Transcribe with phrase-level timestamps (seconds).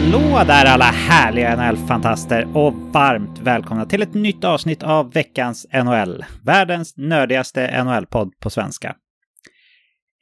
[0.00, 6.24] Hallå där alla härliga NHL-fantaster och varmt välkomna till ett nytt avsnitt av veckans NHL.
[6.44, 8.94] Världens nördigaste NHL-podd på svenska.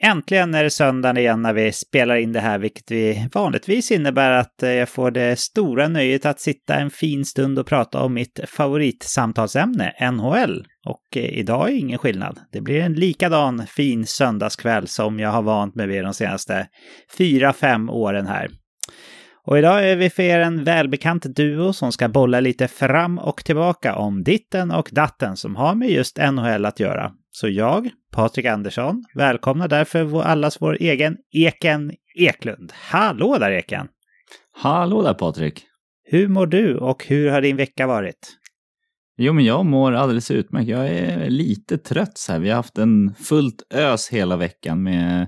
[0.03, 4.31] Äntligen är det söndagen igen när vi spelar in det här, vilket vi vanligtvis innebär
[4.31, 8.15] att eh, jag får det stora nöjet att sitta en fin stund och prata om
[8.15, 10.67] mitt favoritsamtalsämne, NHL.
[10.87, 12.39] Och eh, idag är ingen skillnad.
[12.53, 16.67] Det blir en likadan fin söndagskväll som jag har vant mig vid de senaste
[17.19, 18.49] fyra, fem åren här.
[19.49, 23.45] Och idag är vi för er en välbekant duo som ska bolla lite fram och
[23.45, 27.13] tillbaka om ditten och datten som har med just NHL att göra.
[27.31, 32.73] Så jag, Patrik Andersson, välkomnar därför allas vår egen Eken Eklund.
[32.75, 33.89] Hallå där Eken!
[34.53, 35.65] Hallå där Patrik!
[36.05, 38.37] Hur mår du och hur har din vecka varit?
[39.17, 40.69] Jo, men jag mår alldeles utmärkt.
[40.69, 42.39] Jag är lite trött så här.
[42.39, 45.27] Vi har haft en fullt ös hela veckan med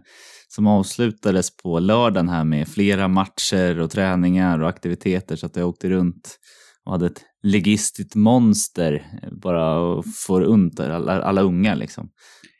[0.55, 5.69] som avslutades på lördagen här med flera matcher och träningar och aktiviteter så att jag
[5.69, 6.39] åkte runt
[6.85, 12.11] och hade ett legistiskt monster bara för få runt alla, alla unga liksom.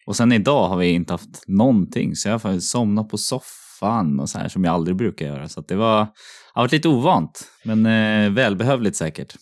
[0.07, 4.29] Och sen idag har vi inte haft någonting så jag har somnat på soffan och
[4.29, 5.49] så här som jag aldrig brukar göra.
[5.49, 5.99] Så det var,
[6.55, 9.35] har varit lite ovant men eh, välbehövligt säkert.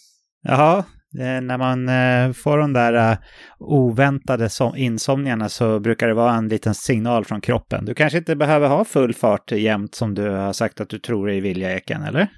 [0.43, 0.85] Jaha,
[1.21, 3.19] Eh, när man eh, får de där eh,
[3.59, 7.85] oväntade insomningarna så brukar det vara en liten signal från kroppen.
[7.85, 11.27] Du kanske inte behöver ha full fart jämt som du har sagt att du tror
[11.27, 12.29] dig vilja, Eken, eller?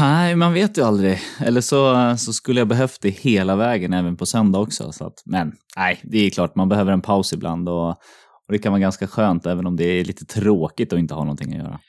[0.00, 1.18] Nej, man vet ju aldrig.
[1.40, 4.92] Eller så, så skulle jag behövt det hela vägen även på söndag också.
[4.92, 8.58] Så att, men nej, det är klart man behöver en paus ibland och, och det
[8.58, 11.58] kan vara ganska skönt även om det är lite tråkigt att inte ha någonting att
[11.58, 11.80] göra.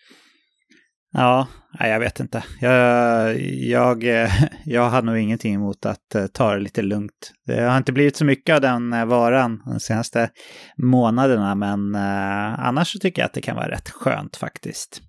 [1.19, 1.47] Ja,
[1.79, 2.43] jag vet inte.
[2.59, 4.03] Jag, jag,
[4.65, 7.33] jag har nog ingenting emot att eh, ta det lite lugnt.
[7.45, 10.29] Det har inte blivit så mycket av den eh, varan de senaste
[10.77, 15.01] månaderna, men eh, annars så tycker jag att det kan vara rätt skönt faktiskt.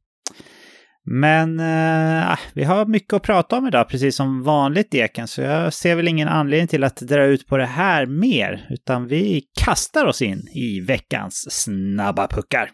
[1.11, 5.41] Men eh, ah, vi har mycket att prata om idag, precis som vanligt Eken, så
[5.41, 9.43] jag ser väl ingen anledning till att dra ut på det här mer, utan vi
[9.65, 12.71] kastar oss in i veckans snabba puckar.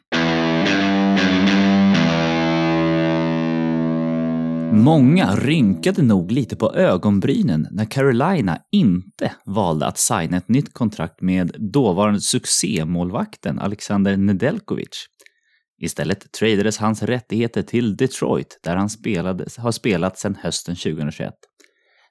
[4.76, 11.20] Många rynkade nog lite på ögonbrynen när Carolina inte valde att signa ett nytt kontrakt
[11.20, 15.06] med dåvarande succémålvakten Alexander Nedeljkovic.
[15.82, 21.34] Istället tradades hans rättigheter till Detroit där han spelade, har spelat sedan hösten 2021.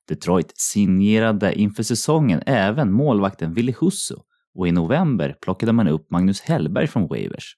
[0.07, 4.15] Detroit signerade inför säsongen även målvakten Ville Husso
[4.55, 7.55] och i november plockade man upp Magnus Hellberg från Waivers.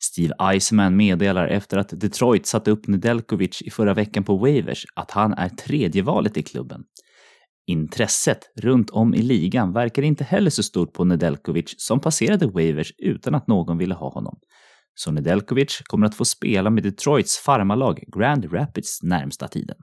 [0.00, 5.10] Steve Eisenman meddelar efter att Detroit satte upp Nedeljkovic i förra veckan på Wavers att
[5.10, 6.82] han är tredje valet i klubben.
[7.66, 12.92] Intresset runt om i ligan verkar inte heller så stort på Nedeljkovic som passerade Wavers
[12.98, 14.38] utan att någon ville ha honom.
[14.94, 19.76] Så Nedeljkovic kommer att få spela med Detroits farmarlag Grand Rapids närmsta tiden.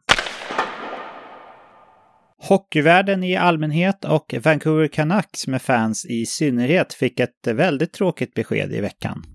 [2.38, 8.74] Hockeyvärlden i allmänhet och Vancouver Canucks med fans i synnerhet fick ett väldigt tråkigt besked
[8.74, 9.35] i veckan.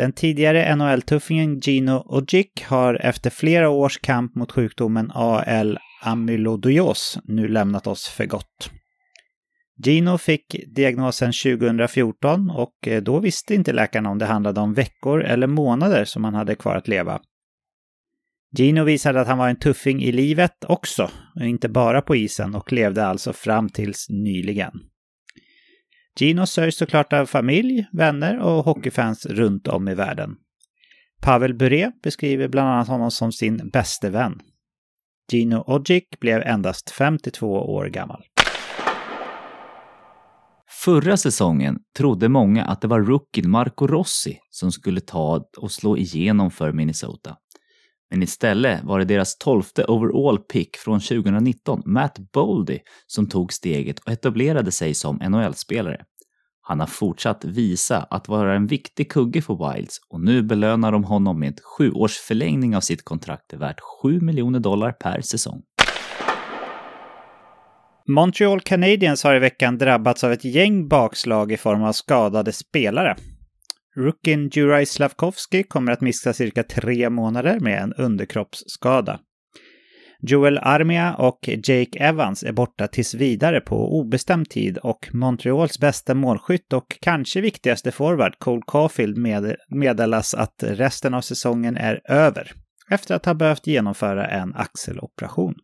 [0.00, 7.48] Den tidigare NHL-tuffingen Gino Ogic har efter flera års kamp mot sjukdomen AL amyloidos nu
[7.48, 8.70] lämnat oss för gott.
[9.84, 15.22] Gino fick diagnosen 2014 och eh, då visste inte läkarna om det handlade om veckor
[15.22, 17.20] eller månader som han hade kvar att leva.
[18.56, 22.72] Gino visade att han var en tuffing i livet också, inte bara på isen och
[22.72, 24.72] levde alltså fram tills nyligen.
[26.20, 30.36] Gino sörjs såklart av familj, vänner och hockeyfans runt om i världen.
[31.22, 34.40] Pavel Bure beskriver bland annat honom som sin bäste vän.
[35.32, 38.22] Gino Ogic blev endast 52 år gammal.
[40.84, 45.96] Förra säsongen trodde många att det var rookien Marco Rossi som skulle ta och slå
[45.96, 47.36] igenom för Minnesota.
[48.10, 53.98] Men istället var det deras tolfte overall pick från 2019, Matt Boldy, som tog steget
[53.98, 56.04] och etablerade sig som NHL-spelare.
[56.70, 61.04] Han har fortsatt visa att vara en viktig kugge för Wilds och nu belönar de
[61.04, 65.62] honom med sju års förlängning av sitt kontrakt värt 7 miljoner dollar per säsong.
[68.08, 73.16] Montreal Canadiens har i veckan drabbats av ett gäng bakslag i form av skadade spelare.
[73.96, 79.20] Rookien Juraj Slavkovski kommer att missa cirka tre månader med en underkroppsskada.
[80.22, 86.14] Joel Armia och Jake Evans är borta tills vidare på obestämd tid och Montreals bästa
[86.14, 92.52] målskytt och kanske viktigaste forward Cole Caulfield med meddelas att resten av säsongen är över
[92.90, 95.54] efter att ha behövt genomföra en axeloperation.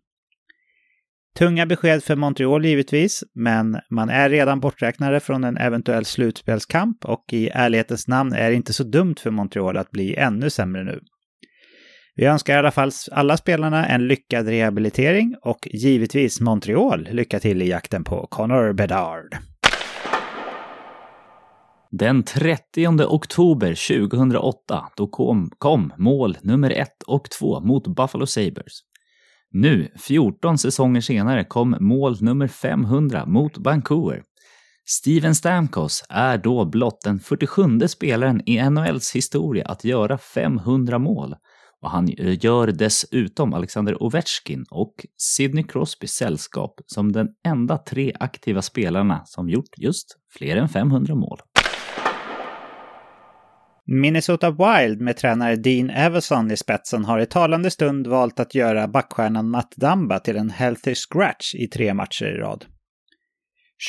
[1.38, 7.24] Tunga besked för Montreal givetvis, men man är redan borträknade från en eventuell slutspelskamp och
[7.32, 11.00] i ärlighetens namn är det inte så dumt för Montreal att bli ännu sämre nu.
[12.18, 17.62] Vi önskar i alla fall alla spelarna en lyckad rehabilitering och givetvis Montreal lycka till
[17.62, 19.36] i jakten på Connor Bedard.
[21.90, 28.80] Den 30 oktober 2008 då kom, kom mål nummer 1 och 2 mot Buffalo Sabres.
[29.52, 34.22] Nu, 14 säsonger senare, kom mål nummer 500 mot Vancouver.
[34.88, 41.34] Steven Stamkos är då blott den 47 spelaren i NHLs historia att göra 500 mål
[41.86, 48.12] och han eh, gör dessutom Alexander Ovechkin och Sidney Crosby sällskap som den enda tre
[48.20, 51.38] aktiva spelarna som gjort just fler än 500 mål.
[53.86, 58.88] Minnesota Wild med tränare Dean Everson i spetsen har i talande stund valt att göra
[58.88, 62.64] backstjärnan Matt Damba till en healthy scratch i tre matcher i rad.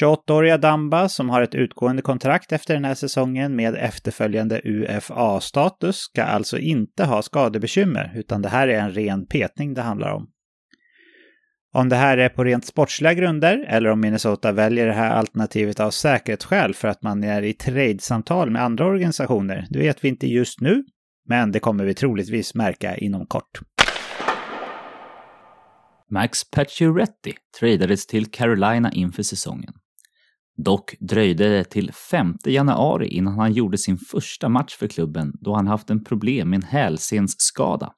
[0.02, 6.24] 28-åriga Damba, som har ett utgående kontrakt efter den här säsongen med efterföljande UFA-status, ska
[6.24, 10.28] alltså inte ha skadebekymmer, utan det här är en ren petning det handlar om.
[11.74, 15.80] Om det här är på rent sportsliga grunder eller om Minnesota väljer det här alternativet
[15.80, 20.28] av säkerhetsskäl för att man är i trade-samtal med andra organisationer, det vet vi inte
[20.28, 20.84] just nu,
[21.30, 23.62] men det kommer vi troligtvis märka inom kort.
[26.12, 29.74] Max Pacioretty tradades till Carolina inför säsongen.
[30.58, 35.56] Dock dröjde det till 5 januari innan han gjorde sin första match för klubben då
[35.56, 37.94] han haft en problem med en hälsensskada.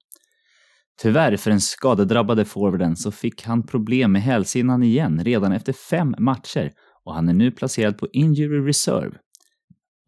[1.01, 6.15] Tyvärr för den skadedrabbade forwarden så fick han problem med hälsenan igen redan efter fem
[6.19, 6.71] matcher
[7.05, 9.17] och han är nu placerad på injury reserve.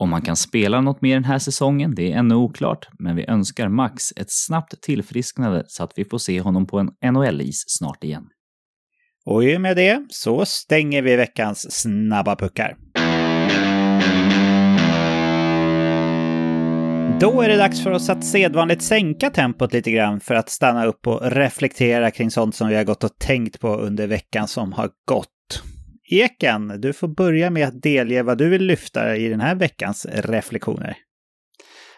[0.01, 3.25] Om han kan spela något mer den här säsongen, det är ännu oklart, men vi
[3.27, 8.03] önskar Max ett snabbt tillfrisknande så att vi får se honom på en NHL-is snart
[8.03, 8.23] igen.
[9.25, 12.77] Och i och med det så stänger vi veckans snabba puckar.
[17.19, 20.85] Då är det dags för oss att sedvanligt sänka tempot lite grann för att stanna
[20.85, 24.73] upp och reflektera kring sånt som vi har gått och tänkt på under veckan som
[24.73, 25.27] har gått.
[26.11, 30.05] Eken, du får börja med att delge vad du vill lyfta i den här veckans
[30.13, 30.97] reflektioner.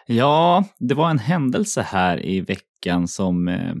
[0.06, 3.74] Ja, det var en händelse här i veckan som eh,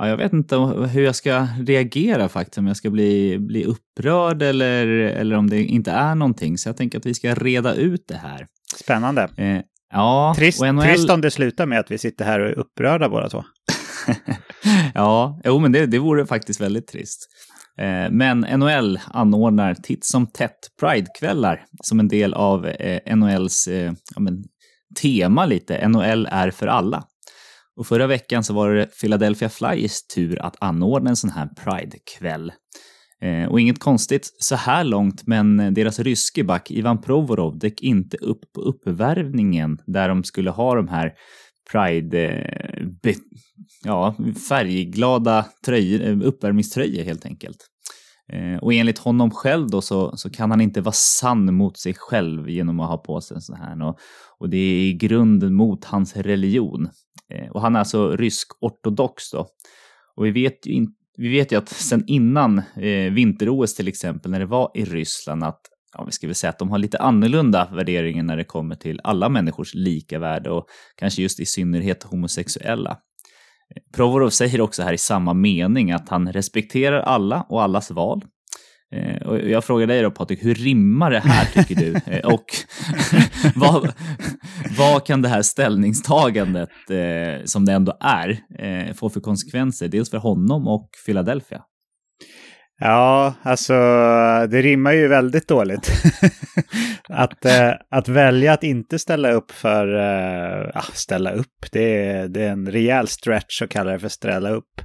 [0.00, 0.56] Ja, jag vet inte
[0.92, 5.64] hur jag ska reagera faktiskt, om jag ska bli, bli upprörd eller, eller om det
[5.64, 6.58] inte är någonting.
[6.58, 8.46] Så jag tänker att vi ska reda ut det här.
[8.76, 9.28] Spännande.
[9.36, 9.60] Eh,
[9.92, 10.82] ja, trist, NHL...
[10.82, 13.44] trist om det slutar med att vi sitter här och är upprörda båda två.
[14.94, 17.28] ja, jo, men det, det vore faktiskt väldigt trist.
[17.78, 23.92] Eh, men NHL anordnar titt som tätt Pridekvällar som en del av eh, NHLs eh,
[24.14, 24.44] ja, men,
[25.00, 25.88] tema lite.
[25.88, 27.04] NHL är för alla.
[27.76, 32.52] Och förra veckan så var det Philadelphia Flyers tur att anordna en sån här Pride-kväll.
[33.22, 38.16] Eh, och inget konstigt så här långt, men deras ryske back Ivan Provorov dök inte
[38.16, 41.12] upp på uppvärmningen där de skulle ha de här
[41.72, 42.86] Pride, eh,
[43.84, 44.14] ja,
[44.48, 47.66] färgglada tröjor, eh, uppvärmningströjor helt enkelt.
[48.32, 51.94] Eh, och enligt honom själv då så, så kan han inte vara sann mot sig
[51.98, 53.82] själv genom att ha på sig en sån här.
[53.82, 53.98] Och,
[54.38, 56.88] och det är i grunden mot hans religion.
[57.34, 59.46] Eh, och han är alltså rysk-ortodox då.
[60.16, 64.30] Och vi vet ju, in, vi vet ju att sen innan eh, vinter-OS till exempel,
[64.30, 65.60] när det var i Ryssland, att
[65.92, 69.00] ja, vi ska väl säga att de har lite annorlunda värderingar när det kommer till
[69.04, 70.66] alla människors lika värde och
[70.96, 72.98] kanske just i synnerhet homosexuella.
[73.94, 78.24] Provorov säger också här i samma mening att han respekterar alla och allas val.
[78.92, 81.94] Eh, och jag frågar dig då Patrik, hur rimmar det här tycker du?
[82.06, 82.44] Eh, och
[83.54, 83.92] vad,
[84.78, 89.88] vad kan det här ställningstagandet, eh, som det ändå är, eh, få för konsekvenser?
[89.88, 91.62] Dels för honom och Philadelphia.
[92.82, 93.72] Ja, alltså
[94.50, 95.90] det rimmar ju väldigt dåligt.
[97.08, 102.42] att, eh, att välja att inte ställa upp för, eh, ställa upp, det är, det
[102.42, 104.80] är en rejäl stretch att kalla det för ställa upp.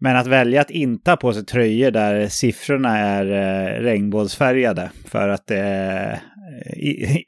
[0.00, 5.28] Men att välja att inte ha på sig tröjor där siffrorna är eh, regnbågsfärgade för
[5.28, 6.18] att, eh,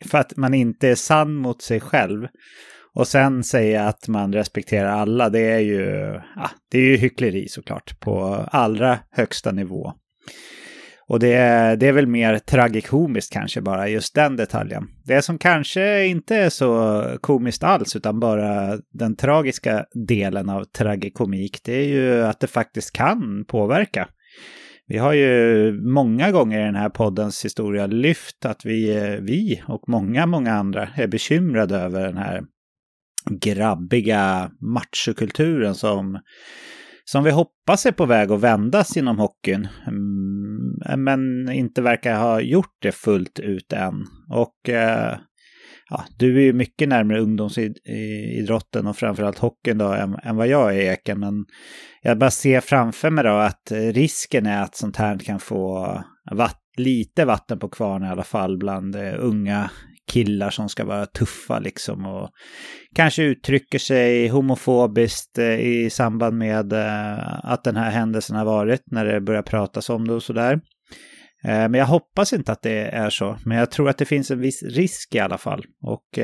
[0.06, 2.26] för att man inte är sann mot sig själv
[2.94, 7.48] och sen säga att man respekterar alla, det är ju, ja, det är ju hyckleri
[7.48, 9.92] såklart på allra högsta nivå.
[11.08, 14.84] Och det är, det är väl mer tragikomiskt kanske bara, just den detaljen.
[15.04, 21.60] Det som kanske inte är så komiskt alls, utan bara den tragiska delen av tragikomik,
[21.64, 24.08] det är ju att det faktiskt kan påverka.
[24.86, 29.88] Vi har ju många gånger i den här poddens historia lyft att vi, vi och
[29.88, 32.42] många, många andra är bekymrade över den här
[33.26, 36.20] grabbiga machokulturen som,
[37.04, 39.68] som vi hoppas är på väg att vändas inom hockeyn.
[39.86, 44.04] Mm, men inte verkar ha gjort det fullt ut än.
[44.30, 45.18] Och eh,
[45.90, 50.76] ja, du är ju mycket närmare ungdomsidrotten och framförallt hockeyn då än, än vad jag
[50.76, 51.20] är Eken.
[51.20, 51.44] Men
[52.02, 55.98] jag bara ser framför mig då att risken är att sånt här kan få
[56.30, 59.70] vatt, lite vatten på kvarn i alla fall bland eh, unga
[60.08, 62.30] killar som ska vara tuffa liksom och
[62.94, 68.82] kanske uttrycker sig homofobiskt eh, i samband med eh, att den här händelsen har varit
[68.86, 70.52] när det börjar pratas om det och sådär.
[71.44, 73.38] Eh, men jag hoppas inte att det är så.
[73.44, 75.64] Men jag tror att det finns en viss risk i alla fall.
[75.82, 76.18] Och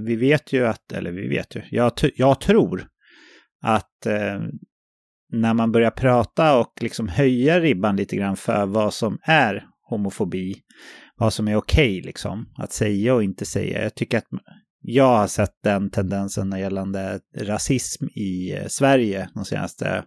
[0.00, 2.86] vi vet ju att, eller vi vet ju, jag, jag tror
[3.62, 4.06] att
[5.32, 10.54] när man börjar prata och liksom höja ribban lite grann för vad som är homofobi
[11.16, 13.82] vad som är okej okay, liksom att säga och inte säga.
[13.82, 14.26] Jag tycker att
[14.80, 20.04] jag har sett den tendensen gällande rasism i eh, Sverige de senaste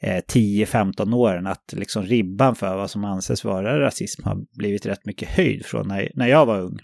[0.00, 5.06] eh, 10-15 åren att liksom ribban för vad som anses vara rasism har blivit rätt
[5.06, 6.78] mycket höjd från när jag var ung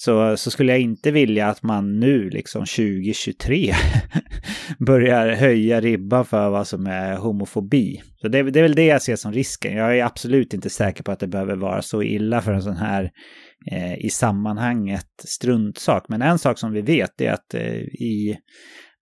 [0.00, 3.74] så, så skulle jag inte vilja att man nu, liksom 2023,
[4.78, 8.02] börjar höja ribban för vad som är homofobi.
[8.20, 9.76] Så det, det, är väl det jag ser som risken.
[9.76, 12.76] Jag är absolut inte säker på att det behöver vara så illa för en sån
[12.76, 13.10] här
[13.70, 16.04] eh, i sammanhanget struntsak.
[16.08, 18.36] Men en sak som vi vet är att eh, i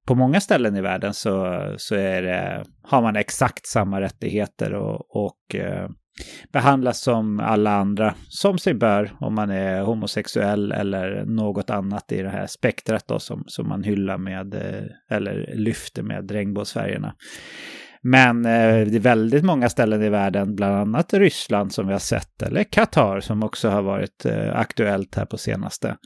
[0.06, 5.16] på många ställen i världen så, så är det, har man exakt samma rättigheter och,
[5.16, 5.88] och eh,
[6.52, 12.22] behandlas som alla andra, som sig bör om man är homosexuell eller något annat i
[12.22, 17.14] det här spektrat då som, som man hyllar med eh, eller lyfter med regnbågsfärgerna.
[18.08, 22.00] Men eh, det är väldigt många ställen i världen, bland annat Ryssland som vi har
[22.00, 25.96] sett, eller Qatar som också har varit eh, aktuellt här på senaste,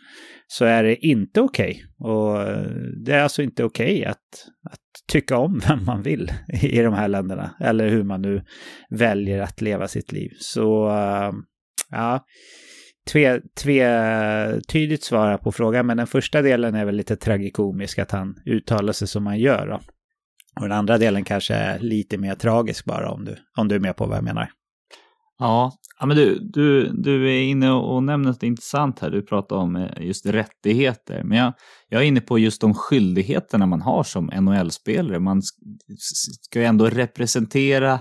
[0.47, 1.85] så är det inte okej.
[1.99, 2.13] Okay.
[2.13, 2.71] Och eh,
[3.05, 6.95] det är alltså inte okej okay att, att tycka om vem man vill i de
[6.95, 8.43] här länderna, eller hur man nu
[8.91, 10.31] väljer att leva sitt liv.
[10.39, 11.33] Så eh,
[11.91, 12.25] ja,
[13.13, 18.35] tve, tvetydigt svara på frågan, men den första delen är väl lite tragikomisk att han
[18.47, 19.67] uttalar sig som han gör.
[19.67, 19.81] Då.
[20.57, 23.81] Och den andra delen kanske är lite mer tragisk bara om du, om du är
[23.81, 24.51] med på vad jag menar.
[25.39, 29.11] Ja, ja men du, du, du är inne och nämner något intressant här.
[29.11, 31.23] Du pratar om eh, just rättigheter.
[31.25, 31.53] Men jag,
[31.89, 35.19] jag är inne på just de skyldigheterna man har som NHL-spelare.
[35.19, 35.43] Man
[36.41, 38.01] ska ju ändå representera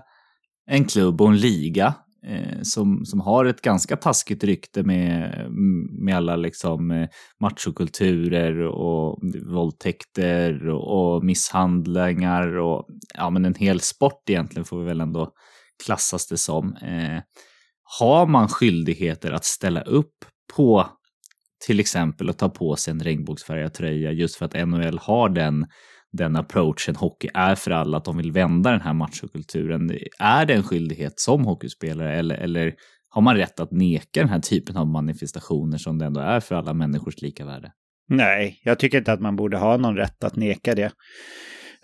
[0.68, 1.94] en klubb och en liga
[2.28, 5.46] eh, som, som har ett ganska taskigt rykte med,
[5.92, 7.10] med alla liksom eh,
[7.40, 12.86] machokulturer och våldtäkter och, och misshandlingar och
[13.18, 15.32] ja, men en hel sport egentligen får vi väl ändå
[15.86, 16.76] klassas det som.
[16.76, 17.22] Eh,
[18.00, 20.90] har man skyldigheter att ställa upp på
[21.66, 25.66] till exempel att ta på sig en regnbågsfärgad tröja just för att NHL har den
[26.12, 29.92] den approachen hockey är för alla, att de vill vända den här machokulturen.
[30.20, 32.74] Är det en skyldighet som hockeyspelare eller, eller
[33.10, 36.56] har man rätt att neka den här typen av manifestationer som det ändå är för
[36.56, 37.72] alla människors lika värde?
[38.08, 40.92] Nej, jag tycker inte att man borde ha någon rätt att neka det.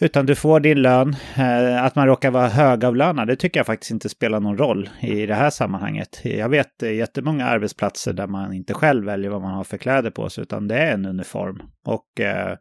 [0.01, 1.15] Utan du får din lön.
[1.37, 5.25] Eh, att man råkar vara högavlönad, det tycker jag faktiskt inte spelar någon roll i
[5.25, 6.21] det här sammanhanget.
[6.23, 10.29] Jag vet jättemånga arbetsplatser där man inte själv väljer vad man har för kläder på
[10.29, 11.61] sig, utan det är en uniform.
[11.85, 12.57] Och eh,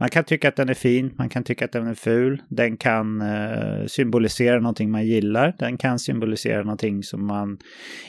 [0.00, 2.76] man kan tycka att den är fin, man kan tycka att den är ful, den
[2.76, 7.58] kan eh, symbolisera någonting man gillar, den kan symbolisera någonting som man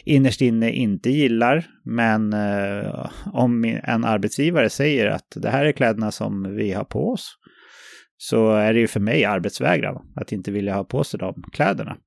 [0.06, 1.66] innerst inne inte gillar.
[1.86, 7.10] Men eh, om en arbetsgivare säger att det här är kläderna som vi har på
[7.10, 7.36] oss,
[8.22, 11.98] så är det ju för mig arbetsvägran att inte vilja ha på sig de kläderna.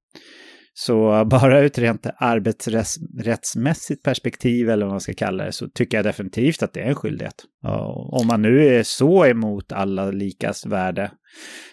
[0.75, 5.99] Så bara ur ett rent arbetsrättsmässigt perspektiv eller vad man ska kalla det så tycker
[5.99, 7.45] jag definitivt att det är en skyldighet.
[8.13, 11.11] Om man nu är så emot alla likas värde,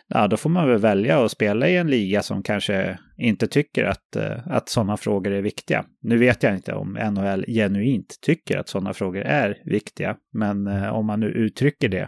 [0.08, 3.84] ja då får man väl välja att spela i en liga som kanske inte tycker
[3.84, 5.86] att, eh, att sådana frågor är viktiga.
[6.02, 10.90] Nu vet jag inte om NHL genuint tycker att sådana frågor är viktiga, men eh,
[10.90, 12.08] om man nu uttrycker det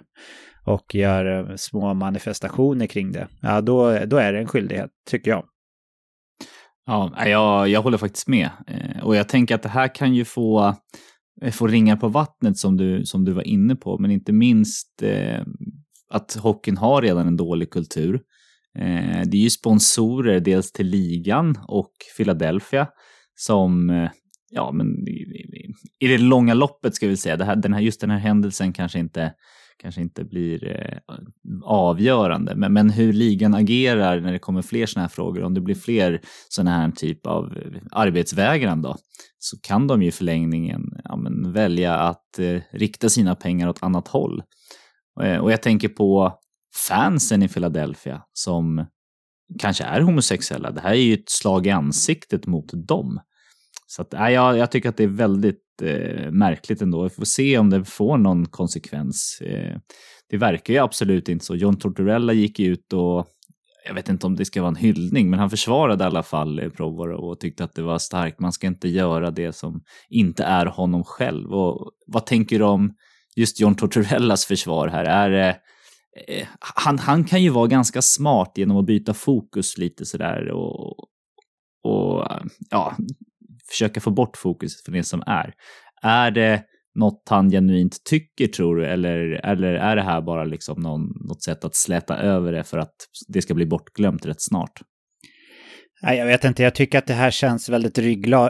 [0.66, 5.32] och gör eh, små manifestationer kring det, ja då, då är det en skyldighet, tycker
[5.32, 5.46] jag.
[6.86, 8.50] Ja, jag, jag håller faktiskt med.
[8.68, 10.76] Eh, och jag tänker att det här kan ju få,
[11.42, 15.02] eh, få ringar på vattnet som du, som du var inne på, men inte minst
[15.04, 15.42] eh,
[16.10, 18.22] att hockeyn har redan en dålig kultur.
[18.78, 22.88] Eh, det är ju sponsorer dels till ligan och Philadelphia
[23.36, 23.90] som
[24.50, 24.88] ja, men
[26.00, 28.74] i, det långa loppet ska vi säga, det här, den här, just den här händelsen
[28.74, 29.34] kanske inte
[29.82, 31.16] kanske inte blir eh,
[31.64, 32.56] avgörande.
[32.56, 35.76] Men, men hur ligan agerar när det kommer fler sådana här frågor, om det blir
[35.76, 37.58] fler sådana här typ av
[37.92, 38.98] arbetsvägran då,
[39.40, 43.84] så kan de ju i förlängningen ja, men, välja att eh, rikta sina pengar åt
[43.84, 44.44] annat håll.
[45.22, 46.34] Eh, och jag tänker på
[46.88, 48.86] fansen i Philadelphia som
[49.60, 50.72] kanske är homosexuella.
[50.72, 53.20] Det här är ju ett slag i ansiktet mot dem.
[53.92, 57.04] Så att, nej, jag, jag tycker att det är väldigt eh, märkligt ändå.
[57.04, 59.42] Vi får se om det får någon konsekvens.
[59.42, 59.78] Eh,
[60.30, 61.56] det verkar ju absolut inte så.
[61.56, 63.28] John Tortorella gick ut och
[63.88, 66.60] jag vet inte om det ska vara en hyllning, men han försvarade i alla fall
[66.60, 68.40] eh, Provoro och tyckte att det var starkt.
[68.40, 71.54] Man ska inte göra det som inte är honom själv.
[71.54, 72.94] Och vad tänker du om
[73.36, 75.06] just John Tortorellas försvar här?
[75.06, 75.56] Är
[76.16, 80.52] Eh, eh han, han kan ju vara ganska smart genom att byta fokus lite sådär
[80.52, 81.00] och,
[81.84, 82.28] och
[82.70, 82.96] ja,
[83.72, 85.54] försöka få bort fokus från det som är.
[86.02, 86.64] Är det
[86.96, 91.44] något han genuint tycker tror du eller, eller är det här bara liksom någon, något
[91.44, 92.96] sätt att släta över det för att
[93.28, 94.82] det ska bli bortglömt rätt snart?
[96.04, 97.98] Nej, jag vet inte, jag tycker att det här känns väldigt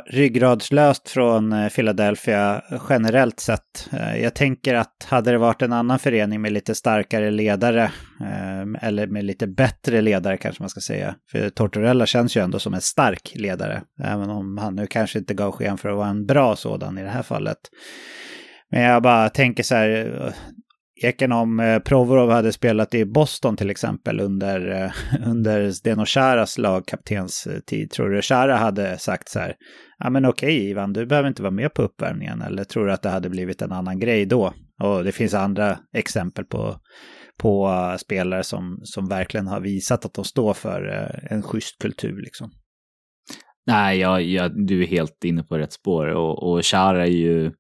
[0.08, 3.90] ryggradslöst från eh, Philadelphia generellt sett.
[3.92, 7.84] Eh, jag tänker att hade det varit en annan förening med lite starkare ledare,
[8.22, 11.16] eh, eller med lite bättre ledare kanske man ska säga.
[11.32, 15.34] För Tortorella känns ju ändå som en stark ledare, även om han nu kanske inte
[15.34, 17.60] gav sken för att vara en bra sådan i det här fallet.
[18.72, 20.34] Men jag bara tänker så här,
[21.04, 24.92] eken om eh, Provorov hade spelat i Boston till exempel under, eh,
[25.28, 27.84] under Zdeno Charas lagkaptenstid.
[27.84, 29.56] Eh, tror du Chara hade sagt så här,
[30.00, 32.42] ja men okej Ivan, du behöver inte vara med på uppvärmningen.
[32.42, 34.54] Eller tror du att det hade blivit en annan grej då?
[34.84, 36.76] Och det finns andra exempel på,
[37.40, 40.82] på eh, spelare som, som verkligen har visat att de står för
[41.30, 42.52] en schysst kultur liksom.
[43.68, 47.52] Nej, jag, jag, du är helt inne på rätt spår och, och Chara är ju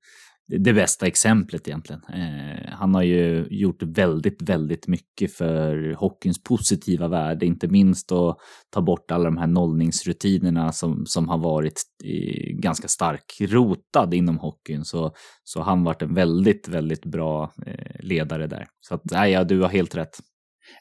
[0.59, 2.01] det bästa exemplet egentligen.
[2.13, 8.37] Eh, han har ju gjort väldigt, väldigt mycket för hockeyns positiva värde, inte minst att
[8.73, 14.37] ta bort alla de här nollningsrutinerna som, som har varit i, ganska stark rotad inom
[14.37, 14.85] hockeyn.
[14.85, 18.67] Så, så han varit en väldigt, väldigt bra eh, ledare där.
[18.81, 20.19] Så att, nej, ja, du har helt rätt.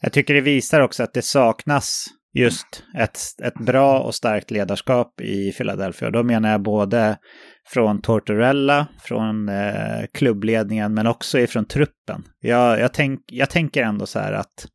[0.01, 5.21] Jag tycker det visar också att det saknas just ett, ett bra och starkt ledarskap
[5.21, 6.11] i Philadelphia.
[6.11, 7.19] Då menar jag både
[7.73, 12.25] från Tortorella, från eh, klubbledningen, men också ifrån truppen.
[12.41, 14.67] Jag, jag, tänk, jag tänker ändå så här att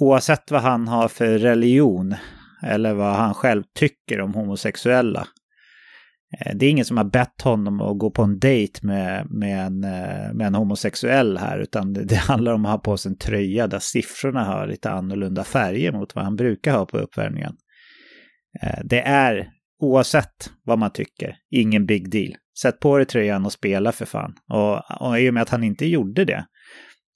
[0.00, 2.14] oavsett vad han har för religion
[2.62, 5.26] eller vad han själv tycker om homosexuella.
[6.38, 9.66] Eh, det är ingen som har bett honom att gå på en dejt med, med,
[9.66, 13.10] en, eh, med en homosexuell här, utan det, det handlar om att ha på sig
[13.10, 17.56] en tröja där siffrorna har lite annorlunda färger mot vad han brukar ha på uppvärmningen.
[18.62, 19.48] Eh, det är
[19.80, 22.34] oavsett vad man tycker, ingen big deal.
[22.62, 24.34] Sätt på dig tröjan och spela för fan.
[24.48, 26.44] Och, och i och med att han inte gjorde det,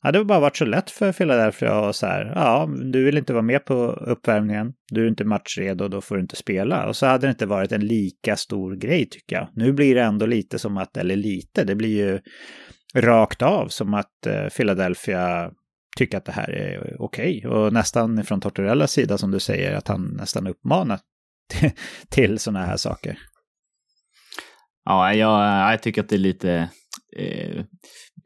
[0.05, 3.33] hade det bara varit så lätt för Philadelphia och så här, ja, du vill inte
[3.33, 6.87] vara med på uppvärmningen, du är inte matchredo, då får du inte spela.
[6.87, 9.49] Och så hade det inte varit en lika stor grej tycker jag.
[9.55, 12.21] Nu blir det ändå lite som att, eller lite, det blir ju
[12.95, 15.51] rakt av som att eh, Philadelphia
[15.97, 17.39] tycker att det här är okej.
[17.39, 17.51] Okay.
[17.51, 20.99] Och nästan från Tortorellas sida som du säger, att han nästan uppmanar
[22.11, 23.19] till sådana här saker.
[24.85, 26.69] Ja, jag, jag tycker att det är lite...
[27.17, 27.65] Eh,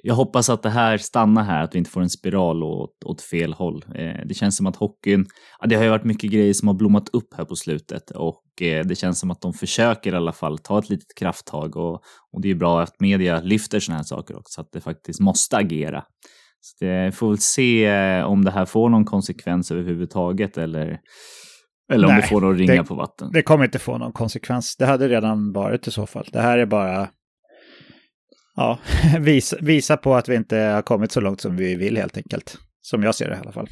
[0.02, 3.22] jag hoppas att det här stannar här, att vi inte får en spiral åt, åt
[3.22, 3.84] fel håll.
[3.94, 5.26] Eh, det känns som att hockeyn,
[5.60, 8.62] ja, det har ju varit mycket grejer som har blommat upp här på slutet och
[8.62, 11.94] eh, det känns som att de försöker i alla fall ta ett litet krafttag och,
[12.32, 15.56] och det är bra att media lyfter sådana här saker också, att det faktiskt måste
[15.56, 16.04] agera.
[16.60, 20.98] Så det får väl se eh, om det här får någon konsekvens överhuvudtaget eller
[21.92, 23.30] eller om Nej, det får någon ringa det, på vatten.
[23.32, 24.76] Det kommer inte få någon konsekvens.
[24.76, 26.28] Det hade redan varit i så fall.
[26.32, 27.08] Det här är bara
[28.56, 28.78] ja,
[29.20, 32.58] visa, visa på att vi inte har kommit så långt som vi vill helt enkelt.
[32.80, 33.68] Som jag ser det i alla fall.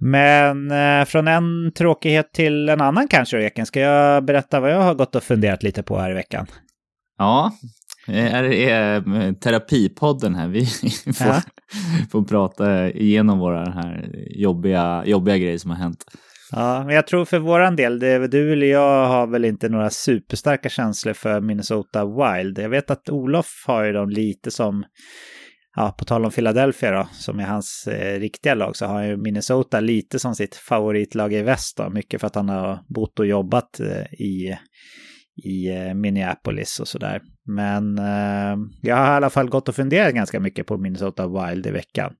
[0.00, 3.66] Men eh, från en tråkighet till en annan kanske, Eken.
[3.66, 6.46] Ska jag berätta vad jag har gått och funderat lite på här i veckan?
[7.18, 7.52] Ja,
[8.12, 10.48] det är eh, terapipodden här.
[10.48, 11.42] Vi får, ja.
[12.10, 16.04] får prata igenom våra här jobbiga, jobbiga grejer som har hänt.
[16.50, 19.90] Ja, men jag tror för våran del, det, du eller jag har väl inte några
[19.90, 22.58] superstarka känslor för Minnesota Wild.
[22.58, 24.84] Jag vet att Olof har ju dem lite som,
[25.76, 29.08] ja, på tal om Philadelphia då, som är hans eh, riktiga lag, så har han
[29.08, 31.90] ju Minnesota lite som sitt favoritlag i väst då.
[31.90, 34.58] Mycket för att han har bott och jobbat eh, i
[35.44, 37.22] i eh, Minneapolis och sådär.
[37.46, 41.66] Men eh, jag har i alla fall gått och funderat ganska mycket på Minnesota Wild
[41.66, 42.12] i veckan.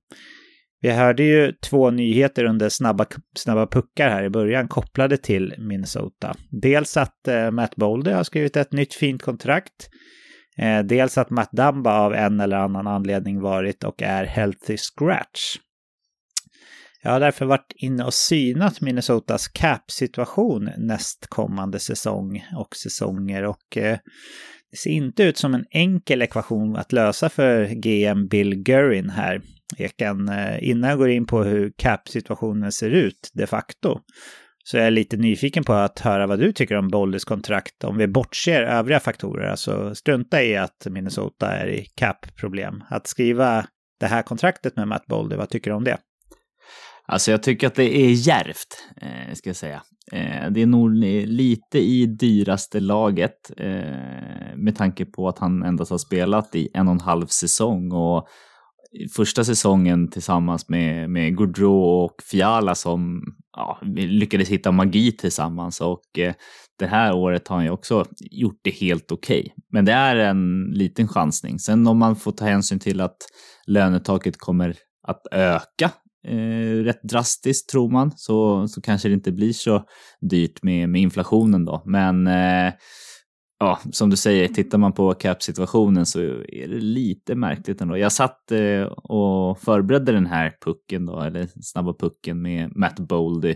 [0.81, 3.05] Vi hörde ju två nyheter under snabba,
[3.37, 6.35] snabba puckar här i början kopplade till Minnesota.
[6.61, 9.89] Dels att eh, Matt Bolder har skrivit ett nytt fint kontrakt.
[10.57, 15.57] Eh, dels att Matt Dumba av en eller annan anledning varit och är healthy scratch.
[17.03, 23.97] Jag har därför varit inne och synat Minnesotas cap-situation nästkommande säsong och säsonger och eh,
[24.71, 29.41] det ser inte ut som en enkel ekvation att lösa för GM Bill Gurin här.
[29.77, 33.99] Jag kan, eh, innan jag går in på hur cap-situationen ser ut de facto,
[34.63, 37.97] Så jag är lite nyfiken på att höra vad du tycker om Boldys kontrakt om
[37.97, 39.49] vi bortser övriga faktorer.
[39.49, 42.83] Alltså strunta i att Minnesota är i cap-problem.
[42.89, 43.65] Att skriva
[43.99, 45.97] det här kontraktet med Matt Boldy, vad tycker du om det?
[47.11, 49.81] Alltså jag tycker att det är järvt, eh, ska jag säga.
[50.11, 50.93] Eh, det är nog
[51.25, 56.87] lite i dyraste laget eh, med tanke på att han endast har spelat i en
[56.87, 58.27] och en halv säsong och
[59.15, 63.21] första säsongen tillsammans med, med Gaudreau och Fiala som
[63.57, 66.33] ja, lyckades hitta magi tillsammans och eh,
[66.79, 69.39] det här året har han ju också gjort det helt okej.
[69.39, 69.53] Okay.
[69.71, 71.59] Men det är en liten chansning.
[71.59, 73.17] Sen om man får ta hänsyn till att
[73.67, 74.75] lönetaket kommer
[75.07, 75.91] att öka
[76.27, 79.83] eh, rätt drastiskt tror man så, så kanske det inte blir så
[80.21, 81.83] dyrt med, med inflationen då.
[81.85, 82.73] Men eh,
[83.59, 87.97] ja, som du säger, tittar man på cap-situationen så är det lite märkligt ändå.
[87.97, 93.55] Jag satt eh, och förberedde den här pucken då, eller snabba pucken med Matt Boldy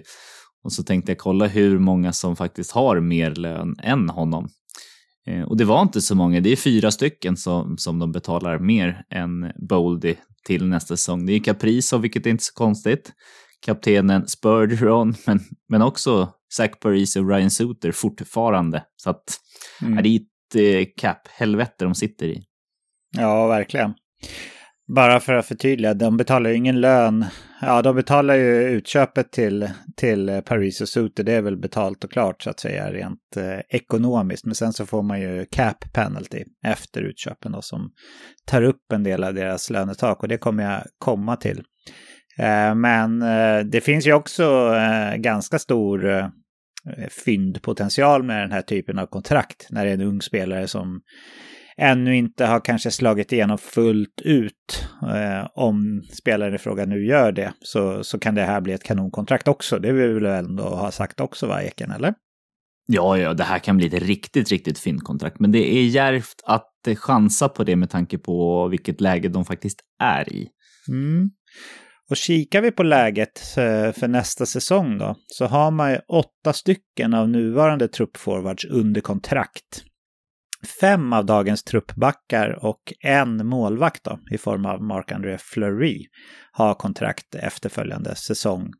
[0.64, 4.48] och så tänkte jag kolla hur många som faktiskt har mer lön än honom.
[5.28, 8.60] Eh, och det var inte så många, det är fyra stycken som, som de betalar
[8.60, 11.26] mer än Boldy till nästa säsong.
[11.26, 13.14] Det är Kaprizov, vilket är inte så konstigt.
[13.66, 18.84] Kaptenen Spurgeon, men, men också Zach Paris och Ryan Suter fortfarande.
[18.96, 19.24] Så att
[19.82, 19.98] mm.
[19.98, 22.44] är det är ett eh, cap-helvete de sitter i.
[23.18, 23.94] Ja, verkligen.
[24.88, 27.26] Bara för att förtydliga, de betalar ju ingen lön.
[27.62, 31.24] Ja, de betalar ju utköpet till, till Paris och Suter.
[31.24, 34.46] Det är väl betalt och klart så att säga rent eh, ekonomiskt.
[34.46, 37.92] Men sen så får man ju cap penalty efter utköpen då som
[38.46, 41.64] tar upp en del av deras lönetak och det kommer jag komma till.
[42.38, 46.28] Eh, men eh, det finns ju också eh, ganska stor eh,
[47.26, 51.02] fyndpotential med den här typen av kontrakt när det är en ung spelare som
[51.78, 54.88] ännu inte har kanske slagit igenom fullt ut.
[55.02, 58.84] Eh, om spelaren i fråga nu gör det så, så kan det här bli ett
[58.84, 59.80] kanonkontrakt också.
[59.80, 62.14] Det vill vi väl ändå ha sagt också va, Eken, eller?
[62.86, 65.40] Ja, ja, det här kan bli ett riktigt, riktigt fint kontrakt.
[65.40, 69.80] Men det är järvt att chansa på det med tanke på vilket läge de faktiskt
[70.00, 70.48] är i.
[70.88, 71.30] Mm.
[72.10, 76.54] Och kikar vi på läget eh, för nästa säsong då, så har man ju åtta
[76.54, 79.84] stycken av nuvarande truppforwards under kontrakt
[80.80, 86.06] fem av dagens truppbackar och en målvakt då, i form av Marc-André Fleury
[86.52, 88.72] har kontrakt efterföljande säsong.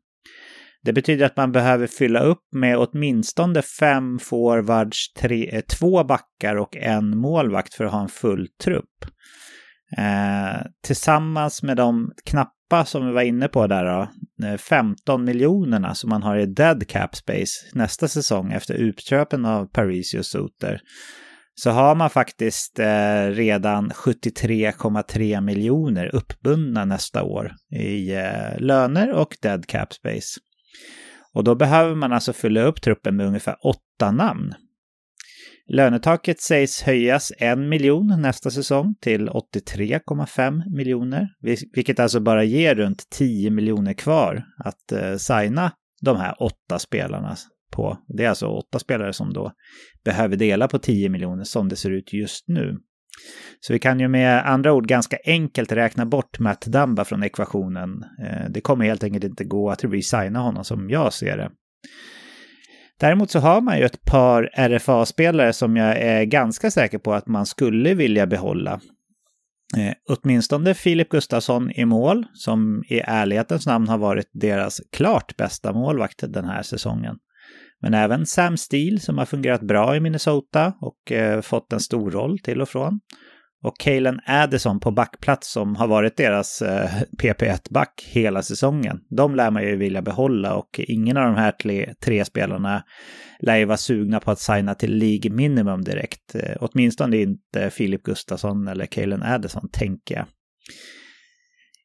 [0.84, 6.56] Det betyder att man behöver fylla upp med åtminstone fem forwards, tre, eh, två backar
[6.56, 9.04] och en målvakt för att ha en full trupp.
[9.98, 14.08] Eh, tillsammans med de knappa som vi var inne på där då,
[14.46, 19.66] eh, 15 miljonerna som man har i dead cap space nästa säsong efter utköpen av
[19.66, 20.80] Parisius Soter
[21.54, 29.36] så har man faktiskt eh, redan 73,3 miljoner uppbundna nästa år i eh, löner och
[29.42, 30.40] dead cap space.
[31.32, 34.54] Och då behöver man alltså fylla upp truppen med ungefär åtta namn.
[35.68, 41.28] Lönetaket sägs höjas en miljon nästa säsong till 83,5 miljoner,
[41.74, 47.36] vilket alltså bara ger runt 10 miljoner kvar att eh, signa de här åtta spelarna
[47.74, 47.98] på.
[48.08, 49.52] Det är alltså åtta spelare som då
[50.04, 52.78] behöver dela på 10 miljoner som det ser ut just nu.
[53.60, 58.04] Så vi kan ju med andra ord ganska enkelt räkna bort Matt Damba från ekvationen.
[58.22, 61.50] Eh, det kommer helt enkelt inte gå att resigna honom som jag ser det.
[63.00, 67.28] Däremot så har man ju ett par RFA-spelare som jag är ganska säker på att
[67.28, 68.80] man skulle vilja behålla.
[69.76, 75.72] Eh, åtminstone Filip Gustafsson i mål, som i ärlighetens namn har varit deras klart bästa
[75.72, 77.16] målvakt den här säsongen.
[77.84, 82.10] Men även Sam Steele som har fungerat bra i Minnesota och eh, fått en stor
[82.10, 83.00] roll till och från.
[83.64, 86.90] Och Kalen Addison på backplats som har varit deras eh,
[87.22, 89.00] PP1-back hela säsongen.
[89.10, 92.82] De lär man ju vilja behålla och ingen av de här tre, tre spelarna
[93.40, 96.34] lär ju vara sugna på att signa till League Minimum direkt.
[96.34, 100.26] Eh, åtminstone inte Filip Gustafsson eller Kalen Addison, tänker jag.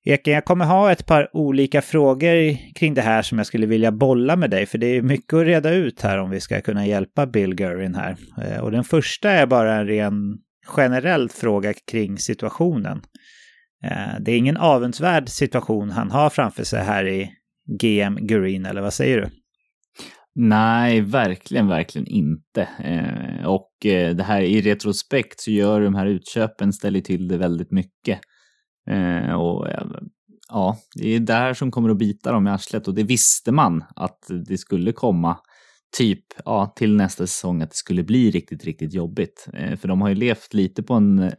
[0.10, 3.91] Eken, jag kommer ha ett par olika frågor kring det här som jag skulle vilja
[3.91, 6.86] bolla med dig, för det är mycket att reda ut här om vi ska kunna
[6.86, 8.17] hjälpa Bill Gurin här.
[8.41, 13.02] Eh, och den första är bara en ren generell fråga kring situationen.
[13.84, 17.32] Eh, det är ingen avundsvärd situation han har framför sig här i
[17.80, 19.30] GM Gurin, eller vad säger du?
[20.36, 22.67] Nej, verkligen, verkligen inte.
[22.84, 27.72] Eh, och det här i retrospekt så gör de här utköpen, ställer till det väldigt
[27.72, 28.19] mycket.
[28.89, 29.67] Eh, och
[30.49, 33.84] ja, det är där som kommer att bita dem i arslet och det visste man
[33.95, 35.38] att det skulle komma
[35.97, 39.47] typ ja, till nästa säsong att det skulle bli riktigt, riktigt jobbigt.
[39.54, 41.32] Eh, för de har ju levt lite på en eh,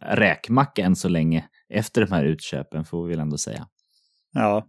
[0.00, 3.66] räkmacka än så länge efter de här utköpen får vi väl ändå säga.
[4.32, 4.66] Ja.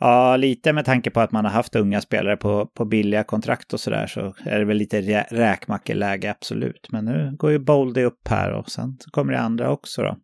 [0.00, 3.72] Ja, lite med tanke på att man har haft unga spelare på, på billiga kontrakt
[3.72, 6.88] och sådär så är det väl lite rä räkmackeläge, absolut.
[6.92, 10.16] Men nu går ju Boldy upp här och sen kommer det andra också då.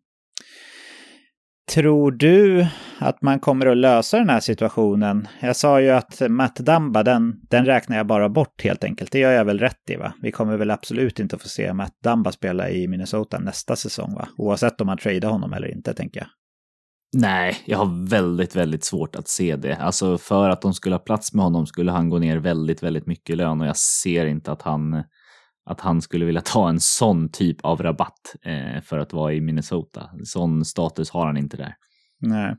[1.70, 2.66] Tror du
[2.98, 5.28] att man kommer att lösa den här situationen?
[5.40, 9.12] Jag sa ju att Matt Damba, den, den räknar jag bara bort helt enkelt.
[9.12, 10.12] Det gör jag väl rätt i va?
[10.22, 14.14] Vi kommer väl absolut inte att få se Matt Damba spela i Minnesota nästa säsong
[14.14, 14.28] va?
[14.36, 16.28] Oavsett om man tradar honom eller inte tänker jag.
[17.16, 19.76] Nej, jag har väldigt, väldigt svårt att se det.
[19.76, 23.06] Alltså för att de skulle ha plats med honom skulle han gå ner väldigt, väldigt
[23.06, 25.04] mycket i lön och jag ser inte att han,
[25.66, 29.40] att han skulle vilja ta en sån typ av rabatt eh, för att vara i
[29.40, 30.10] Minnesota.
[30.24, 31.74] Sån status har han inte där.
[32.20, 32.56] Nej.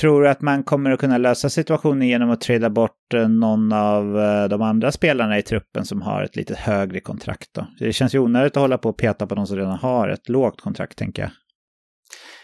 [0.00, 3.72] Tror du att man kommer att kunna lösa situationen genom att trada bort eh, någon
[3.72, 7.66] av eh, de andra spelarna i truppen som har ett lite högre kontrakt då?
[7.78, 10.28] Det känns ju onödigt att hålla på och peta på de som redan har ett
[10.28, 11.30] lågt kontrakt, tänker jag.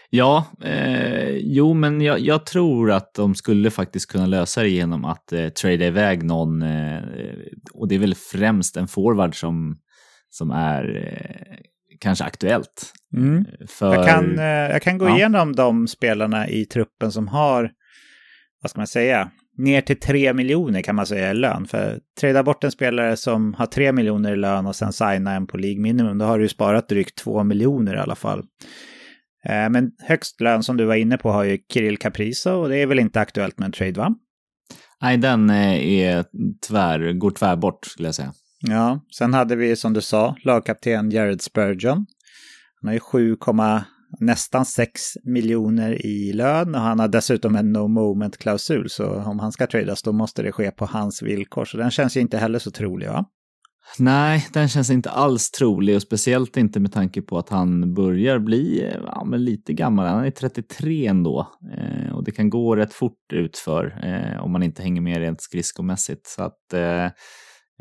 [0.09, 5.05] Ja, eh, jo, men jag, jag, tror att de skulle faktiskt kunna lösa det genom
[5.05, 7.03] att eh, trada iväg någon, eh,
[7.73, 9.77] och det är väl främst en forward som,
[10.29, 11.57] som är eh,
[11.99, 12.93] kanske aktuellt.
[13.15, 13.45] Mm.
[13.67, 15.15] För, jag, kan, eh, jag kan gå ja.
[15.15, 17.71] igenom de spelarna i truppen som har,
[18.61, 21.65] vad ska man säga, ner till 3 miljoner kan man säga i lön.
[21.65, 25.47] För trada bort en spelare som har 3 miljoner i lön och sen signa en
[25.47, 28.43] på League Minimum, då har du sparat drygt 2 miljoner i alla fall.
[29.49, 32.77] Eh, men högst lön som du var inne på har ju Kirill Kaprizov och det
[32.77, 34.15] är väl inte aktuellt med en trade va?
[35.01, 36.25] Nej, den eh, är
[36.67, 38.33] tvär, går tvär bort skulle jag säga.
[38.61, 42.05] Ja, sen hade vi som du sa lagkapten Jared Spurgeon.
[42.81, 43.35] Han har ju 7,
[44.19, 48.89] nästan 6 miljoner i lön och han har dessutom en no moment-klausul.
[48.89, 51.65] Så om han ska tradas då måste det ske på hans villkor.
[51.65, 53.25] Så den känns ju inte heller så trolig va?
[53.99, 58.39] Nej, den känns inte alls trolig och speciellt inte med tanke på att han börjar
[58.39, 60.07] bli eh, ja, men lite gammal.
[60.07, 61.47] Han är 33 ändå
[61.77, 65.41] eh, och det kan gå rätt fort utför eh, om man inte hänger med rent
[65.41, 66.27] skridskomässigt.
[66.27, 67.05] Så att eh,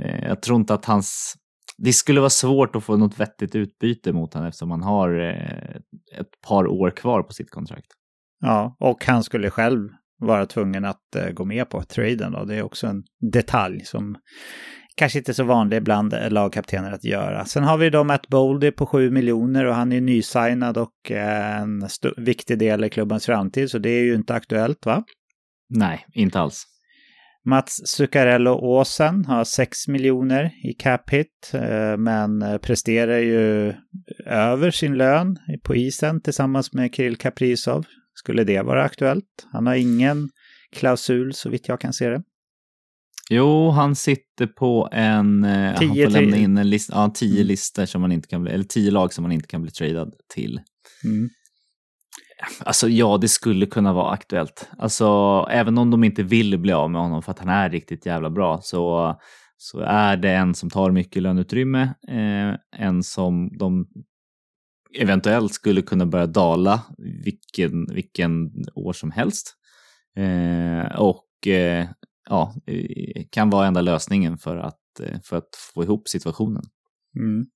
[0.03, 1.35] eh, jag tror inte att hans...
[1.79, 5.77] Det skulle vara svårt att få något vettigt utbyte mot honom eftersom han har eh,
[6.21, 7.87] ett par år kvar på sitt kontrakt.
[8.41, 9.89] Ja, och han skulle själv
[10.19, 12.33] vara tvungen att eh, gå med på traden.
[12.33, 12.45] Då.
[12.45, 14.17] Det är också en detalj som
[14.97, 17.45] kanske inte så vanlig bland lagkaptener att göra.
[17.45, 21.89] Sen har vi då Matt Boldy på 7 miljoner och han är nysignad och en
[22.17, 25.05] viktig del i klubbens framtid, så det är ju inte aktuellt va?
[25.69, 26.67] Nej, inte alls.
[27.45, 33.75] Mats Zuccarello Åsen har 6 miljoner i cap hit, eh, men presterar ju
[34.27, 37.85] över sin lön på isen tillsammans med Kirill Kaprizov.
[38.15, 39.47] Skulle det vara aktuellt?
[39.53, 40.29] Han har ingen
[40.73, 42.23] klausul så vitt jag kan se det.
[43.31, 45.45] Jo, han sitter på en...
[45.45, 47.47] Eh, tio, han får lämna in en list, ja, tio mm.
[47.47, 50.15] listor som man inte kan bli, eller tio lag som man inte kan bli tradad
[50.35, 50.61] till.
[51.05, 51.29] Mm.
[52.65, 54.69] Alltså ja, det skulle kunna vara aktuellt.
[54.79, 55.07] Alltså
[55.51, 58.31] även om de inte vill bli av med honom för att han är riktigt jävla
[58.31, 59.15] bra så,
[59.57, 63.87] så är det en som tar mycket löneutrymme, eh, en som de
[64.99, 66.83] eventuellt skulle kunna börja dala
[67.25, 69.57] vilken, vilken år som helst.
[70.17, 71.87] Eh, och eh,
[72.29, 72.55] ja,
[73.31, 76.63] kan vara enda lösningen för att, eh, för att få ihop situationen.
[77.17, 77.47] Mm.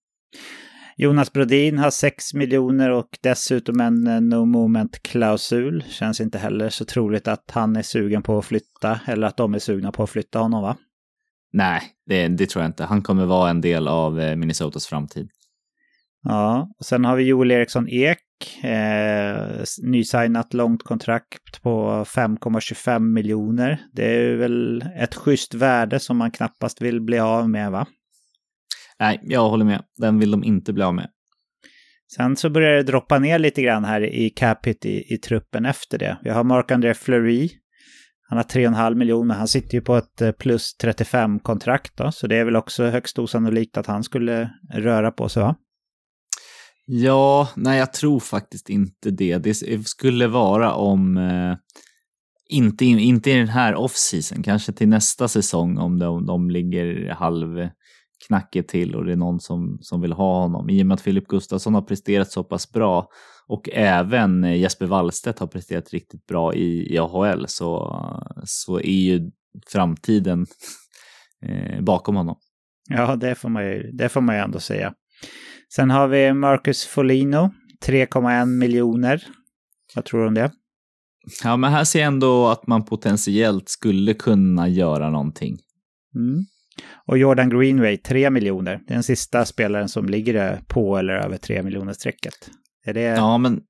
[0.97, 5.85] Jonas Brodin har 6 miljoner och dessutom en eh, no moment-klausul.
[5.89, 9.55] Känns inte heller så troligt att han är sugen på att flytta eller att de
[9.55, 10.77] är sugna på att flytta honom va?
[11.53, 12.85] Nej, det, det tror jag inte.
[12.85, 15.31] Han kommer vara en del av eh, Minnesotas framtid.
[16.23, 18.19] Ja, och sen har vi Joel Eriksson Ek
[18.63, 23.81] Eh, nysignat långt kontrakt på 5,25 miljoner.
[23.93, 27.87] Det är väl ett schysst värde som man knappast vill bli av med va?
[28.99, 29.83] Nej, jag håller med.
[29.97, 31.09] Den vill de inte bli av med.
[32.17, 35.99] Sen så börjar det droppa ner lite grann här i capita i, i truppen efter
[35.99, 36.19] det.
[36.23, 37.51] Vi har Marc-André Fleury.
[38.29, 39.35] Han har 3,5 miljoner.
[39.35, 43.19] Han sitter ju på ett eh, plus 35-kontrakt då, så det är väl också högst
[43.19, 45.57] osannolikt att han skulle röra på sig va?
[46.93, 49.39] Ja, nej jag tror faktiskt inte det.
[49.39, 49.55] Det
[49.87, 51.57] skulle vara om, eh,
[52.49, 58.71] inte, inte i den här off-season, kanske till nästa säsong om de, de ligger halvknackigt
[58.71, 60.71] till och det är någon som, som vill ha honom.
[60.71, 63.09] I och med att Filip Gustafsson har presterat så pass bra
[63.47, 68.01] och även Jesper Wallstedt har presterat riktigt bra i, i AHL så,
[68.45, 69.31] så är ju
[69.73, 70.47] framtiden
[71.47, 72.37] eh, bakom honom.
[72.89, 74.95] Ja, det får man ju, det får man ju ändå säga.
[75.75, 77.51] Sen har vi Marcus Folino,
[77.87, 79.23] 3,1 miljoner.
[79.95, 80.53] Vad tror du om det?
[81.45, 85.59] Ja, men här ser jag ändå att man potentiellt skulle kunna göra någonting.
[86.15, 86.45] Mm.
[87.07, 88.81] Och Jordan Greenway, 3 miljoner.
[88.87, 92.51] Det är den sista spelaren som ligger på eller över 3 miljoner strecket.
[92.87, 93.01] Är det...
[93.01, 93.61] Ja, men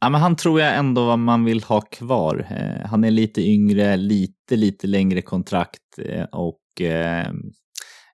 [0.00, 2.46] Ja, men han tror jag ändå man vill ha kvar.
[2.50, 7.32] Eh, han är lite yngre, lite, lite längre kontrakt eh, och eh,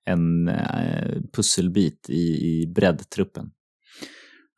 [0.06, 3.50] en eh, pusselbit i, i breddtruppen.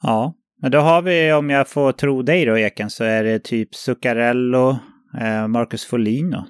[0.03, 3.39] Ja, men då har vi, om jag får tro dig då Eken, så är det
[3.39, 4.79] typ Zuccarello,
[5.21, 6.45] eh, Marcus Folino.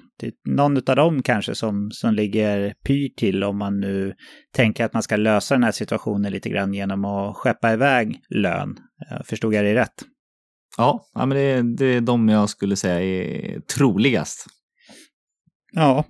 [0.48, 4.14] Någon av dem kanske som, som ligger pyr till om man nu
[4.52, 8.76] tänker att man ska lösa den här situationen lite grann genom att skeppa iväg lön.
[9.10, 10.04] Eh, förstod jag det rätt?
[10.76, 14.46] Ja, ja men det, det är de jag skulle säga är troligast.
[15.72, 16.04] Ja,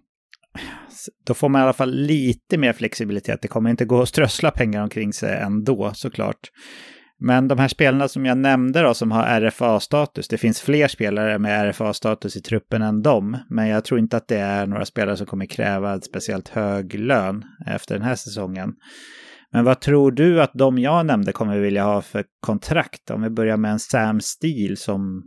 [1.27, 3.43] då får man i alla fall lite mer flexibilitet.
[3.43, 6.51] Det kommer inte gå att strössla pengar omkring sig ändå såklart.
[7.21, 11.39] Men de här spelarna som jag nämnde då som har RFA-status, det finns fler spelare
[11.39, 15.17] med RFA-status i truppen än dem, men jag tror inte att det är några spelare
[15.17, 18.75] som kommer kräva ett speciellt hög lön efter den här säsongen.
[19.53, 23.11] Men vad tror du att de jag nämnde kommer vilja ha för kontrakt?
[23.11, 25.23] Om vi börjar med en Sam Steele som,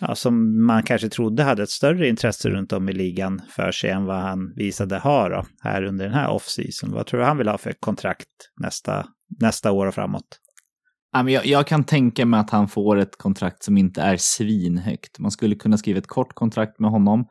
[0.00, 3.90] ja, som man kanske trodde hade ett större intresse runt om i ligan för sig
[3.90, 6.92] än vad han visade ha då, här under den här off-season.
[6.92, 8.28] Vad tror du han vill ha för kontrakt
[8.60, 9.06] nästa,
[9.40, 10.40] nästa år och framåt?
[11.12, 15.18] Jag, jag kan tänka mig att han får ett kontrakt som inte är svinhögt.
[15.18, 17.24] Man skulle kunna skriva ett kort kontrakt med honom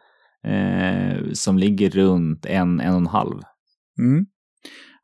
[0.47, 3.41] eh, som ligger runt en, en och en halv.
[3.99, 4.25] Mm.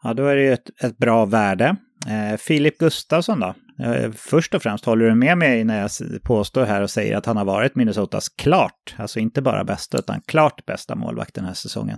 [0.03, 1.75] Ja, då är det ju ett, ett bra värde.
[2.07, 3.55] Eh, Filip Gustafsson då?
[3.81, 5.91] Eh, först och främst, håller du med mig när jag
[6.23, 10.21] påstår här och säger att han har varit Minnesotas klart, alltså inte bara bästa, utan
[10.21, 11.97] klart bästa målvakt den här säsongen?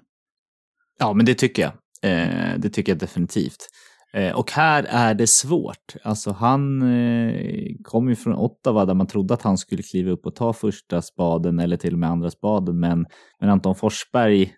[0.99, 1.71] Ja, men det tycker jag.
[2.11, 3.69] Eh, det tycker jag definitivt.
[4.13, 5.95] Eh, och här är det svårt.
[6.03, 10.25] Alltså han eh, kom ju från Ottawa där man trodde att han skulle kliva upp
[10.25, 12.79] och ta första spaden eller till och med andra spaden.
[12.79, 13.05] Men,
[13.39, 14.53] men Anton Forsberg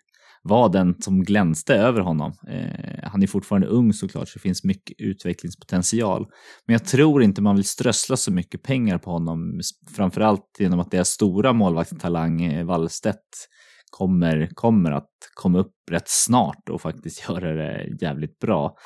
[0.46, 2.32] var den som glänste över honom.
[2.48, 6.26] Eh, han är fortfarande ung såklart så det finns mycket utvecklingspotential.
[6.66, 9.60] Men jag tror inte man vill strössla så mycket pengar på honom.
[9.96, 13.48] Framförallt genom att deras stora målvaktstalang eh, Wallstedt
[13.90, 18.76] kommer, kommer att komma upp rätt snart och faktiskt göra det jävligt bra.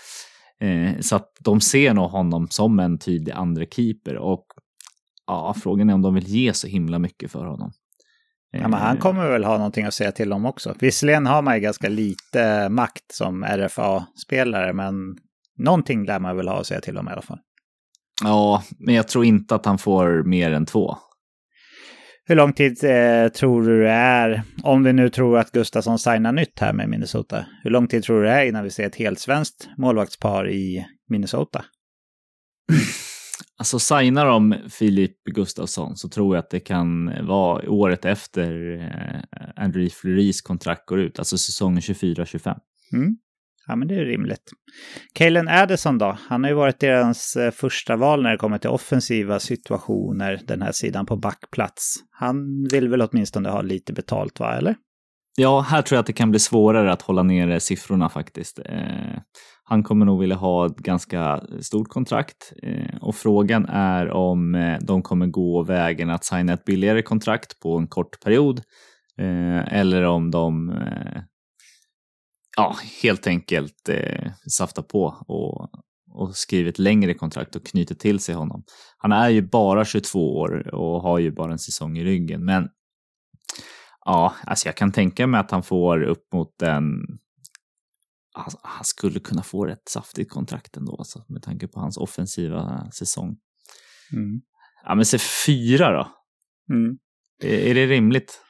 [0.60, 4.46] Eh, så att de ser nog honom som en tydlig andra keeper och
[5.26, 7.72] ja, frågan är om de vill ge så himla mycket för honom.
[8.52, 9.00] Ja, men han eh.
[9.00, 10.74] kommer väl ha någonting att säga till om också.
[10.78, 14.94] Visserligen har man ju ganska lite makt som RFA-spelare, men
[15.58, 17.38] någonting lär man väl ha att säga till om i alla fall.
[18.24, 20.96] Ja, men jag tror inte att han får mer än två.
[22.24, 26.32] Hur lång tid eh, tror du det är, om vi nu tror att Gustafsson signar
[26.32, 28.96] nytt här med Minnesota, hur lång tid tror du det är innan vi ser ett
[28.96, 31.64] helt svenskt målvaktspar i Minnesota?
[33.58, 39.40] Alltså signar de Filip Gustafsson så tror jag att det kan vara året efter eh,
[39.56, 42.58] André Andrew Fleuris kontrakt går ut, alltså säsongen 24-25.
[42.92, 43.16] Mm.
[43.66, 44.50] Ja, men det är rimligt.
[45.14, 46.18] Kalen Addison då?
[46.28, 50.62] Han har ju varit deras eh, första val när det kommer till offensiva situationer, den
[50.62, 51.96] här sidan på backplats.
[52.10, 54.56] Han vill väl åtminstone ha lite betalt, va?
[54.56, 54.76] Eller?
[55.40, 58.58] Ja, här tror jag att det kan bli svårare att hålla nere siffrorna faktiskt.
[58.58, 59.18] Eh,
[59.64, 64.78] han kommer nog vilja ha ett ganska stort kontrakt eh, och frågan är om eh,
[64.80, 68.58] de kommer gå vägen att signa ett billigare kontrakt på en kort period
[69.18, 71.22] eh, eller om de eh,
[72.56, 75.70] ja, helt enkelt eh, saftar på och,
[76.12, 78.62] och skriver ett längre kontrakt och knyter till sig honom.
[78.98, 82.68] Han är ju bara 22 år och har ju bara en säsong i ryggen, men
[84.04, 86.84] ja, alltså jag kan tänka mig att han får upp mot en
[88.32, 92.90] han, han skulle kunna få ett saftigt kontrakt ändå, alltså, med tanke på hans offensiva
[92.90, 93.36] säsong.
[94.12, 94.40] Mm.
[94.84, 96.08] Ja, men se fyra då.
[96.74, 96.98] Mm.
[97.42, 98.40] Är, är det rimligt?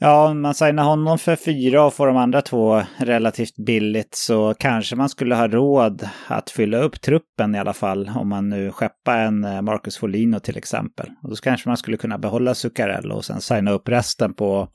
[0.00, 4.54] Ja, om man signar honom för fyra och får de andra två relativt billigt så
[4.58, 8.10] kanske man skulle ha råd att fylla upp truppen i alla fall.
[8.16, 11.08] Om man nu skeppar en eh, Marcus Folino till exempel.
[11.22, 14.68] Och då kanske man skulle kunna behålla Zuccarello och sen signa upp resten på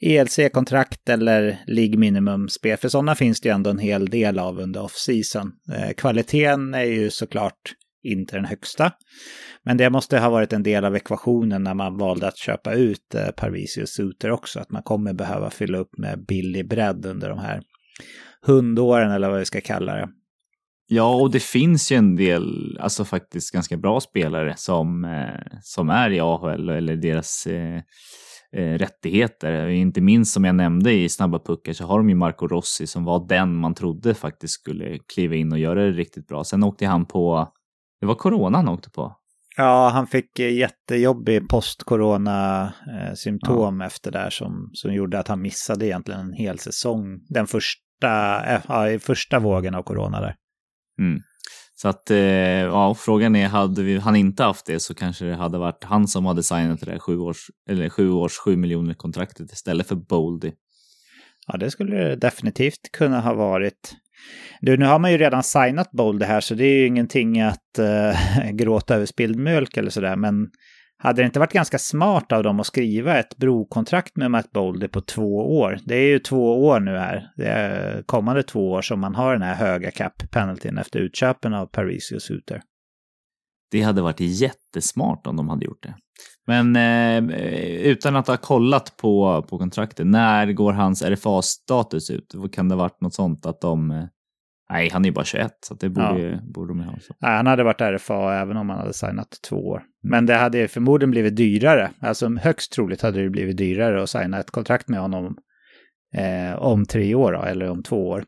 [0.00, 2.76] ELC-kontrakt eller League Minimum-spel.
[2.76, 5.52] För sådana finns det ju ändå en hel del av under off-season.
[5.74, 8.92] Eh, kvaliteten är ju såklart inte den högsta.
[9.64, 13.14] Men det måste ha varit en del av ekvationen när man valde att köpa ut
[13.14, 14.60] eh, Parvisius Suter också.
[14.60, 17.62] Att man kommer behöva fylla upp med billig bredd under de här
[18.46, 20.08] hundåren eller vad vi ska kalla det.
[20.92, 25.90] Ja, och det finns ju en del, alltså faktiskt ganska bra spelare som, eh, som
[25.90, 27.80] är i AHL eller deras eh,
[28.52, 29.68] eh, rättigheter.
[29.68, 33.04] Inte minst som jag nämnde i Snabba puckar så har de ju Marco Rossi som
[33.04, 36.44] var den man trodde faktiskt skulle kliva in och göra det riktigt bra.
[36.44, 37.52] Sen åkte han på,
[38.00, 39.16] det var corona han åkte på.
[39.56, 43.86] Ja, han fick jättejobbig post-corona-symptom ja.
[43.86, 47.20] efter där som, som gjorde att han missade egentligen en hel säsong.
[47.28, 50.36] Den första, ja, första vågen av corona där.
[50.98, 51.20] Mm.
[51.74, 55.36] Så att, eh, ja, frågan är, hade vi, han inte haft det så kanske det
[55.36, 58.94] hade varit han som hade signat det där sju års, eller sju års, sju miljoner
[58.94, 60.52] kontraktet istället för Boldy.
[61.46, 63.96] Ja, det skulle det definitivt kunna ha varit.
[64.60, 67.78] Du, nu har man ju redan signat Boldy här, så det är ju ingenting att
[67.78, 70.48] äh, gråta över spilld mjölk eller sådär, men
[71.02, 74.88] hade det inte varit ganska smart av dem att skriva ett brokontrakt med Matt Boldy
[74.88, 75.78] på två år?
[75.84, 77.30] Det är ju två år nu här.
[77.36, 81.66] Det är kommande två år som man har den här höga cap-penaltyn efter utköpen av
[81.66, 82.60] Parisius Suter.
[83.70, 85.94] Det hade varit jättesmart om de hade gjort det.
[86.46, 87.34] Men eh,
[87.82, 92.34] utan att ha kollat på, på kontraktet, när går hans RFA-status ut?
[92.52, 94.04] Kan det ha varit något sånt att de eh,
[94.70, 96.38] Nej, han är ju bara 21, så det borde, ja.
[96.42, 96.98] borde de ha.
[97.00, 97.14] Så.
[97.20, 99.82] Nej, han hade varit RFA även om han hade signat två år.
[100.02, 101.90] Men det hade förmodligen blivit dyrare.
[102.00, 105.36] Alltså högst troligt hade det blivit dyrare att signa ett kontrakt med honom
[106.14, 108.24] eh, om tre år då, eller om två år.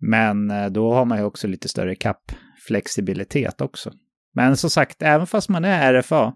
[0.00, 3.92] Men eh, då har man ju också lite större kappflexibilitet också.
[4.36, 6.32] Men som sagt, även fast man är RFA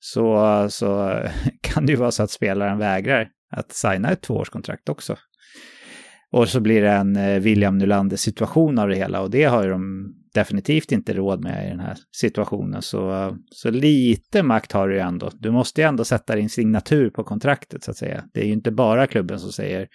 [0.00, 1.20] så, så
[1.60, 5.16] kan det ju vara så att spelaren vägrar att signa ett tvåårskontrakt också.
[6.30, 10.14] Och så blir det en eh, William Nylander-situation av det hela och det har de
[10.34, 12.82] definitivt inte råd med i den här situationen.
[12.82, 15.30] Så, så lite makt har du ju ändå.
[15.34, 18.24] Du måste ju ändå sätta din signatur på kontraktet så att säga.
[18.32, 19.88] Det är ju inte bara klubben som säger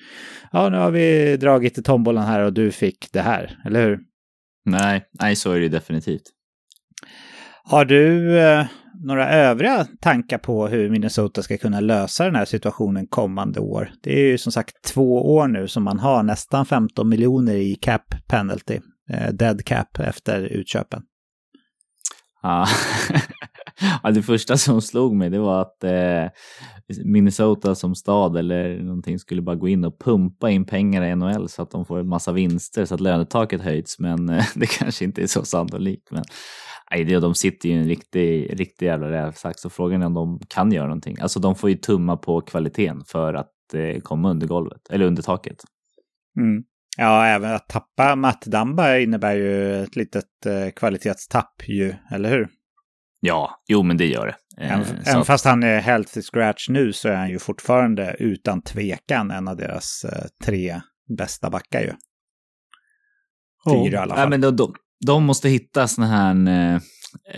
[0.52, 4.00] ja, nu har vi dragit i tombolan här och du fick det här, eller hur?
[4.66, 6.24] Nej, nej så är det ju definitivt.
[7.66, 8.66] Har du eh,
[9.04, 13.92] några övriga tankar på hur Minnesota ska kunna lösa den här situationen kommande år?
[14.02, 17.76] Det är ju som sagt två år nu som man har nästan 15 miljoner i
[17.76, 21.02] cap penalty, eh, dead cap efter utköpen.
[22.42, 22.68] Ja.
[24.04, 26.32] ja, det första som slog mig det var att eh,
[27.06, 31.50] Minnesota som stad eller någonting skulle bara gå in och pumpa in pengar i NHL
[31.50, 34.00] så att de får en massa vinster så att lönetaket höjts.
[34.00, 36.12] Men eh, det kanske inte är så sannolikt.
[36.12, 36.24] Men
[36.94, 40.14] Nej, det, de sitter ju i en riktig, riktig jävla rävsax så frågan är om
[40.14, 41.18] de kan göra någonting.
[41.22, 45.24] Alltså de får ju tumma på kvaliteten för att eh, komma under golvet, eller under
[45.24, 45.64] taket.
[46.40, 46.64] Mm.
[46.98, 52.50] Ja, även att tappa Matt Damba innebär ju ett litet eh, kvalitetstapp ju, eller hur?
[53.20, 54.64] Ja, jo men det gör det.
[54.64, 55.28] Eh, även, att...
[55.28, 59.58] fast han är healthy scratch nu så är han ju fortfarande utan tvekan en av
[59.58, 60.82] deras eh, tre
[61.18, 61.94] bästa backar ju.
[63.70, 63.94] Fyra oh.
[63.94, 64.24] i alla fall.
[64.24, 64.74] Ja, men då, då,
[65.06, 66.82] de måste hitta såna här eh,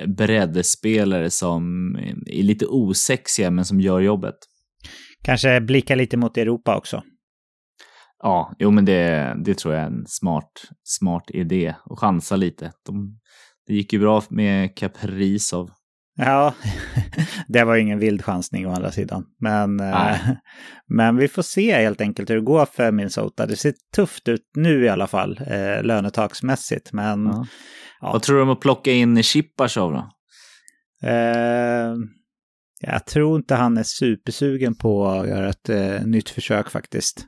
[0.07, 1.95] breddspelare som
[2.25, 4.35] är lite osexiga men som gör jobbet.
[5.23, 7.03] Kanske blicka lite mot Europa också.
[8.23, 10.51] Ja, jo men det, det tror jag är en smart,
[10.83, 11.75] smart idé.
[11.85, 12.71] Och chansa lite.
[12.85, 13.19] De,
[13.67, 15.69] det gick ju bra med Kaprizov.
[16.17, 16.53] Ja,
[17.47, 19.25] det var ingen vild chansning å andra sidan.
[19.39, 20.17] Men, äh,
[20.87, 23.45] men vi får se helt enkelt hur det går för Minnesota.
[23.45, 26.93] Det ser tufft ut nu i alla fall, eh, lönetaksmässigt.
[26.93, 27.45] Men, ja.
[28.01, 28.11] Ja.
[28.11, 30.09] Vad tror du om att plocka in Chippasov då?
[31.07, 31.95] Eh,
[32.81, 37.25] jag tror inte han är supersugen på att göra ett eh, nytt försök faktiskt.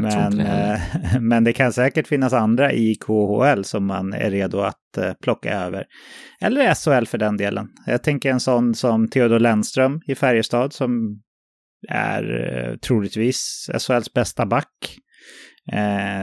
[0.00, 4.60] Men, det eh, men det kan säkert finnas andra i KHL som man är redo
[4.60, 5.84] att eh, plocka över.
[6.40, 7.68] Eller SHL för den delen.
[7.86, 11.20] Jag tänker en sån som Theodor Lennström i Färjestad som
[11.88, 14.98] är eh, troligtvis SHLs bästa back.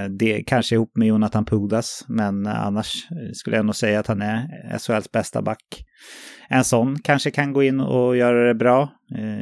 [0.10, 4.48] det kanske ihop med Jonathan Pudas, men annars skulle jag nog säga att han är
[4.80, 5.64] SHLs bästa back.
[6.50, 8.90] En sån kanske kan gå in och göra det bra.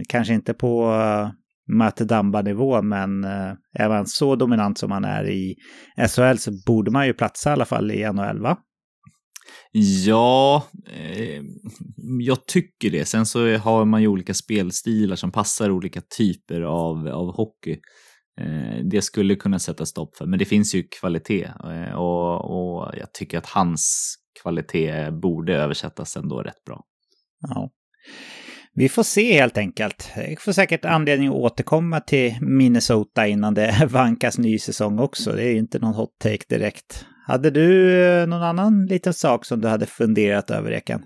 [0.07, 0.93] kanske inte på
[1.70, 5.55] Matt Damba-nivå, men eh, man så dominant som man är i
[6.07, 8.57] SHL så borde man ju platsa i alla fall i NHL, va?
[9.72, 11.41] Ja, eh,
[12.20, 13.05] jag tycker det.
[13.05, 17.80] Sen så har man ju olika spelstilar som passar olika typer av, av hockey.
[18.41, 22.93] Eh, det skulle kunna sätta stopp för, men det finns ju kvalitet eh, och, och
[22.97, 26.84] jag tycker att hans kvalitet borde översättas ändå rätt bra.
[27.47, 27.70] Ja.
[28.74, 30.11] Vi får se helt enkelt.
[30.15, 35.32] Jag får säkert anledning att återkomma till Minnesota innan det vankas ny säsong också.
[35.32, 37.05] Det är inte någon hot take direkt.
[37.28, 41.01] Hade du eh, någon annan liten sak som du hade funderat över, Ekan?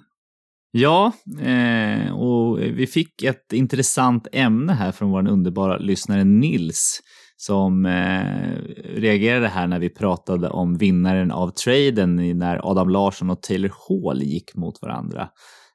[0.72, 1.11] Ja,
[1.41, 6.99] eh, och vi fick ett intressant ämne här från vår underbara lyssnare Nils
[7.38, 8.57] som eh,
[8.95, 14.24] reagerade här när vi pratade om vinnaren av traden när Adam Larsson och Taylor Hall
[14.24, 15.30] gick mot varandra.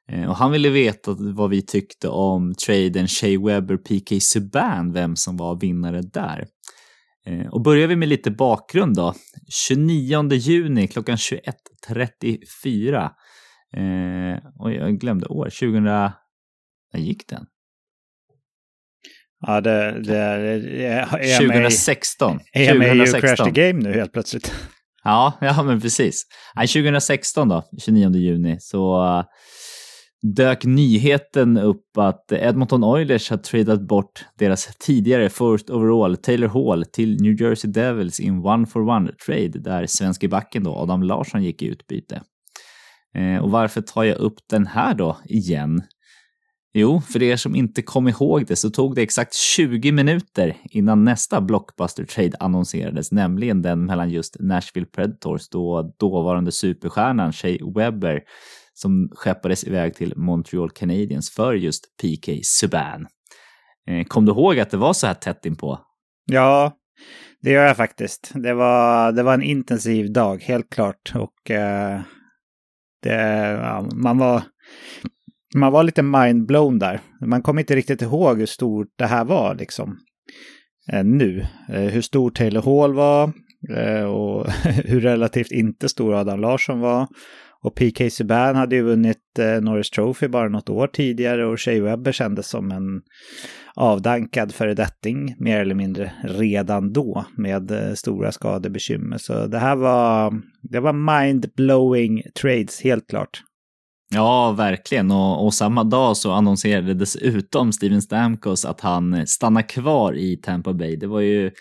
[0.09, 5.15] Eh, och han ville veta vad vi tyckte om traden Shea Webber PK Subban, vem
[5.15, 6.47] som var vinnare där.
[7.25, 9.13] Eh, och börjar vi med lite bakgrund då.
[9.49, 13.09] 29 juni klockan 21.34.
[13.75, 15.83] Eh, och jag glömde år, 2000...
[16.93, 17.45] När gick den?
[19.47, 22.39] Ja, det, det, det är 2016.
[22.53, 24.53] Är jag med i Crash the Game nu helt plötsligt?
[25.03, 26.23] Ja, ja men precis.
[26.55, 29.23] 2016 då, 29 juni, så
[30.21, 36.85] dök nyheten upp att Edmonton Oilers har tradat bort deras tidigare first overall Taylor Hall
[36.85, 41.43] till New Jersey Devils in one for one trade där svenske backen då Adam Larsson
[41.43, 42.21] gick i utbyte.
[43.15, 45.83] Eh, och varför tar jag upp den här då igen?
[46.73, 51.03] Jo, för er som inte kom ihåg det så tog det exakt 20 minuter innan
[51.03, 58.21] nästa blockbuster trade annonserades, nämligen den mellan just Nashville Predators då dåvarande superstjärnan Shea Webber
[58.81, 63.07] som skeppades iväg till Montreal Canadiens för just PK Subban.
[63.89, 65.79] Eh, kom du ihåg att det var så här tätt inpå?
[66.25, 66.73] Ja,
[67.41, 68.31] det gör jag faktiskt.
[68.33, 71.13] Det var, det var en intensiv dag, helt klart.
[71.15, 72.01] Och eh,
[73.03, 73.15] det,
[73.51, 74.43] ja, man, var,
[75.55, 76.99] man var lite mindblown där.
[77.25, 79.97] Man kom inte riktigt ihåg hur stort det här var liksom.
[80.91, 81.47] Eh, nu.
[81.69, 83.33] Eh, hur stor Taylor Hall var
[83.77, 87.07] eh, och hur relativt inte stor Adam Larsson var.
[87.63, 91.83] Och PK Subban hade ju vunnit eh, Norris Trophy bara något år tidigare och Shea
[91.83, 93.01] Webber kändes som en
[93.75, 99.17] avdankad föredetting mer eller mindre redan då med eh, stora skadebekymmer.
[99.17, 103.41] Så det här var, det var mind-blowing trades helt klart.
[104.13, 105.11] Ja, verkligen.
[105.11, 110.73] Och, och, samma dag så annonserade dessutom Steven Stamkos att han stannar kvar i Tampa
[110.73, 110.95] Bay.
[110.95, 111.51] Det var ju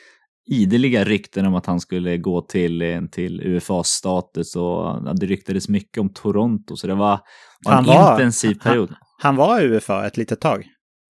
[0.49, 6.01] ideliga rykten om att han skulle gå till, eh, till UFA-status och det ryktades mycket
[6.01, 7.21] om Toronto, så det var,
[7.65, 8.89] var en var, intensiv period.
[8.89, 10.67] Han, han var UFA ett litet tag.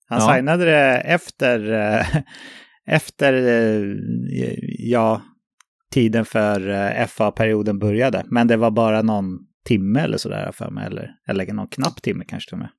[0.08, 0.34] Han ja.
[0.34, 2.06] signade det efter, eh,
[2.86, 3.94] efter eh,
[4.78, 5.22] ja,
[5.92, 8.24] tiden för FA-perioden började.
[8.26, 12.24] Men det var bara någon timme eller sådär för mig, eller, eller någon knapp timme
[12.28, 12.70] kanske till och med.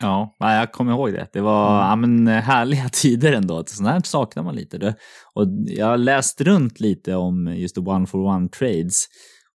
[0.00, 1.28] Ja, jag kommer ihåg det.
[1.32, 1.88] Det var mm.
[1.88, 3.64] ja, men, eh, härliga tider ändå.
[3.66, 4.78] Sånt här saknar man lite.
[4.78, 4.94] Det.
[5.34, 9.06] Och jag har läst runt lite om just one for one trades.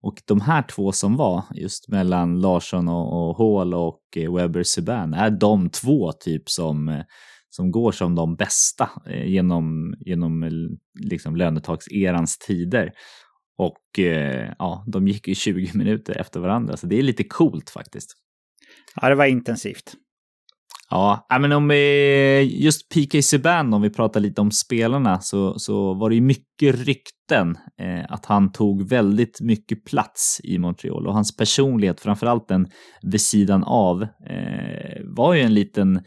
[0.03, 4.63] Och de här två som var, just mellan Larsson och, och Hall och eh, Webber
[4.63, 7.01] Subban, är de två typ som, eh,
[7.49, 8.89] som går som de bästa
[9.25, 10.49] genom, genom
[10.99, 12.91] liksom lönetagserans tider.
[13.57, 13.99] Och
[14.59, 18.13] ja, de gick ju 20 minuter efter varandra, så det är lite coolt faktiskt.
[18.95, 19.95] Ja, det var intensivt.
[20.93, 25.93] Ja, men om vi, just PK Subban, om vi pratar lite om spelarna, så, så
[25.93, 31.13] var det ju mycket rykten eh, att han tog väldigt mycket plats i Montreal och
[31.13, 32.67] hans personlighet, framförallt den
[33.01, 36.01] vid sidan av, eh, var ju en liten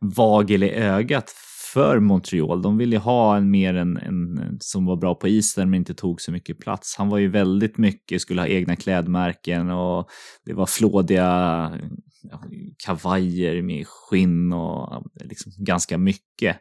[0.00, 1.34] vagel i ögat
[1.72, 2.62] för Montreal.
[2.62, 6.20] De ville ha en mer en, en som var bra på isen men inte tog
[6.20, 6.94] så mycket plats.
[6.98, 10.08] Han var ju väldigt mycket, skulle ha egna klädmärken och
[10.44, 11.70] det var flådiga
[12.86, 16.56] kavajer med skinn och liksom ganska mycket.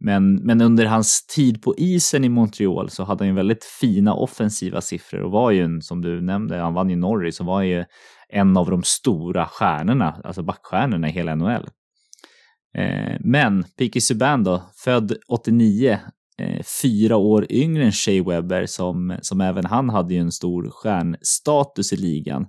[0.00, 4.14] Men, men under hans tid på isen i Montreal så hade han ju väldigt fina
[4.14, 7.62] offensiva siffror och var ju, en, som du nämnde, han vann ju Norris och var
[7.62, 7.84] ju
[8.28, 11.68] en av de stora stjärnorna, alltså backstjärnorna i hela NHL.
[12.78, 15.98] Eh, men Piki Subban då, född 89,
[16.38, 20.70] eh, fyra år yngre än Shea Webber som, som även han hade ju en stor
[20.70, 22.46] stjärnstatus i ligan.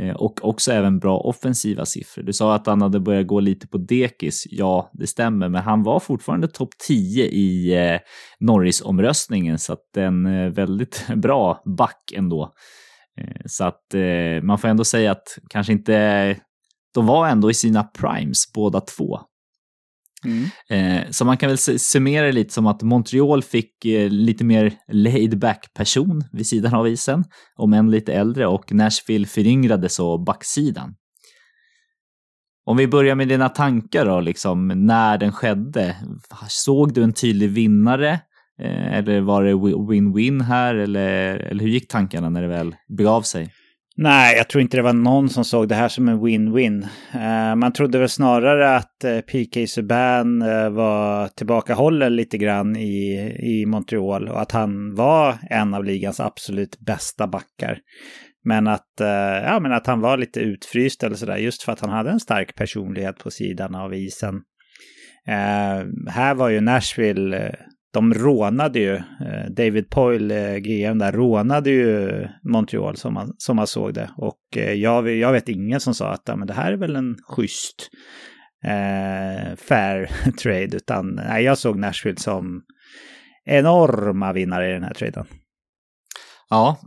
[0.00, 2.22] Eh, och också även bra offensiva siffror.
[2.22, 4.46] Du sa att han hade börjat gå lite på dekis.
[4.50, 8.00] Ja, det stämmer, men han var fortfarande topp 10 i eh,
[8.40, 12.52] Norris-omröstningen, så att en eh, väldigt bra back ändå.
[13.46, 13.94] Så att
[14.42, 16.36] man får ändå säga att kanske inte...
[16.94, 19.20] De var ändå i sina primes båda två.
[20.26, 20.44] Mm.
[20.70, 24.72] Eh, så man kan väl summera det lite som att Montreal fick eh, lite mer
[24.92, 27.24] laid back person vid sidan av isen,
[27.56, 30.94] om än lite äldre, och Nashville föryngrades och backsidan.
[32.64, 35.96] Om vi börjar med dina tankar då, liksom när den skedde.
[36.48, 38.20] Såg du en tydlig vinnare?
[38.62, 40.74] Eh, eller var det win-win här?
[40.74, 43.52] Eller, eller hur gick tankarna när det väl begav sig?
[43.98, 46.86] Nej, jag tror inte det var någon som såg det här som en win-win.
[47.14, 53.14] Eh, man trodde väl snarare att eh, PK Subban eh, var tillbakahållen lite grann i,
[53.42, 57.78] i Montreal och att han var en av ligans absolut bästa backar.
[58.44, 58.92] Men att,
[59.44, 62.20] ja, men att han var lite utfryst eller sådär just för att han hade en
[62.20, 64.42] stark personlighet på sidan av isen.
[66.08, 67.56] här var ju Nashville
[67.96, 73.56] de rånade ju, eh, David Poyle, eh, GM där, rånade ju Montreal som man, som
[73.56, 74.10] man såg det.
[74.16, 76.96] Och eh, jag, jag vet ingen som sa att ja, men det här är väl
[76.96, 77.90] en schysst
[78.64, 80.10] eh, fair
[80.42, 82.62] trade, utan nej, jag såg Nashville som
[83.44, 85.26] enorma vinnare i den här traden.
[86.50, 86.78] Ja,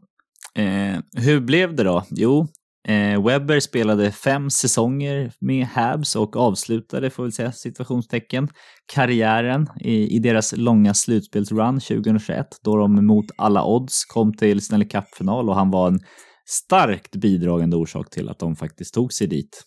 [0.55, 2.05] eh, hur blev det då?
[2.09, 2.47] Jo,
[3.25, 8.47] Webber spelade fem säsonger med Habs och avslutade, får vi säga, situationstecken,
[8.93, 14.87] karriären i, i deras långa slutspelsrun 2021 då de mot alla odds kom till Stanley
[14.87, 15.99] Cup-final och han var en
[16.49, 19.63] starkt bidragande orsak till att de faktiskt tog sig dit.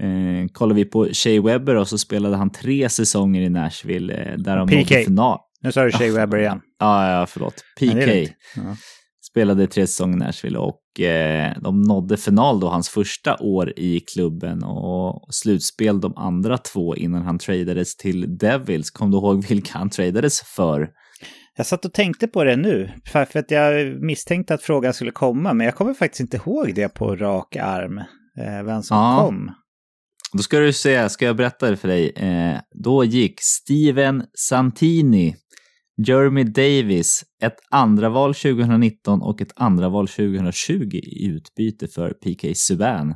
[0.00, 4.38] Eh, kollar vi på Shea Webber och så spelade han tre säsonger i Nashville eh,
[4.38, 4.76] där de PK.
[4.76, 5.38] nådde final.
[5.60, 6.60] Nu sa du Shea Webber igen.
[6.78, 7.54] Ja, ja, förlåt.
[7.80, 8.32] PK.
[8.56, 8.76] Ja.
[9.30, 10.83] spelade tre säsonger i Nashville och eh,
[11.60, 17.22] de nådde final då hans första år i klubben och slutspel de andra två innan
[17.22, 18.90] han tradades till Devils.
[18.90, 20.88] Kom du ihåg vilka han tradades för?
[21.56, 25.10] Jag satt och tänkte på det nu, för för att jag misstänkte att frågan skulle
[25.10, 27.98] komma, men jag kommer faktiskt inte ihåg det på rak arm,
[28.38, 29.24] eh, vem som Ja.
[29.26, 29.50] kom.
[30.32, 32.10] Då ska du se, ska jag berätta det för dig.
[32.16, 35.36] Eh, då gick Steven Santini,
[36.06, 42.54] Jeremy Davis, ett andra val 2019 och ett andra val 2020 i utbyte för PK
[42.54, 43.14] Subban.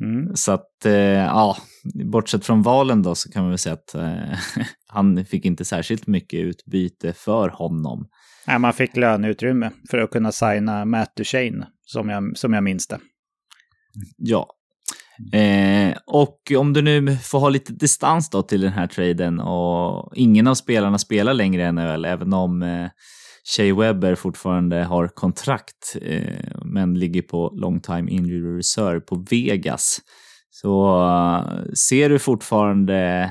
[0.00, 0.36] Mm.
[0.36, 1.56] Så att, eh, ja,
[2.04, 4.38] bortsett från valen då så kan man väl säga att eh,
[4.86, 8.08] han fick inte särskilt mycket utbyte för honom.
[8.46, 12.88] Nej, man fick löneutrymme för att kunna signa Matt Duchene, som jag, som jag minns
[12.88, 12.98] det.
[14.16, 14.46] Ja.
[15.32, 20.12] Eh, och om du nu får ha lite distans då till den här traden och
[20.16, 22.88] ingen av spelarna spelar längre i NHL, även om eh,
[23.44, 29.98] Shea Webber fortfarande har kontrakt eh, men ligger på long time injury reserve på Vegas.
[30.50, 33.30] Så eh, ser du fortfarande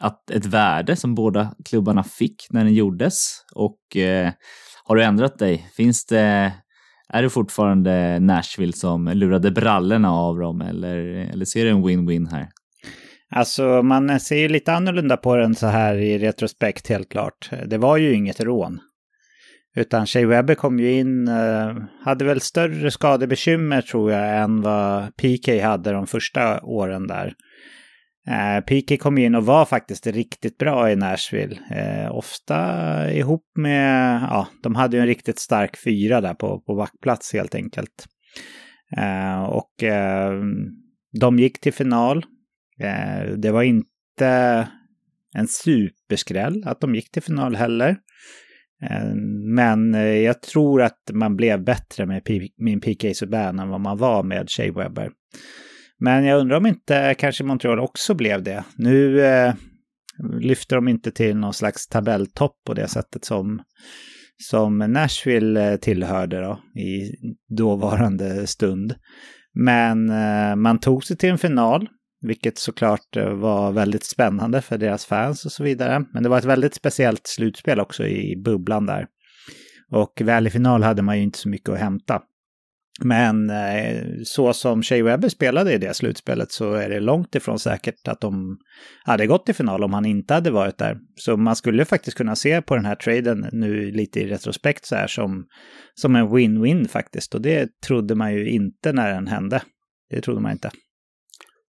[0.00, 4.32] att ett värde som båda klubbarna fick när den gjordes och eh,
[4.84, 5.70] har du ändrat dig?
[5.76, 6.52] Finns det
[7.08, 10.96] är det fortfarande Nashville som lurade brallorna av dem eller,
[11.32, 12.48] eller ser du en win-win här?
[13.30, 17.50] Alltså, man ser ju lite annorlunda på den så här i retrospekt, helt klart.
[17.66, 18.80] Det var ju inget rån.
[19.76, 25.16] Utan Shea Webber kom ju in, eh, hade väl större skadebekymmer tror jag än vad
[25.16, 27.34] PK hade de första åren där.
[28.28, 31.58] Eh, PK kom in och var faktiskt riktigt bra i Nashville.
[31.70, 36.74] Eh, ofta ihop med, ja, de hade ju en riktigt stark fyra där på, på
[36.74, 38.06] backplats helt enkelt.
[39.48, 39.84] Och
[41.20, 42.24] de gick till final.
[43.36, 44.68] Det var inte
[45.34, 47.96] en superskräll att de gick till final heller.
[48.82, 49.14] Eh,
[49.54, 53.80] men eh, jag tror att man blev bättre med P- min PK Subban än vad
[53.80, 55.10] man var med Shea Webber.
[55.98, 58.64] Men jag undrar om inte kanske Montreal också blev det.
[58.76, 59.54] Nu eh,
[60.40, 63.62] lyfter de inte till någon slags tabelltopp på det sättet som,
[64.42, 67.12] som Nashville eh, tillhörde då, i
[67.56, 68.94] dåvarande stund.
[69.54, 71.88] Men eh, man tog sig till en final,
[72.20, 76.04] vilket såklart eh, var väldigt spännande för deras fans och så vidare.
[76.12, 79.06] Men det var ett väldigt speciellt slutspel också i bubblan där.
[79.92, 82.22] Och väl i final hade man ju inte så mycket att hämta.
[83.04, 87.58] Men eh, så som Shea Webber spelade i det slutspelet så är det långt ifrån
[87.58, 88.58] säkert att de
[89.04, 90.98] hade gått till final om han inte hade varit där.
[91.16, 94.94] Så man skulle faktiskt kunna se på den här traden nu lite i retrospekt så
[94.94, 95.46] här som,
[95.94, 97.34] som en win-win faktiskt.
[97.34, 99.62] Och det trodde man ju inte när den hände.
[100.10, 100.70] Det trodde man inte.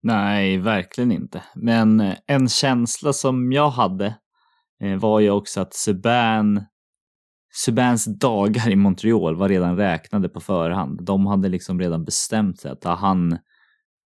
[0.06, 1.44] Nej, verkligen inte.
[1.56, 4.16] Men eh, en känsla som jag hade
[4.82, 6.66] eh, var ju också att Subban,
[7.54, 11.06] Subans dagar i Montreal var redan räknade på förhand.
[11.06, 13.38] De hade liksom redan bestämt sig att ah, han,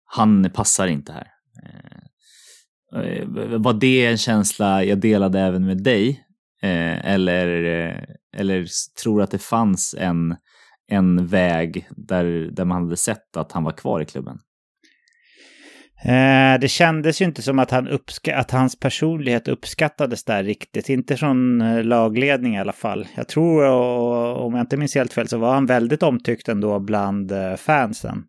[0.06, 1.28] han passar inte här.
[1.64, 3.28] Eh, eh
[3.58, 6.26] var det en känsla jag delade även med dig?
[6.62, 7.48] Eh, eller,
[8.38, 8.68] eller
[9.04, 10.36] tror att det fanns en,
[10.88, 14.40] en väg där, där man hade sett att han var kvar i klubben?
[16.06, 20.90] Eh, det kändes ju inte som att, han uppska- att hans personlighet uppskattades där riktigt.
[20.90, 23.08] Inte från eh, lagledning i alla fall.
[23.16, 26.80] Jag tror, och, om jag inte minns helt fel, så var han väldigt omtyckt ändå
[26.80, 28.24] bland eh, fansen.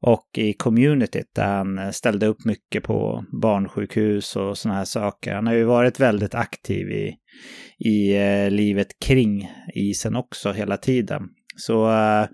[0.00, 5.34] Och i communityt där han eh, ställde upp mycket på barnsjukhus och sådana här saker.
[5.34, 7.14] Han har ju varit väldigt aktiv i,
[7.78, 11.22] i eh, livet kring isen också hela tiden.
[11.56, 12.26] Så eh,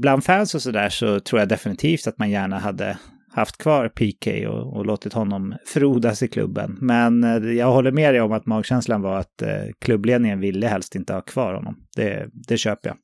[0.00, 2.98] bland fans och sådär så tror jag definitivt att man gärna hade
[3.32, 6.78] haft kvar PK och, och låtit honom frodas i klubben.
[6.80, 9.48] Men eh, jag håller med dig om att magkänslan var att eh,
[9.80, 11.76] klubbledningen ville helst inte ha kvar honom.
[11.96, 12.96] Det, det köper jag.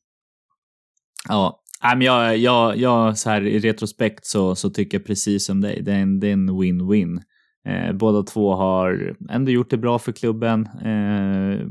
[1.29, 5.61] Ja, men jag, jag, jag så här i retrospekt så, så tycker jag precis som
[5.61, 5.83] dig.
[5.83, 7.21] Det är en, det är en win-win.
[7.69, 10.69] Eh, båda två har ändå gjort det bra för klubben.
[10.85, 11.67] Eh,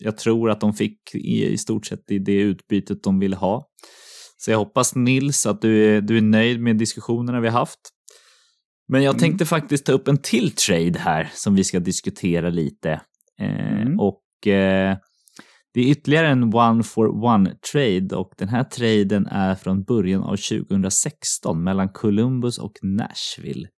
[0.00, 3.68] jag tror att de fick i, i stort sett i det utbytet de ville ha.
[4.36, 7.80] Så jag hoppas Nils att du är, du är nöjd med diskussionerna vi har haft.
[8.88, 9.20] Men jag Mm.
[9.20, 13.00] tänkte faktiskt ta upp en till trade här som vi ska diskutera lite.
[13.40, 14.00] Eh, Mm.
[14.00, 14.96] Och eh,
[15.74, 20.36] Det är ytterligare en one for one-trade och den här traden är från början av
[20.36, 23.68] 2016 mellan Columbus och Nashville.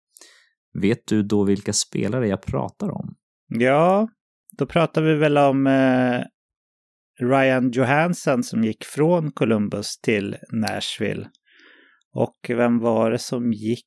[0.80, 3.14] Vet du då vilka spelare jag pratar om?
[3.48, 4.08] Ja,
[4.58, 6.20] då pratar vi väl om eh,
[7.28, 11.26] Ryan Johansson som gick från Columbus till Nashville.
[12.14, 13.86] Och vem var det som gick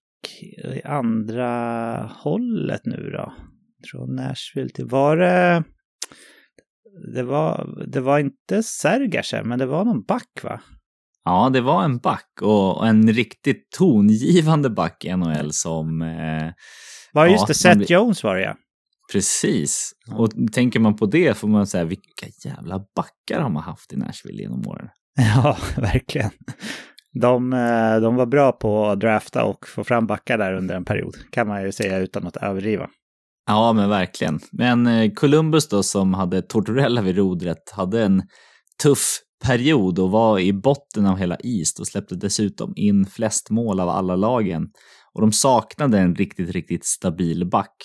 [0.84, 3.34] andra hållet nu då?
[3.92, 4.86] Från Nashville till...
[4.86, 5.64] Var det...
[7.16, 10.62] Det var, det var inte Sergachev, men det var någon back va?
[11.24, 16.02] Ja, det var en back och en riktigt tongivande back i NHL som...
[16.02, 16.52] Eh,
[17.14, 18.56] var just ja, det, Seth Jones var det ja.
[19.12, 19.92] Precis.
[20.12, 23.98] Och tänker man på det får man säga vilka jävla backar har man haft i
[23.98, 24.88] Nashville genom åren.
[25.36, 26.32] Ja, verkligen.
[27.22, 30.86] De, eh, de var bra på att drafta och få fram backar där under en
[30.86, 32.90] period, kan man ju säga utan att överdriva.
[33.48, 34.40] Ja, men verkligen.
[34.52, 38.24] Men eh, Columbus då, som hade Tortorella vid rodret, hade en
[38.84, 43.80] tuff period och var i botten av hela East och släppte dessutom in flest mål
[43.80, 44.68] av alla lagen.
[45.14, 47.76] Och de saknade en riktigt, riktigt stabil back.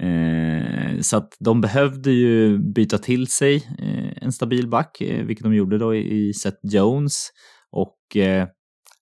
[0.00, 5.44] Eh, så att de behövde ju byta till sig eh, en stabil back, eh, vilket
[5.44, 7.30] de gjorde då i Seth Jones.
[7.74, 8.48] Och eh,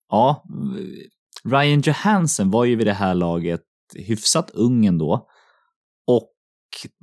[0.08, 0.44] ja,
[1.44, 3.60] Ryan Johansson var ju vid det här laget
[3.94, 5.26] hyfsat ung ändå.
[6.06, 6.30] Och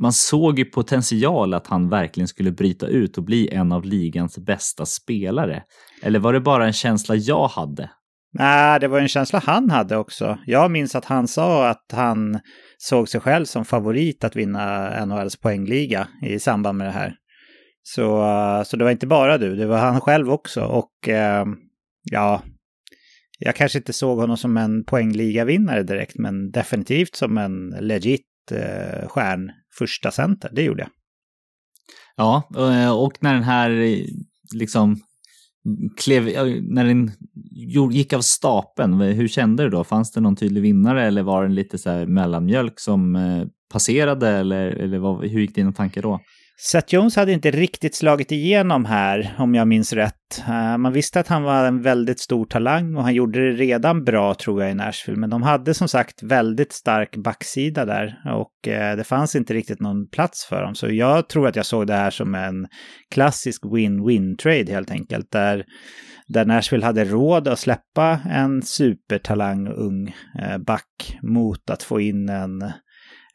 [0.02, 4.38] man såg ju potential att han verkligen skulle bryta ut och bli en av ligans
[4.38, 5.64] bästa spelare.
[6.02, 7.90] Eller var det bara en känsla jag hade?
[8.34, 10.38] Nej, det var en känsla han hade också.
[10.46, 12.40] Jag minns att han sa att han
[12.78, 17.16] såg sig själv som favorit att vinna NHLs poängliga i samband med det här.
[17.96, 20.62] Så, eh, så det var inte bara du, det var han själv också.
[20.62, 21.46] Och eh,
[22.12, 22.42] ja,
[23.40, 29.08] jag kanske inte såg honom som en poängligavinnare direkt, men definitivt som en legit eh,
[29.08, 30.90] stjärn första center, det gjorde jag.
[32.16, 34.06] Ja, eh, och när den här eh,
[34.56, 34.98] liksom
[35.98, 36.24] klev,
[36.62, 37.12] när den
[37.92, 39.84] gick av stapeln, hur kände du då?
[39.84, 43.18] Fanns det någon tydlig vinnare eller var den lite så här mellanmjölk som
[43.74, 46.20] passerade eller, eller vad, hur gick dina tankar då?
[46.62, 50.44] Seth Jones hade inte riktigt slagit igenom här, om jag minns rätt.
[50.48, 54.04] Eh, man visste att han var en väldigt stor talang och han gjorde det redan
[54.04, 55.20] bra, tror jag, i Nashville.
[55.20, 59.80] Men de hade som sagt väldigt stark backsida där och eh, det fanns inte riktigt
[59.80, 60.76] någon plats för dem.
[60.76, 62.68] Så jag tror att jag såg det här som en
[63.12, 65.32] klassisk win-win-trade helt enkelt.
[65.32, 65.66] Där,
[66.28, 72.30] där Nashville hade råd att släppa en supertalang ung eh, back mot att få in
[72.30, 72.72] en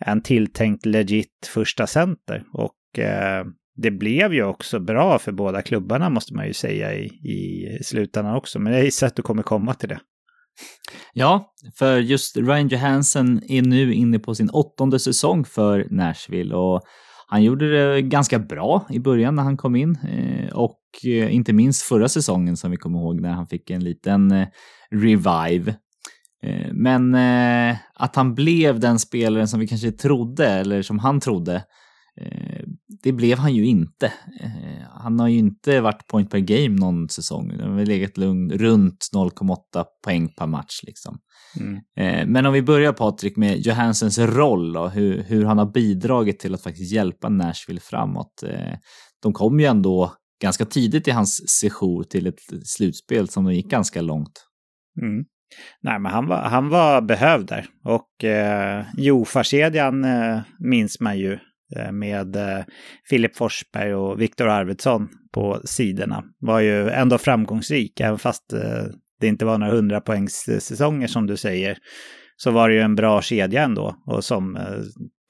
[0.06, 2.42] en tilltänkt legit första center.
[2.52, 3.44] Och eh,
[3.76, 8.34] det blev ju också bra för båda klubbarna måste man ju säga i, i slutändan
[8.34, 8.58] också.
[8.58, 10.00] Men jag gissar att du kommer komma till det.
[11.12, 16.82] Ja, för just Ryan Johansson är nu inne på sin åttonde säsong för Nashville och
[17.26, 21.52] han gjorde det ganska bra i början när han kom in eh, och eh, inte
[21.52, 24.48] minst förra säsongen som vi kommer ihåg när han fick en liten eh,
[24.90, 25.74] revive.
[26.72, 27.14] Men
[27.94, 31.64] att han blev den spelaren som vi kanske trodde, eller som han trodde,
[33.02, 34.06] det blev han ju inte.
[34.40, 37.50] Eh, han har ju inte varit point per game någon säsong.
[37.60, 40.80] Han har legat lugn runt 0,8 poäng per match.
[40.82, 41.18] Liksom.
[41.60, 41.74] Mm.
[41.96, 46.40] Eh, men om vi börjar Patrik med Johansens roll och hur, hur han har bidragit
[46.40, 48.42] till att faktiskt hjälpa Nashville framåt.
[48.42, 48.74] Eh,
[49.22, 50.12] de kom ju ändå
[50.42, 54.46] ganska tidigt i hans sejour till ett slutspel som gick ganska långt.
[55.02, 55.24] Mm.
[55.82, 57.66] Nej, men han var, han var behövd där.
[57.84, 61.38] Och eh, Jofa-kedjan eh, minns man ju Eh,
[61.76, 62.64] Eh, med eh,
[63.08, 66.24] Filip Forsberg och Viktor Arvidsson på sidorna.
[66.38, 68.84] Var ju ändå framgångsrik, även fast eh,
[69.20, 71.78] det inte var några hundrapoängssäsonger som du säger.
[72.36, 74.58] Så var det ju en bra kedja ändå och som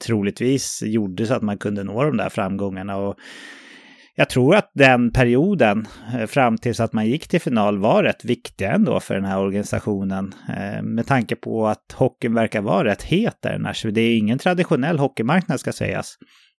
[0.05, 2.97] troligtvis gjorde så att man kunde nå de där framgångarna.
[2.97, 3.15] Och
[4.17, 8.25] jag tror att den perioden eh, fram tills att man gick till final var rätt
[8.25, 10.33] viktig ändå för den här organisationen.
[10.49, 13.95] Eh, med tanke på att hockeyn verkar vara rätt het där Nashville.
[13.95, 16.15] Det är ingen traditionell hockeymarknad ska sägas.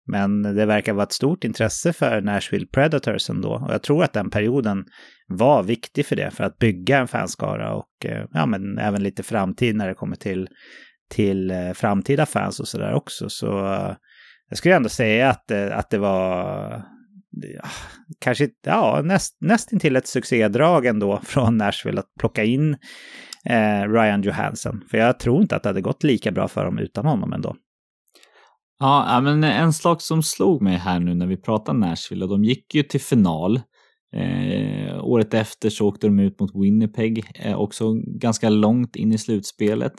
[0.08, 3.52] Men det verkar vara ett stort intresse för Nashville Predators ändå.
[3.66, 4.84] Och jag tror att den perioden
[5.28, 9.22] var viktig för det, för att bygga en fanskara och eh, ja, men även lite
[9.22, 10.48] framtid när det kommer till,
[11.10, 13.28] till framtida fans och sådär också.
[13.28, 13.46] Så
[14.48, 16.95] jag skulle ändå säga att, att det var
[17.36, 17.68] ja,
[18.18, 22.76] kanske ja, näst, nästintill ett succédrag ändå från Nashville att plocka in
[23.44, 24.84] eh, Ryan Johansson.
[24.90, 27.56] För jag tror inte att det hade gått lika bra för dem utan honom ändå.
[28.78, 32.44] Ja, men en sak som slog mig här nu när vi pratar Nashville, och de
[32.44, 33.60] gick ju till final.
[34.16, 39.18] Eh, året efter så åkte de ut mot Winnipeg, eh, också ganska långt in i
[39.18, 39.92] slutspelet.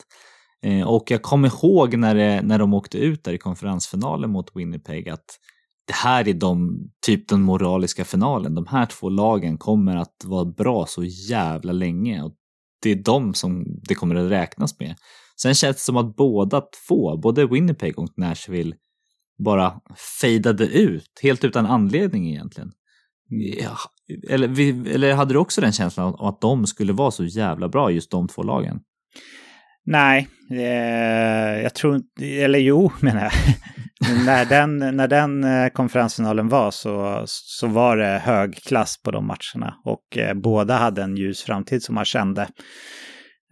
[0.65, 4.55] Eh, och jag kommer ihåg när, det, när de åkte ut där i konferensfinalen mot
[4.55, 5.25] Winnipeg att
[5.87, 8.55] det här är de, typ den moraliska finalen.
[8.55, 12.33] De här två lagen kommer att vara bra så jävla länge och
[12.81, 14.95] det är de som det kommer att räknas med.
[15.41, 18.75] Sen känns det som att båda två, både Winnipeg och Nashville,
[19.43, 19.81] bara
[20.21, 22.71] fejdade ut, helt utan anledning egentligen.
[23.61, 23.77] Ja,
[24.29, 27.91] eller, eller hade du också den känslan av att de skulle vara så jävla bra,
[27.91, 28.79] just de två lagen?
[29.85, 33.31] Nej, eh, jag tror inte, eller jo menar jag
[34.25, 39.27] när, den, när den eh, konferensfinalen var så, så var det hög klass på de
[39.27, 39.75] matcherna.
[39.85, 42.47] Och eh, båda hade en ljus framtid som man kände.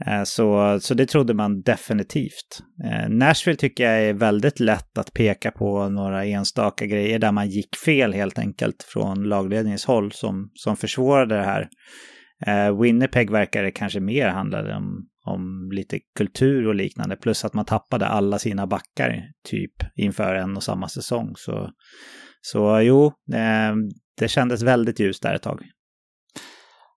[0.06, 2.64] Eh, så, så det trodde man definitivt.
[2.84, 7.50] Eh, Nashville tycker jag är väldigt lätt att peka på några enstaka grejer där man
[7.50, 11.70] gick fel helt enkelt från lagledningens håll som, som försvårade det här.
[12.48, 17.54] Eh, Winnipeg verkade det kanske mer handlade om, om lite kultur och liknande, plus att
[17.54, 21.34] man tappade alla sina backar typ inför en och samma säsong.
[21.36, 21.72] Så,
[22.42, 23.74] så jo, det,
[24.20, 25.62] det kändes väldigt ljust där ett tag.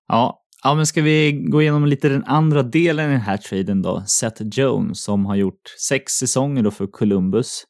[0.09, 3.83] Ja, Ja, men ska vi gå igenom lite den andra delen i den här traden
[3.83, 4.03] då?
[4.07, 7.63] Seth Jones som har gjort sex säsonger då för Columbus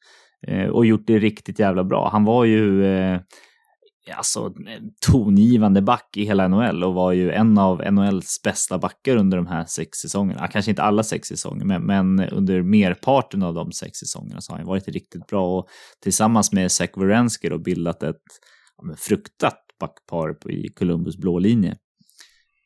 [0.46, 2.08] eh, och gjort det riktigt jävla bra.
[2.12, 3.20] Han var ju eh,
[4.16, 4.54] alltså
[5.06, 9.46] tongivande back i hela NHL och var ju en av NHLs bästa backar under de
[9.46, 10.48] här sex säsongerna.
[10.48, 14.58] Kanske inte alla sex säsonger, men, men under merparten av de sex säsongerna så har
[14.58, 15.68] han varit riktigt bra och
[16.02, 18.22] tillsammans med Zach Werenski då bildat ett
[18.76, 21.76] ja, fruktat backpar i Columbus blå linje.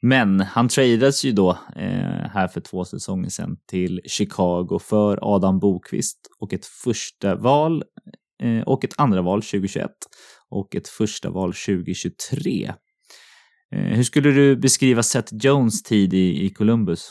[0.02, 5.58] Men han tradades ju då eh, här för två säsonger sedan till Chicago för Adam
[5.58, 7.84] Bokvist och ett första val
[8.42, 9.90] eh, och ett andra val 2021
[10.52, 12.72] och ett första val 2023.
[13.74, 17.10] Eh, hur skulle du beskriva Seth Jones tid i, i Columbus?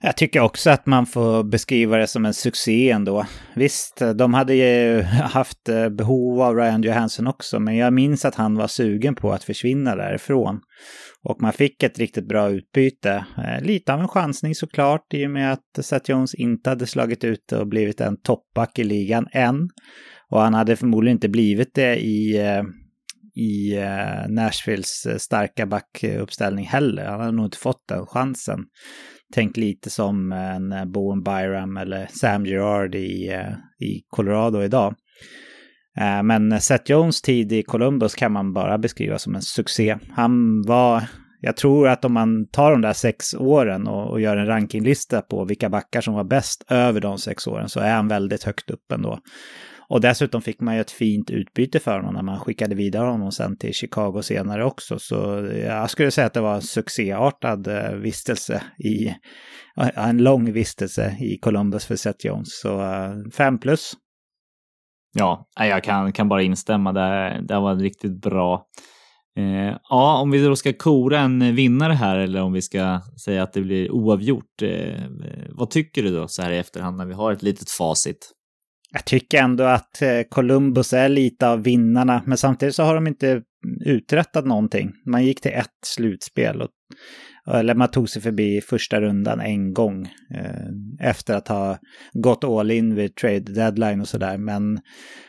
[0.00, 3.26] Jag tycker också att man får beskriva det som en succé ändå.
[3.54, 8.24] Visst, eh, de hade ju haft eh, behov av Ryan Johansson också, men jag minns
[8.24, 10.60] att han var sugen på att försvinna därifrån.
[11.22, 13.24] Och man fick ett riktigt bra utbyte.
[13.62, 17.52] Lite av en chansning såklart i och med att Seth Jones inte hade slagit ut
[17.52, 19.68] och blivit en toppback i ligan än.
[20.34, 22.62] Och han hade förmodligen inte blivit det i, eh,
[23.34, 27.04] i eh, Nashvilles eh, starka backuppställning heller.
[27.04, 28.60] Han hade nog inte fått den chansen.
[29.34, 33.30] Tänk lite som en Bowen Byram eller Sam Gerard i,
[33.80, 34.94] i Colorado idag.
[36.24, 39.96] Men Seth Jones tid i Columbus kan man bara beskriva som en succé.
[40.10, 41.02] Han var,
[41.40, 45.22] jag tror att om man tar de där sex åren och, och gör en rankinglista
[45.22, 48.70] på vilka backar som var bäst över de sex åren så är han väldigt högt
[48.70, 49.18] upp ändå.
[49.88, 53.32] Och dessutom fick man ju ett fint utbyte för honom när man skickade vidare honom
[53.32, 54.98] sen till Chicago senare också.
[54.98, 55.14] Så
[55.66, 59.06] jag skulle säga att det var en succéartad eh, vistelse i,
[59.80, 62.60] eh, en lång vistelse i Columbus för Seth Jones.
[62.60, 63.92] Så eh, fem plus.
[65.16, 66.92] Ja, jag kan, kan bara instämma.
[66.92, 68.66] Det, det var riktigt bra.
[69.38, 73.42] Eh, ja, om vi då ska kora en vinnare här eller om vi ska säga
[73.42, 74.62] att det blir oavgjort.
[74.62, 75.02] Eh,
[75.50, 78.32] vad tycker du då så här i efterhand när vi har ett litet facit?
[78.94, 83.06] Jag tycker ändå att eh, Columbus är lite av vinnarna, men samtidigt så har de
[83.06, 83.42] inte
[83.84, 84.92] uträttat någonting.
[85.06, 86.68] Man gick till ett slutspel, och,
[87.46, 91.78] eller man tog sig förbi första rundan en gång eh, efter att ha
[92.12, 94.38] gått all in vid trade deadline och sådär.
[94.38, 94.80] Men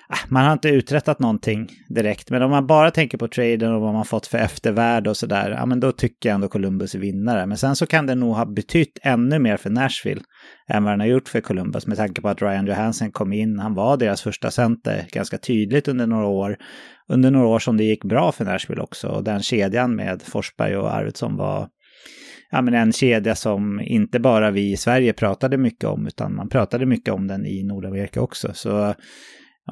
[0.09, 2.29] ah, man har inte uträttat någonting direkt.
[2.29, 5.49] Men om man bara tänker på traden och vad man fått för eftervärde och sådär,
[5.49, 7.45] ja men då tycker jag ändå Columbus är vinnare.
[7.45, 10.21] Men sen så kan det nog ha betytt ännu mer för Nashville
[10.69, 13.59] än vad den har gjort för Columbus med tanke på att Ryan Johansson kom in.
[13.59, 16.57] Han var deras första center ganska tydligt under några år.
[17.07, 19.07] Under några år som det gick bra för Nashville också.
[19.07, 21.69] Och den kedjan med Forsberg och Arvidsson var
[22.55, 26.49] ja, men en kedja som inte bara vi i Sverige pratade mycket om, utan man
[26.49, 28.53] pratade mycket om den i Nordamerika också.
[28.53, 28.93] Så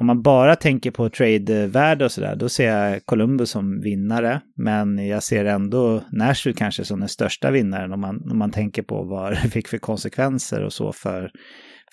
[0.00, 4.40] om man bara tänker på trade-värde och sådär, då ser jag Columbus som vinnare.
[4.56, 8.82] Men jag ser ändå Nashville kanske som den största vinnaren om man, om man tänker
[8.82, 11.30] på vad det fick för konsekvenser och så för,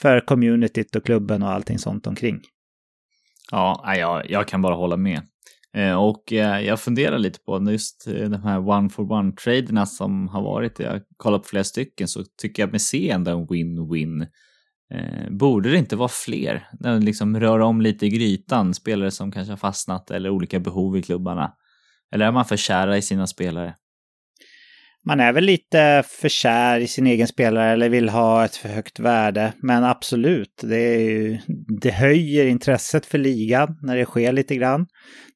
[0.02, 2.40] för communityt och klubben och allting sånt omkring.
[3.52, 5.22] Ja, jag, jag kan bara hålla med.
[5.76, 10.80] Eh, och eh, jag funderar lite på just eh, de här one-for-one-traderna som har varit.
[10.80, 14.28] Jag kollar på flera stycken så tycker jag mig se ändå en win-win
[15.30, 16.68] borde det inte vara fler?
[17.02, 21.02] Liksom röra om lite i grytan, spelare som kanske har fastnat eller olika behov i
[21.02, 21.54] klubbarna.
[22.14, 23.76] Eller är man för kära i sina spelare?
[25.06, 28.70] Man är väl lite för kär i sin egen spelare eller vill ha ett för
[28.70, 29.54] högt värde.
[29.62, 31.40] Men absolut, det, ju,
[31.82, 34.88] det höjer intresset för ligan när det sker lite grann.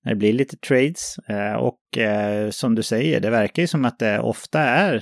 [0.05, 1.17] När det blir lite trades.
[1.29, 4.95] Eh, och eh, som du säger, det verkar ju som att det ofta är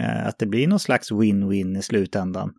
[0.00, 2.52] eh, att det blir någon slags win-win i slutändan.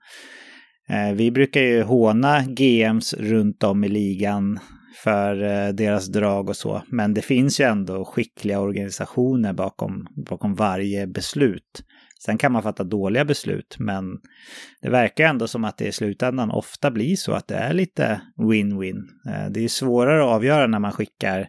[1.15, 4.59] Vi brukar ju håna GMs runt om i ligan
[5.03, 5.35] för
[5.71, 6.83] deras drag och så.
[6.87, 11.83] Men det finns ju ändå skickliga organisationer bakom, bakom varje beslut.
[12.25, 14.03] Sen kan man fatta dåliga beslut, men
[14.81, 18.21] det verkar ändå som att det i slutändan ofta blir så att det är lite
[18.37, 19.01] win-win.
[19.49, 21.47] Det är svårare att avgöra när man skickar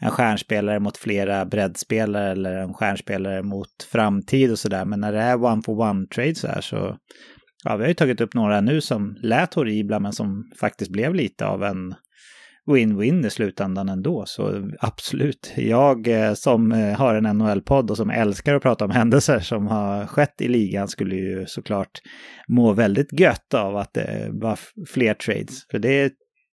[0.00, 4.84] en stjärnspelare mot flera breddspelare eller en stjärnspelare mot framtid och sådär.
[4.84, 6.96] Men när det är one-for-one-trade så här så...
[7.64, 11.14] Ja, vi har ju tagit upp några nu som lät horribla men som faktiskt blev
[11.14, 11.94] lite av en
[12.68, 14.24] win-win i slutändan ändå.
[14.26, 18.90] Så absolut, jag eh, som eh, har en NHL-podd och som älskar att prata om
[18.90, 22.00] händelser som har skett i ligan skulle ju såklart
[22.48, 25.66] må väldigt gött av att det var fler trades.
[25.70, 26.12] För det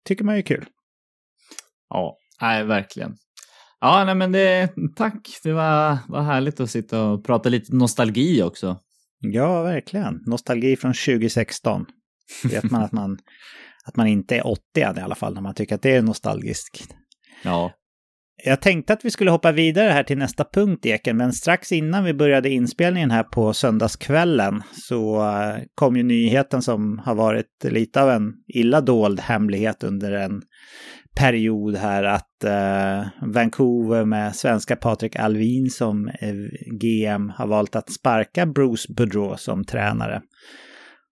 [0.09, 0.65] tycker man ju är kul.
[1.89, 3.17] Ja, nej, verkligen.
[3.85, 5.29] Ja, nej men det, tack.
[5.43, 8.77] Det var, var härligt att sitta och prata lite nostalgi också.
[9.21, 10.21] Ja, verkligen.
[10.27, 11.87] Nostalgi från 2016.
[12.45, 13.19] Vet man att man
[13.85, 16.95] att man inte är 80 i alla fall när man tycker att det är nostalgiskt.
[17.43, 17.73] Ja.
[18.45, 22.05] Jag tänkte att vi skulle hoppa vidare här till nästa punkt, Eken, men strax innan
[22.05, 28.03] vi började inspelningen här på söndagskvällen så eh, kom ju nyheten som har varit lite
[28.03, 30.43] av en illa dold hemlighet under en
[31.15, 36.35] period här att eh, Vancouver med svenska Patrik Alvin som eh,
[36.67, 40.23] GM har valt att sparka Bruce Boudreau som tränare.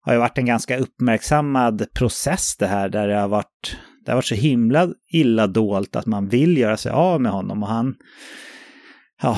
[0.06, 4.12] Det har ju varit en ganska uppmärksammad process det här där det har varit, det
[4.12, 7.70] har varit så himla illa dolt att man vill göra sig av med honom och
[7.70, 7.96] han,
[9.22, 9.38] ja,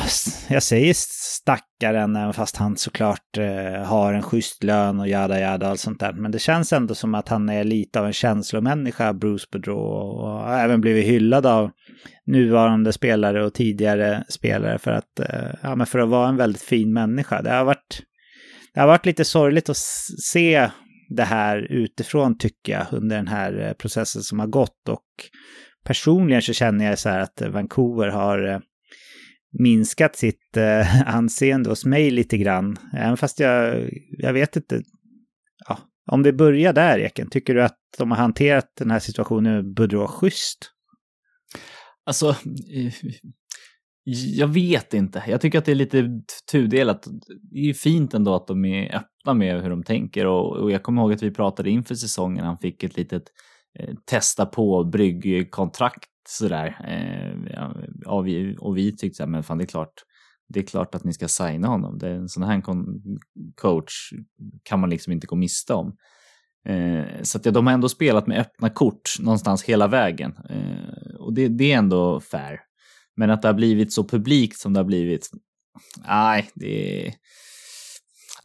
[0.49, 5.65] jag säger stackaren även fast han såklart eh, har en schysst lön och jada jada
[5.65, 6.13] och allt sånt där.
[6.13, 10.29] Men det känns ändå som att han är lite av en känslomänniska, Bruce Boudreau, och
[10.29, 11.71] har även blivit hyllad av
[12.25, 16.61] nuvarande spelare och tidigare spelare för att, eh, ja, men för att vara en väldigt
[16.61, 17.41] fin människa.
[17.41, 18.03] Det har varit
[18.73, 19.77] det har varit lite sorgligt att
[20.23, 20.69] se
[21.09, 25.03] det här utifrån tycker jag under den här eh, processen som har gått och
[25.85, 28.59] personligen så känner jag så här att Vancouver har eh,
[29.59, 32.77] minskat sitt eh, anseende hos mig lite grann.
[32.93, 34.81] Även fast jag, jag vet inte.
[35.67, 35.79] Ja,
[36.11, 39.73] om det börjar där, Eken, tycker du att de har hanterat den här situationen med
[39.73, 40.69] Boudreau schysst?
[42.05, 42.29] Alltså,
[42.75, 42.93] eh,
[44.35, 45.23] jag vet inte.
[45.27, 47.07] Jag tycker att det är lite tudelat.
[47.51, 50.71] Det är ju fint ändå att de är öppna med hur de tänker och, och
[50.71, 52.45] jag kommer ihåg att vi pratade inför säsongen.
[52.45, 53.23] Han fick ett litet
[53.79, 56.75] eh, testa på bryggkontrakt sådär.
[56.87, 57.71] Eh,
[58.05, 59.93] och, vi, och vi tyckte att men fan det är klart.
[60.49, 61.97] Det är klart att ni ska signa honom.
[61.97, 62.61] Det är en sån här
[63.55, 63.93] coach
[64.63, 65.95] kan man liksom inte gå miste om.
[66.65, 70.37] Eh, så att ja, de har ändå spelat med öppna kort någonstans hela vägen.
[70.49, 72.59] Eh, och det, det är ändå fair.
[73.15, 75.29] Men att det har blivit så publikt som det har blivit,
[76.07, 77.13] nej, det är...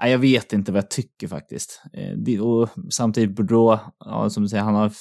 [0.01, 1.83] Nej, jag vet inte vad jag tycker faktiskt.
[1.93, 4.93] Eh, och samtidigt Boudreau, ja, som du säger, han har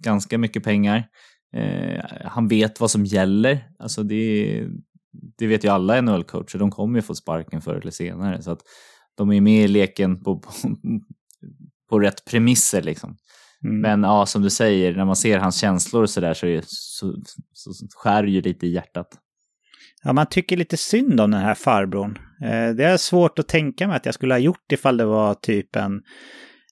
[0.00, 1.08] ganska mycket pengar.
[1.52, 3.64] Eh, han vet vad som gäller.
[3.78, 4.66] Alltså det,
[5.38, 6.58] det vet ju alla NHL-coacher.
[6.58, 8.42] De kommer ju få sparken förr eller senare.
[8.42, 8.60] Så att
[9.16, 10.50] de är med i leken på, på,
[11.90, 13.16] på rätt premisser liksom.
[13.64, 13.80] Mm.
[13.80, 17.14] Men ja, som du säger, när man ser hans känslor och sådär så, så,
[17.52, 19.08] så, så skär det ju lite i hjärtat.
[20.02, 22.18] Ja, man tycker lite synd om den här farbrorn.
[22.44, 25.34] Eh, det är svårt att tänka mig att jag skulle ha gjort ifall det var
[25.34, 26.02] typ en,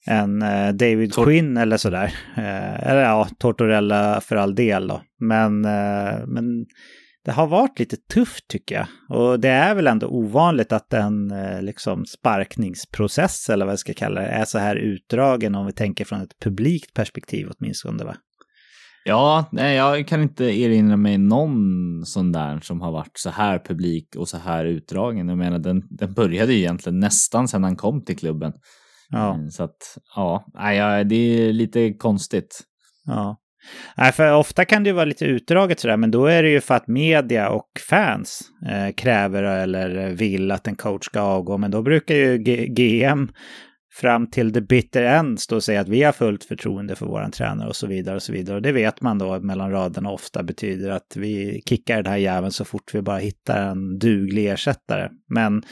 [0.07, 2.14] en eh, David Tor Quinn eller sådär.
[2.36, 5.03] Eh, eller ja, Tortorella för all del då.
[5.20, 5.61] Men,
[6.26, 6.66] men
[7.24, 8.86] det har varit lite tufft tycker jag.
[9.18, 14.20] Och det är väl ändå ovanligt att en liksom sparkningsprocess, eller vad jag ska kalla
[14.20, 18.05] det, är så här utdragen om vi tänker från ett publikt perspektiv åtminstone.
[18.05, 18.16] Va?
[19.05, 23.59] Ja, nej, jag kan inte erinra mig någon sån där som har varit så här
[23.59, 25.28] publik och så här utdragen.
[25.28, 28.53] Jag menar, den, den började ju egentligen nästan sedan han kom till klubben.
[29.11, 29.34] Ja.
[29.34, 30.44] Mm, så att, ja,
[31.04, 32.61] det är lite konstigt.
[33.04, 33.36] Ja.
[33.96, 36.61] Nej, för ofta kan det ju vara lite utdraget sådär, men då är det ju
[36.61, 38.40] för att media och fans
[38.70, 41.59] eh, kräver eller vill att en coach ska avgå.
[41.59, 43.28] Men då brukar ju G GM
[44.00, 47.30] fram till the bitter end stå och säga att vi har fullt förtroende för våran
[47.30, 48.56] tränare och så vidare och så vidare.
[48.56, 52.52] Och det vet man då mellan raderna ofta betyder att vi kickar den här jäveln
[52.52, 55.09] så fort vi bara hittar en duglig ersättare.
[55.28, 55.62] Men,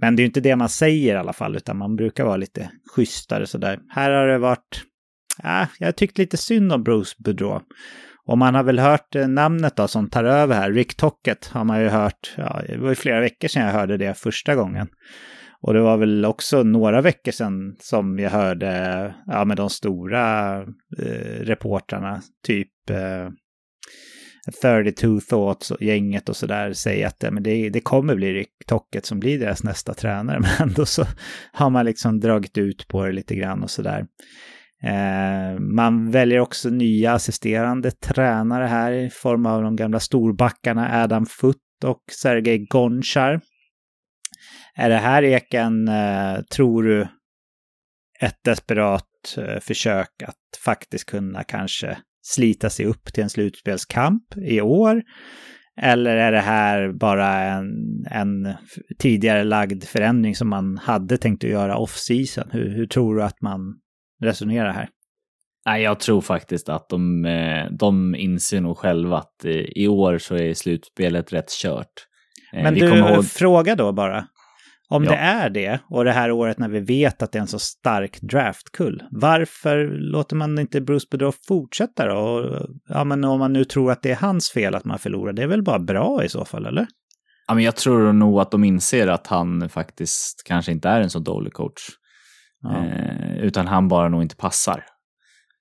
[0.00, 2.36] men det är ju inte det man säger i alla fall, utan man brukar vara
[2.36, 3.78] lite schysstare sådär.
[3.88, 4.82] Här har det varit,
[5.42, 7.60] ja, jag har tyckt lite synd om Bruce Boudreau.
[8.26, 11.64] Och man har väl hört eh, namnet då som tar över här, Rick Tocket har
[11.64, 14.88] man ju hört, ja, det var ju flera veckor sedan jag hörde det första gången.
[15.62, 20.56] Och det var väl också några veckor sedan som jag hörde ja, med de stora
[20.98, 23.28] eh, reportrarna, typ eh,
[24.62, 29.06] 32 Thoughts och gänget och sådär säga att men det, det kommer bli Rick Tocket
[29.06, 30.40] som blir deras nästa tränare.
[30.58, 31.06] Men ändå så
[31.52, 34.06] har man liksom dragit ut på det lite grann och sådär.
[34.82, 41.26] Eh, man väljer också nya assisterande tränare här i form av de gamla storbackarna Adam
[41.26, 43.40] Foot och Sergej Gonchar.
[44.74, 47.08] Är det här Eken, eh, tror du,
[48.20, 54.60] ett desperat eh, försök att faktiskt kunna kanske slita sig upp till en slutspelskamp i
[54.60, 55.02] år?
[55.80, 57.66] Eller är det här bara en,
[58.10, 58.54] en
[58.98, 62.48] tidigare lagd förändring som man hade tänkt att göra off-season?
[62.52, 63.60] Hur, hur tror du att man
[64.22, 64.88] resonerar här?
[65.66, 70.18] Nej, jag tror faktiskt att de, eh, de inser nog själva att eh, i år
[70.18, 71.92] så är slutspelet rätt kört.
[72.52, 73.26] Men du, ihåg...
[73.26, 74.26] fråga då bara.
[74.92, 75.10] Om ja.
[75.10, 77.58] det är det, och det här året när vi vet att det är en så
[77.58, 82.14] stark draftkull, varför låter man inte Bruce Bedroff fortsätta då?
[82.14, 85.32] Och, ja, men om man nu tror att det är hans fel att man förlorar,
[85.32, 86.86] det är väl bara bra i så fall, eller?
[87.46, 91.10] Ja, men jag tror nog att de inser att han faktiskt kanske inte är en
[91.10, 91.82] så dålig coach.
[92.62, 92.86] Ja.
[92.86, 94.84] Eh, utan han bara nog inte passar.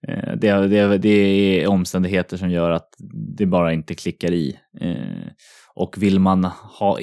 [0.08, 2.90] Eh, det, det, det, är omständigheter som gör att
[3.38, 4.58] det bara inte klickar i.
[4.82, 5.28] Eh,
[5.76, 6.44] och vill man
[6.80, 7.00] ha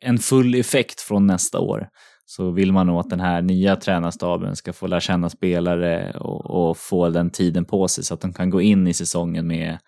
[0.00, 1.88] en full effekt från nästa år
[2.28, 6.70] så vill man nog att den här nya tränarstaben ska få lära känna spelare och,
[6.70, 9.78] och få den tiden på sig så att de kan gå in i säsongen med,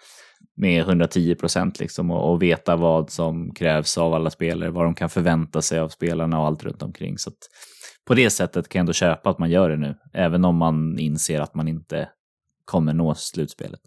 [0.56, 4.94] med 110 procent liksom och, och, veta vad som krävs av alla spelare, vad de
[4.94, 7.18] kan förvänta sig av spelarna och allt runt omkring.
[7.18, 7.30] Så
[8.06, 10.98] på det sättet kan jag ändå köpa att man gör det nu, även om man
[10.98, 12.08] inser att man inte
[12.64, 13.80] kommer nå slutspelet.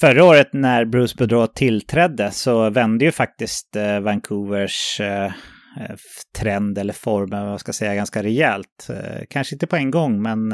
[0.00, 5.96] Förra året när Bruce Boudreau tillträdde så vände ju faktiskt eh, Vancouvers eh, eh,
[6.38, 8.90] trend eller form, vad ska säga, ganska rejält.
[9.30, 10.48] Kanske inte på en gång, men,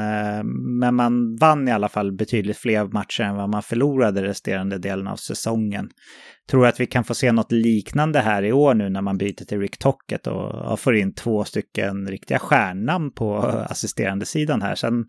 [0.78, 5.06] men man vann i alla fall betydligt fler matcher än vad man förlorade resterande delen
[5.06, 5.90] av säsongen.
[6.50, 9.44] Tror att vi kan få se något liknande här i år nu när man byter
[9.44, 13.36] till Rick Tocket och får in två stycken riktiga stjärnnamn på
[13.68, 14.74] assisterande sidan här.
[14.74, 15.06] Sen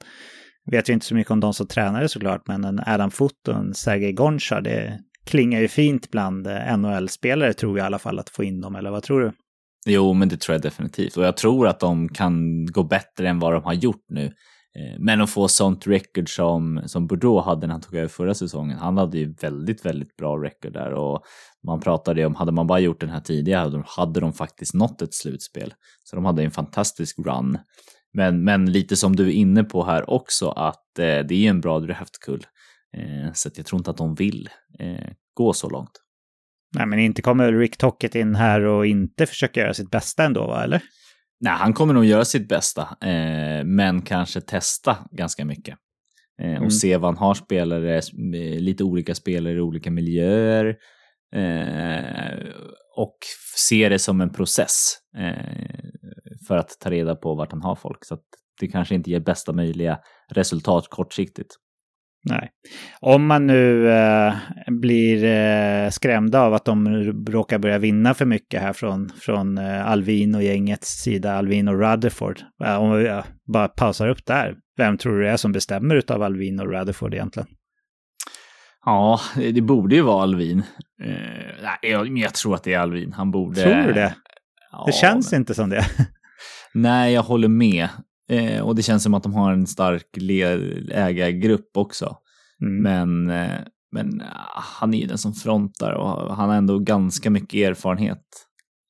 [0.71, 3.55] vet ju inte så mycket om de som tränare såklart, men en Adam Foot och
[3.55, 8.19] en Sergej Gonchar, det klingar ju fint bland eh, NHL-spelare tror jag i alla fall
[8.19, 9.31] att få in dem, eller vad tror du?
[9.85, 11.17] Jo, men det tror jag definitivt.
[11.17, 14.25] Och jag tror att de kan gå bättre än vad de har gjort nu.
[14.25, 18.33] Eh, men att få sånt record som, som Bordeaux hade när han tog över förra
[18.33, 18.77] säsongen.
[18.77, 21.23] Han hade ju väldigt, väldigt bra record där och
[21.67, 25.13] man pratade om, hade man bara gjort den här tidigare hade de faktiskt nått ett
[25.13, 25.73] slutspel.
[26.03, 27.57] Så de hade en fantastisk run.
[28.13, 31.61] Men, men lite som du är inne på här också att eh, det är en
[31.61, 32.45] bra draftkull.
[32.97, 34.49] Eh, så jag tror inte att de vill
[34.79, 35.91] eh, gå så långt.
[36.75, 40.47] Nej, men inte kommer Rick Tocket in här och inte försöka göra sitt bästa ändå,
[40.47, 40.63] va?
[40.63, 40.81] eller?
[41.39, 45.77] Nej, han kommer nog göra sitt bästa, eh, men kanske testa ganska mycket.
[46.41, 46.71] Eh, och mm.
[46.71, 48.01] se vad han har spelare,
[48.59, 50.75] lite olika spelare i olika miljöer.
[51.35, 52.47] Eh,
[52.97, 53.17] och
[53.55, 54.97] se det som en process
[56.53, 58.05] för att ta reda på vart han har folk.
[58.05, 58.17] Så
[58.59, 59.99] det kanske inte ger bästa möjliga
[60.29, 61.55] resultat kortsiktigt.
[62.29, 62.49] Nej.
[62.99, 64.33] Om man nu eh,
[64.67, 66.87] blir eh, skrämd av att de
[67.27, 71.79] råkar börja vinna för mycket här från, från eh, Alvin och gängets sida, Alvin och
[71.79, 72.41] Rutherford.
[72.63, 73.21] Eh, om vi
[73.53, 77.13] bara pausar upp där, vem tror du det är som bestämmer utav Alvin och Rutherford
[77.13, 77.47] egentligen?
[78.85, 80.63] Ja, det borde ju vara Alvin.
[81.03, 83.13] Eh, jag, jag, tror att det är Alvin.
[83.13, 83.61] Han borde...
[83.61, 84.15] Tror du det?
[84.71, 85.41] Ja, det känns men...
[85.41, 85.85] inte som det.
[86.73, 87.89] Nej, jag håller med.
[88.29, 90.17] Eh, och det känns som att de har en stark
[90.91, 92.17] ägargrupp också.
[92.61, 92.83] Mm.
[92.83, 93.59] Men, eh,
[93.91, 98.23] men ah, han är ju den som frontar och han har ändå ganska mycket erfarenhet.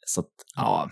[0.06, 0.90] Så att, ja.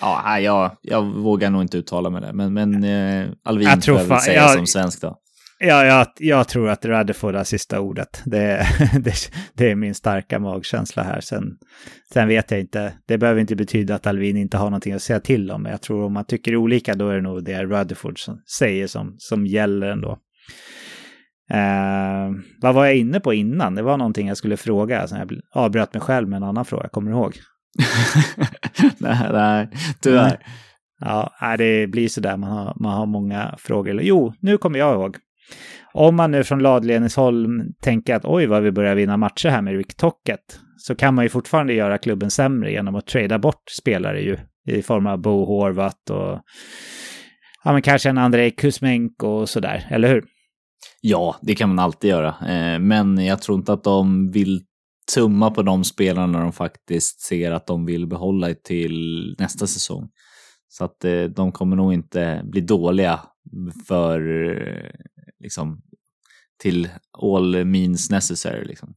[0.00, 2.32] Ja, jag, jag vågar nog inte uttala mig där.
[2.32, 5.18] Men, men eh, Alvin jag tror jag väl säga jag, som svensk då.
[5.66, 8.22] Ja, jag, jag tror att Rutherford har sista ordet.
[8.24, 8.66] Det,
[9.00, 9.14] det,
[9.54, 11.20] det, är min starka magkänsla här.
[11.20, 11.44] Sen,
[12.12, 12.92] sen vet jag inte.
[13.06, 15.66] Det behöver inte betyda att Alvin inte har någonting att säga till om.
[15.66, 19.14] Jag tror om man tycker olika då är det nog det Rutherford som säger som,
[19.18, 20.18] som gäller ändå.
[21.54, 23.74] Uh, vad var jag inne på innan?
[23.74, 25.06] Det var någonting jag skulle fråga.
[25.06, 26.88] Så jag avbröt mig själv med en annan fråga.
[26.88, 27.36] Kommer du ihåg?
[28.98, 29.68] nej, nej,
[30.00, 30.38] tyvärr.
[31.00, 32.36] Ja, det blir sådär.
[32.36, 34.02] Man har, man har många frågor.
[34.02, 35.16] Jo, nu kommer jag ihåg.
[35.92, 39.76] Om man nu från lagledningshåll tänker att oj vad vi börjar vinna matcher här med
[39.76, 44.20] Rick Tocket så kan man ju fortfarande göra klubben sämre genom att trada bort spelare
[44.20, 46.40] ju i form av Bo Horvat och
[47.64, 50.24] ja, men kanske en Andrei Kuzmenko och sådär, eller hur?
[51.00, 54.60] Ja, det kan man alltid göra, eh, men jag tror inte att de vill
[55.14, 60.08] tumma på de spelarna de faktiskt ser att de vill behålla till nästa säsong.
[60.68, 63.20] Så att eh, de kommer nog inte bli dåliga
[63.88, 64.90] för eh,
[65.44, 65.82] liksom
[66.58, 66.88] till
[67.22, 68.64] all means necessary.
[68.64, 68.94] Liksom.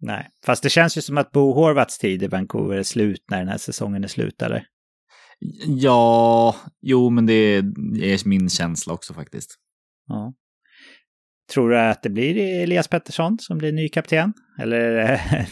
[0.00, 3.38] Nej, fast det känns ju som att Bo Horvats tid i Vancouver är slut när
[3.38, 4.66] den här säsongen är slut, eller?
[5.66, 9.54] Ja, jo, men det är min känsla också faktiskt.
[10.06, 10.34] Ja.
[11.52, 14.32] Tror du att det blir Elias Pettersson som blir ny kapten?
[14.58, 15.10] Eller är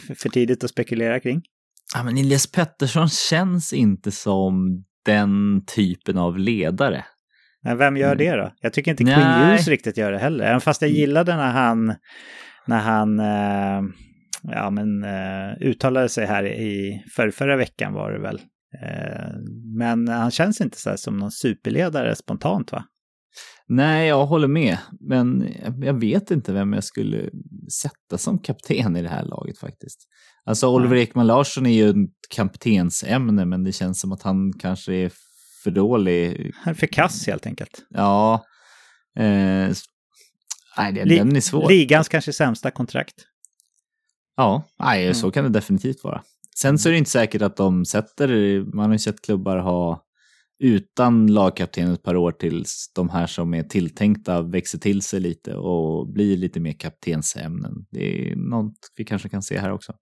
[0.08, 1.42] det för tidigt att spekulera kring?
[1.94, 7.04] Ja, men Elias Pettersson känns inte som den typen av ledare.
[7.66, 8.52] Men vem gör det då?
[8.60, 9.48] Jag tycker inte Nej.
[9.48, 10.44] Hughes riktigt gör det heller.
[10.44, 11.94] Även fast jag gillade när han,
[12.66, 13.82] när han eh,
[14.42, 18.40] ja, men, eh, uttalade sig här i för, förra veckan var det väl.
[18.82, 19.32] Eh,
[19.78, 22.84] men han känns inte så som någon superledare spontant va?
[23.68, 24.78] Nej, jag håller med.
[25.00, 25.48] Men
[25.82, 27.30] jag vet inte vem jag skulle
[27.82, 29.98] sätta som kapten i det här laget faktiskt.
[30.44, 31.96] Alltså Oliver Ekman Larsson är ju ett
[32.34, 35.10] kaptensämne, men det känns som att han kanske är
[35.66, 36.52] för dålig.
[36.54, 37.86] Han är för kass helt enkelt.
[37.88, 38.44] Ja.
[39.18, 39.70] Eh,
[40.78, 41.68] nej, den, Li den är svår.
[41.68, 43.14] Ligans kanske sämsta kontrakt.
[44.36, 45.14] Ja, nej, mm.
[45.14, 46.22] så kan det definitivt vara.
[46.56, 50.02] Sen så är det inte säkert att de sätter, man har ju sett klubbar ha
[50.58, 55.54] utan lagkapten ett par år tills de här som är tilltänkta växer till sig lite
[55.54, 57.86] och blir lite mer kaptensämnen.
[57.90, 59.94] Det är något vi kanske kan se här också.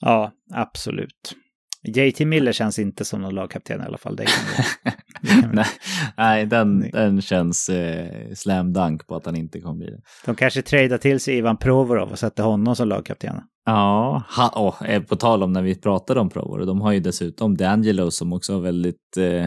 [0.00, 1.34] Ja, absolut.
[1.84, 4.16] JT Miller känns inte som någon lagkapten i alla fall.
[4.16, 4.26] Det
[5.52, 5.66] nej,
[6.16, 10.00] nej, den, den känns eh, slam dunk på att han inte kommer bli det.
[10.24, 13.40] De kanske tradar till sig Ivan Provorov och sätter honom som lagkapten.
[13.66, 17.56] Ja, ha, oh, på tal om när vi pratade om Provorov, de har ju dessutom
[17.56, 19.46] D'Angelo som också har väldigt eh,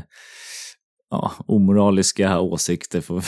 [1.10, 3.02] ja, omoraliska åsikter.
[3.02, 3.24] För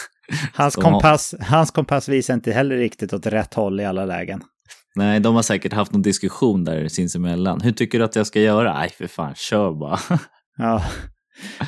[0.54, 4.42] hans, kompass, hans kompass visar inte heller riktigt åt rätt håll i alla lägen.
[4.96, 7.60] Nej, de har säkert haft någon diskussion där sinsemellan.
[7.60, 8.74] Hur tycker du att jag ska göra?
[8.74, 9.98] Nej, för fan, kör bara.
[10.56, 10.84] ja.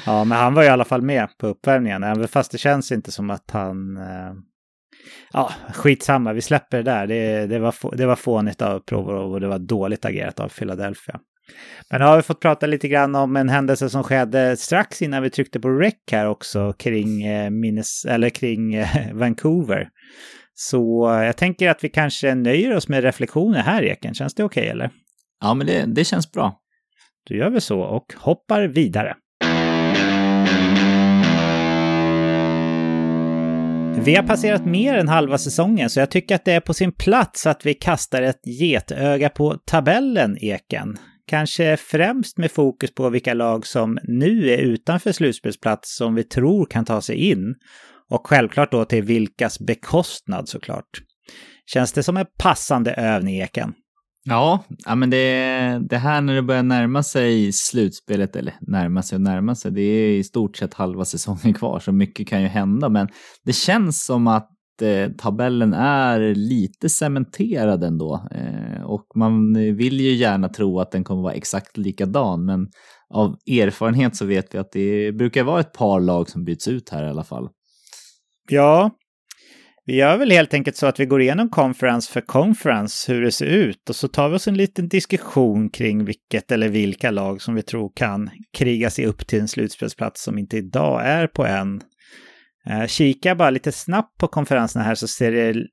[0.06, 3.12] ja, men han var i alla fall med på uppvärmningen, även fast det känns inte
[3.12, 3.96] som att han...
[3.96, 4.32] Eh...
[5.32, 7.06] Ja, skitsamma, vi släpper det där.
[7.06, 11.20] Det, det, var, det var fånigt av Provorov och det var dåligt agerat av Philadelphia.
[11.90, 15.22] Men nu har vi fått prata lite grann om en händelse som skedde strax innan
[15.22, 19.88] vi tryckte på rec här också kring, eh, minnes, eller kring eh, Vancouver.
[20.58, 24.14] Så jag tänker att vi kanske nöjer oss med reflektioner här, Eken.
[24.14, 24.90] Känns det okej okay, eller?
[25.40, 26.60] Ja, men det, det känns bra.
[27.28, 29.16] Då gör vi så och hoppar vidare.
[34.04, 36.92] Vi har passerat mer än halva säsongen så jag tycker att det är på sin
[36.92, 40.98] plats att vi kastar ett getöga på tabellen, Eken.
[41.26, 46.66] Kanske främst med fokus på vilka lag som nu är utanför slutspelsplats som vi tror
[46.66, 47.54] kan ta sig in.
[48.10, 50.90] Och självklart då till vilkas bekostnad såklart.
[51.72, 53.74] Känns det som en passande övning, Eken?
[54.28, 59.16] Ja, ja men det, det här när det börjar närma sig slutspelet, eller närma sig
[59.16, 62.48] och närma sig, det är i stort sett halva säsongen kvar, så mycket kan ju
[62.48, 62.88] hända.
[62.88, 63.08] Men
[63.44, 64.50] det känns som att
[64.82, 68.28] eh, tabellen är lite cementerad ändå.
[68.30, 72.68] Eh, och man vill ju gärna tro att den kommer vara exakt likadan, men
[73.14, 76.88] av erfarenhet så vet vi att det brukar vara ett par lag som byts ut
[76.88, 77.48] här i alla fall.
[78.48, 78.90] Ja,
[79.84, 83.32] vi gör väl helt enkelt så att vi går igenom conference för conference, hur det
[83.32, 87.42] ser ut, och så tar vi oss en liten diskussion kring vilket eller vilka lag
[87.42, 91.46] som vi tror kan kriga sig upp till en slutspelsplats som inte idag är på
[91.46, 91.82] en.
[92.70, 95.66] Eh, kika bara lite snabbt på konferenserna här så ser det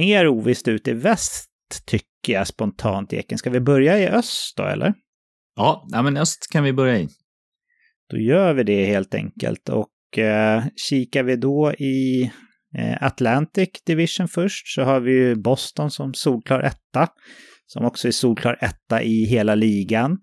[0.00, 1.50] mer ovisst ut i väst,
[1.86, 3.38] tycker jag spontant, Eken.
[3.38, 4.94] Ska vi börja i öst då, eller?
[5.56, 7.08] Ja, ja men öst kan vi börja i.
[8.10, 9.68] Då gör vi det helt enkelt.
[9.68, 9.88] Och
[10.18, 12.30] eh, kikar vi då i
[12.78, 17.08] Eh, Atlantic Division först så har vi ju Boston som solklar etta.
[17.66, 20.18] Som också är solklar etta i hela ligan.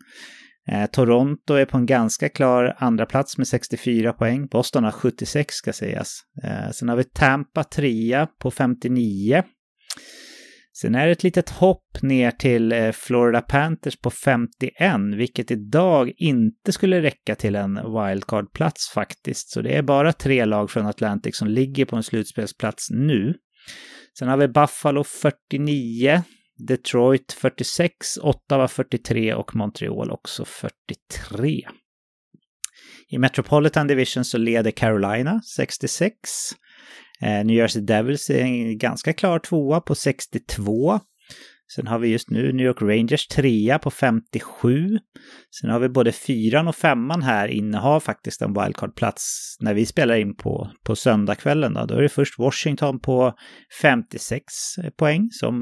[0.72, 4.48] Eh, Toronto är på en ganska klar andra plats med 64 poäng.
[4.48, 6.20] Boston har 76 ska sägas.
[6.44, 9.44] Eh, sen har vi Tampa trea på 59.
[10.84, 14.72] Sen är det ett litet hopp ner till eh, Florida Panthers på 51,
[15.15, 19.49] vilket idag inte skulle räcka till en wildcard-plats faktiskt.
[19.49, 23.34] Så det är bara tre lag från Atlantic som ligger på en slutspelsplats nu.
[24.19, 26.23] Sen har vi Buffalo 49,
[26.68, 31.61] Detroit 46, Ottawa 43 och Montreal också 43.
[33.10, 36.15] I Metropolitan Division så leder Carolina 66.
[37.23, 40.99] Eh, New Jersey Devils är en ganska klar tvåa på 62.
[41.75, 44.99] Sen har vi just nu New York Rangers trea på 57.
[45.61, 50.15] Sen har vi både fyran och femman här innehar faktiskt en wildcard-plats när vi spelar
[50.15, 51.73] in på, på söndagskvällen.
[51.73, 51.85] Då.
[51.85, 53.33] då är det först Washington på
[53.81, 54.43] 56
[54.97, 55.55] poäng som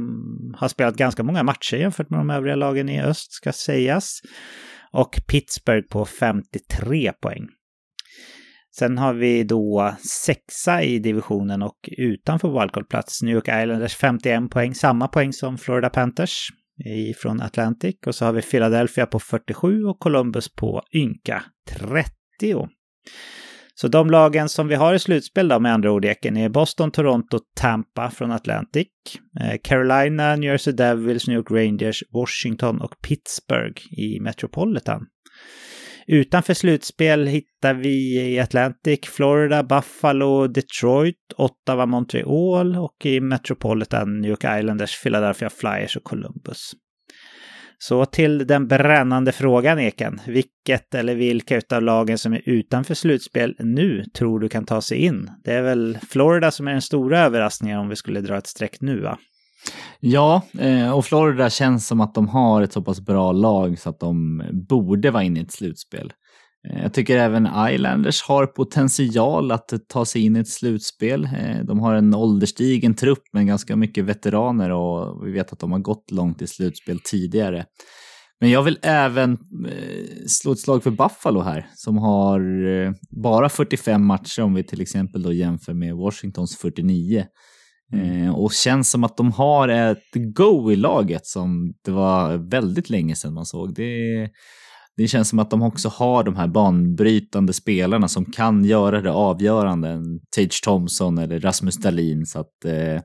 [0.58, 4.22] har spelat ganska många matcher jämfört med de övriga lagen i öst ska sägas.
[4.92, 7.48] Och Pittsburgh på 53 poäng.
[8.78, 9.96] Sen har vi då
[10.26, 15.90] sexa i divisionen och utanför wildcard-plats New York Islanders 51 poäng, samma poäng som Florida
[15.90, 16.50] Panthers
[17.18, 17.96] från Atlantic.
[18.06, 22.12] Och så har vi Philadelphia på 47 och Columbus på ynka 30.
[23.76, 26.92] Så de lagen som vi har i slutspel då med andra ord Eken är Boston,
[26.92, 28.88] Toronto, Tampa från Atlantic,
[29.42, 35.06] eh, Carolina, New Jersey Devils, New York Rangers, Washington och Pittsburgh i Metropolitan.
[36.12, 44.30] Utanför slutspel hittar vi i Atlantic, Florida, Buffalo, Detroit, Ottawa, Montreal och i Metropolitan New
[44.30, 46.72] York Islanders, Philadelphia Flyers och Columbus.
[47.78, 50.20] Så till den brännande frågan Eken.
[50.28, 54.98] Vilket eller vilka av lagen som är utanför slutspel nu tror du kan ta sig
[54.98, 55.30] in?
[55.44, 58.82] Det är väl Florida som är den stora överraskningen om vi skulle dra ett streck
[58.82, 59.18] nu va?
[60.00, 63.90] Ja, eh, och Florida känns som att de har ett så pass bra lag så
[63.90, 66.14] att de borde vara inne i ett slutspel.
[66.70, 71.26] Eh, jag tycker även Islanders har potential att ta sig in i ett slutspel.
[71.26, 75.72] Eh, de har en ålderstigen trupp med ganska mycket veteraner och vi vet att de
[75.72, 77.66] har gått långt i slutspel tidigare.
[78.40, 79.38] Men jag vill även
[80.28, 82.42] slå ett slag för Buffalo här, som har
[83.22, 87.26] bara 45 matcher om vi till exempel då jämför med Washingtons 49.
[87.94, 92.90] Eh, och känns som att de har ett go i laget som det var väldigt
[92.90, 93.76] länge sedan man såg.
[93.76, 94.30] Det,
[94.98, 99.12] det känns som att de också har de här banbrytande spelarna som kan göra det
[99.12, 100.00] avgörande.
[100.36, 102.26] Tage Thompson eller Rasmus Dahlin.
[102.26, 102.96] Så att, eh,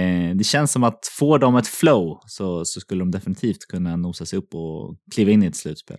[0.00, 3.96] eh, det känns som att får de ett flow så, så skulle de definitivt kunna
[3.96, 5.98] nosa sig upp och kliva in i ett slutspel.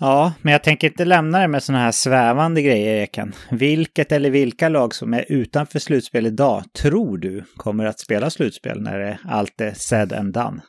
[0.00, 3.32] Ja, men jag tänker inte lämna det med sådana här svävande grejer, Eken.
[3.50, 8.80] Vilket eller vilka lag som är utanför slutspel idag tror du kommer att spela slutspel
[8.82, 10.60] när det allt är said and done?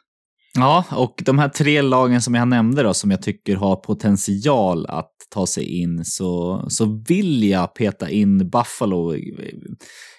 [0.53, 4.85] Ja, och de här tre lagen som jag nämnde då, som jag tycker har potential
[4.85, 9.15] att ta sig in, så, så vill jag peta in Buffalo.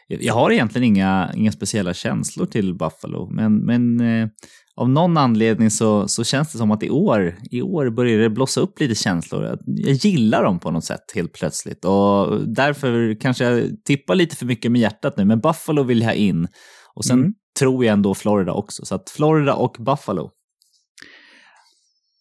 [0.09, 4.29] Jag har egentligen inga, inga speciella känslor till Buffalo, men, men eh,
[4.77, 8.31] av någon anledning så, så känns det som att i år, i år börjar det
[8.31, 9.59] blossa upp lite känslor.
[9.67, 14.47] Jag gillar dem på något sätt helt plötsligt och därför kanske jag tippar lite för
[14.47, 15.25] mycket med hjärtat nu.
[15.25, 16.49] Men Buffalo vill jag in
[16.95, 17.33] och sen mm.
[17.59, 18.85] tror jag ändå Florida också.
[18.85, 20.31] Så att Florida och Buffalo.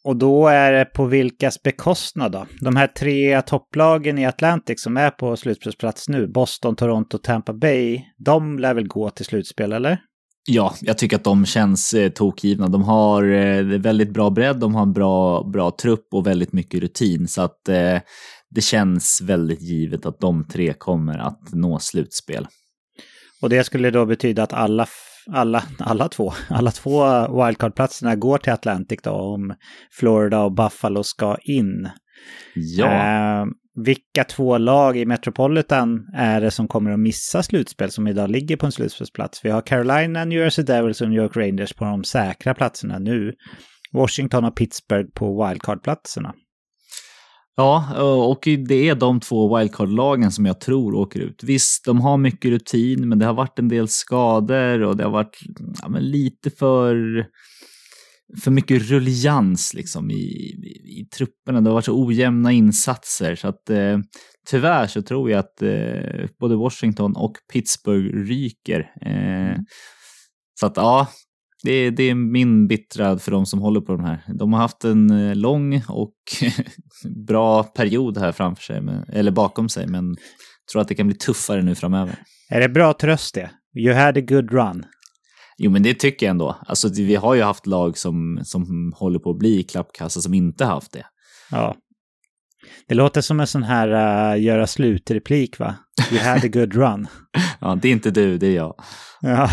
[0.03, 2.45] Och då är det på vilkas bekostnad då?
[2.61, 8.01] De här tre topplagen i Atlantic som är på slutspelsplats nu, Boston, Toronto, Tampa Bay,
[8.17, 9.99] de lär väl gå till slutspel, eller?
[10.47, 12.67] Ja, jag tycker att de känns eh, tokgivna.
[12.67, 16.81] De har eh, väldigt bra bredd, de har en bra, bra trupp och väldigt mycket
[16.81, 17.27] rutin.
[17.27, 17.97] Så att eh,
[18.49, 22.47] det känns väldigt givet att de tre kommer att nå slutspel.
[23.41, 24.87] Och det skulle då betyda att alla,
[25.31, 27.03] alla, alla två, alla två
[27.43, 29.53] wildcard-platserna går till Atlantic då om
[29.91, 31.89] Florida och Buffalo ska in.
[32.55, 33.47] Ja.
[33.75, 38.57] Vilka två lag i Metropolitan är det som kommer att missa slutspel som idag ligger
[38.57, 39.45] på en slutspelsplats?
[39.45, 43.33] Vi har Carolina, New Jersey Devils och New York Rangers på de säkra platserna nu.
[43.93, 46.33] Washington och Pittsburgh på wildcard-platserna.
[47.55, 51.43] Ja, och det är de två wildcard-lagen som jag tror åker ut.
[51.43, 55.11] Visst, de har mycket rutin, men det har varit en del skador och det har
[55.11, 55.39] varit
[55.81, 57.25] ja, lite för
[58.43, 61.61] för mycket rullians liksom i, i, i, trupperna.
[61.61, 63.99] Det har varit så ojämna insatser så att eh,
[64.49, 68.79] tyvärr så tror jag att eh, både Washington och Pittsburgh ryker.
[69.01, 69.57] Eh,
[70.59, 71.07] så att ja,
[71.63, 74.23] det, det, är min bittra för de som håller på de här.
[74.39, 76.15] De har haft en eh, lång och
[77.27, 78.81] bra period här framför sig,
[79.13, 80.15] eller bakom sig, men
[80.71, 82.15] tror att det kan bli tuffare nu framöver.
[82.49, 83.51] Är det bra tröst det?
[83.79, 84.83] You had a good run.
[85.63, 86.57] Jo, men det tycker jag ändå.
[86.67, 90.65] Alltså, vi har ju haft lag som, som håller på att bli klappkassa som inte
[90.65, 91.05] haft det.
[91.51, 91.75] Ja.
[92.87, 93.87] Det låter som en sån här
[94.33, 95.75] uh, göra slut-replik, va?
[96.11, 97.07] You had a good run.
[97.59, 98.75] ja, det är inte du, det är jag.
[99.21, 99.49] Ja.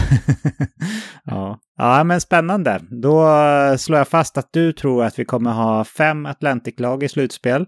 [1.25, 1.59] ja.
[1.77, 2.81] ja, men spännande.
[2.91, 7.09] Då uh, slår jag fast att du tror att vi kommer ha fem Atlantic-lag i
[7.09, 7.67] slutspel.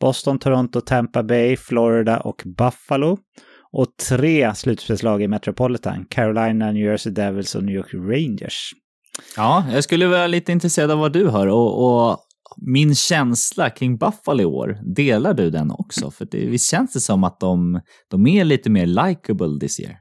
[0.00, 3.18] Boston, Toronto, Tampa Bay, Florida och Buffalo
[3.72, 6.06] och tre slutspelslag i Metropolitan.
[6.10, 8.72] Carolina, New Jersey Devils och New York Rangers.
[9.36, 12.18] Ja, jag skulle vara lite intresserad av vad du hör och, och
[12.66, 16.10] min känsla kring Buffalo i år, delar du den också?
[16.10, 17.80] För det, visst känns det som att de,
[18.10, 19.96] de är lite mer likable this year?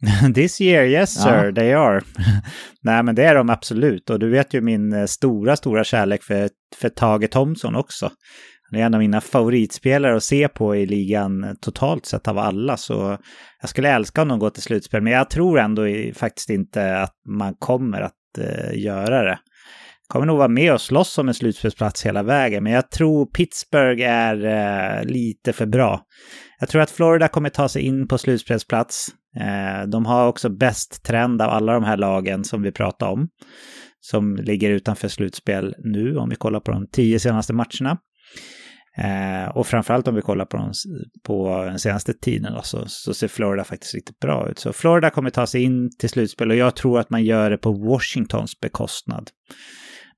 [0.34, 1.54] This year, yes sir, ja.
[1.54, 2.00] they are.
[2.82, 4.10] Nej, men det är de absolut.
[4.10, 8.10] Och du vet ju min eh, stora, stora kärlek för, för Tage Thompson också.
[8.70, 12.76] Det är en av mina favoritspelare att se på i ligan totalt sett av alla.
[12.76, 13.18] Så
[13.60, 15.02] jag skulle älska om de går till slutspel.
[15.02, 15.82] Men jag tror ändå
[16.14, 19.38] faktiskt inte att man kommer att eh, göra det.
[20.08, 22.64] Kommer nog vara med och slåss om en slutspelsplats hela vägen.
[22.64, 26.00] Men jag tror Pittsburgh är eh, lite för bra.
[26.60, 29.06] Jag tror att Florida kommer ta sig in på slutspelsplats.
[29.40, 33.28] Eh, de har också bäst trend av alla de här lagen som vi pratade om.
[34.00, 37.98] Som ligger utanför slutspel nu om vi kollar på de tio senaste matcherna.
[38.98, 40.72] Eh, och framförallt om vi kollar på, de,
[41.22, 44.58] på den senaste tiden då, så, så ser Florida faktiskt riktigt bra ut.
[44.58, 47.58] Så Florida kommer ta sig in till slutspel och jag tror att man gör det
[47.58, 49.30] på Washingtons bekostnad.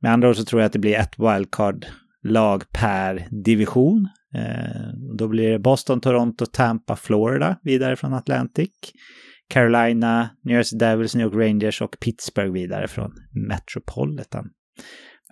[0.01, 4.09] Med andra ord så tror jag att det blir ett wildcard-lag per division.
[4.35, 8.71] Eh, då blir det Boston, Toronto, Tampa, Florida vidare från Atlantic.
[9.51, 13.13] Carolina, New Jersey Devils, New York Rangers och Pittsburgh vidare från
[13.49, 14.51] Metropolitan.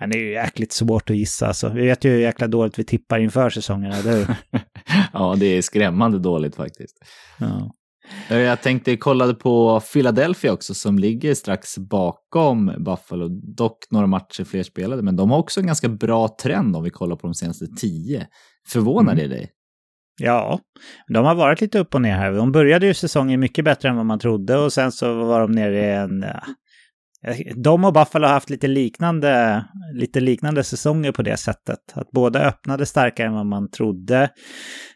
[0.01, 1.47] Men det är ju jäkligt svårt att gissa.
[1.47, 1.69] Alltså.
[1.69, 4.03] Vi vet ju hur jäkla dåligt vi tippar inför säsongerna.
[4.03, 4.37] Det
[5.13, 6.97] ja, det är skrämmande dåligt faktiskt.
[7.39, 7.75] Ja.
[8.29, 13.29] Jag tänkte, kollade på Philadelphia också som ligger strax bakom Buffalo.
[13.57, 16.91] Dock några matcher fler spelade, men de har också en ganska bra trend om vi
[16.91, 18.27] kollar på de senaste tio.
[18.69, 19.29] Förvånar mm.
[19.29, 19.51] det dig?
[20.21, 20.61] Ja,
[21.09, 22.33] de har varit lite upp och ner här.
[22.33, 25.53] De började ju säsongen mycket bättre än vad man trodde och sen så var de
[25.53, 26.25] nere i en...
[27.57, 29.65] De och Buffalo har haft lite liknande,
[29.95, 31.79] lite liknande säsonger på det sättet.
[31.93, 34.31] Att båda öppnade starkare än vad man trodde.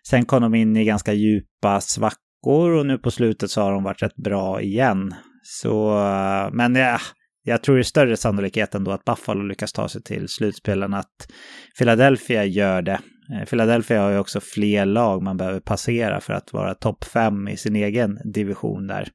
[0.08, 3.82] Sen kom de in i ganska djupa svackor och nu på slutet så har de
[3.82, 5.14] varit rätt bra igen.
[5.42, 5.94] Så,
[6.52, 6.98] men ja,
[7.42, 11.32] jag tror det är större sannolikhet ändå att Buffalo lyckas ta sig till slutspelen att
[11.78, 13.00] Philadelphia gör det.
[13.34, 17.48] Eh, Philadelphia har ju också fler lag man behöver passera för att vara topp fem
[17.48, 19.08] i sin egen division där.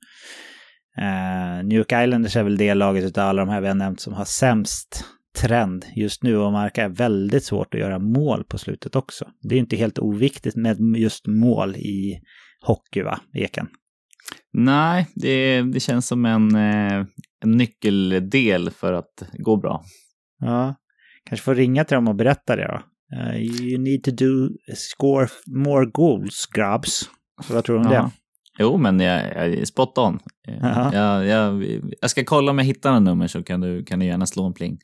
[1.01, 3.99] Uh, New York Islanders är väl det laget av alla de här vi har nämnt
[3.99, 5.05] som har sämst
[5.37, 9.25] trend just nu och markar väldigt svårt att göra mål på slutet också.
[9.41, 12.19] Det är inte helt oviktigt med just mål i
[12.61, 13.67] hockey, va, Eken?
[14.53, 17.05] Nej, det, det känns som en, eh,
[17.43, 19.83] en nyckeldel för att gå bra.
[20.39, 20.75] Ja,
[21.25, 22.81] kanske får ringa till dem och berätta det då.
[23.17, 27.09] Uh, you need to do score more goals, grabs.
[27.43, 28.01] Så vad tror du om ja.
[28.01, 28.11] det?
[28.59, 30.19] Jo, men jag, jag är spot on.
[30.93, 31.63] Jag, jag,
[32.01, 34.45] jag, ska kolla om jag hittar en nummer så kan du, kan du gärna slå
[34.45, 34.77] en pling.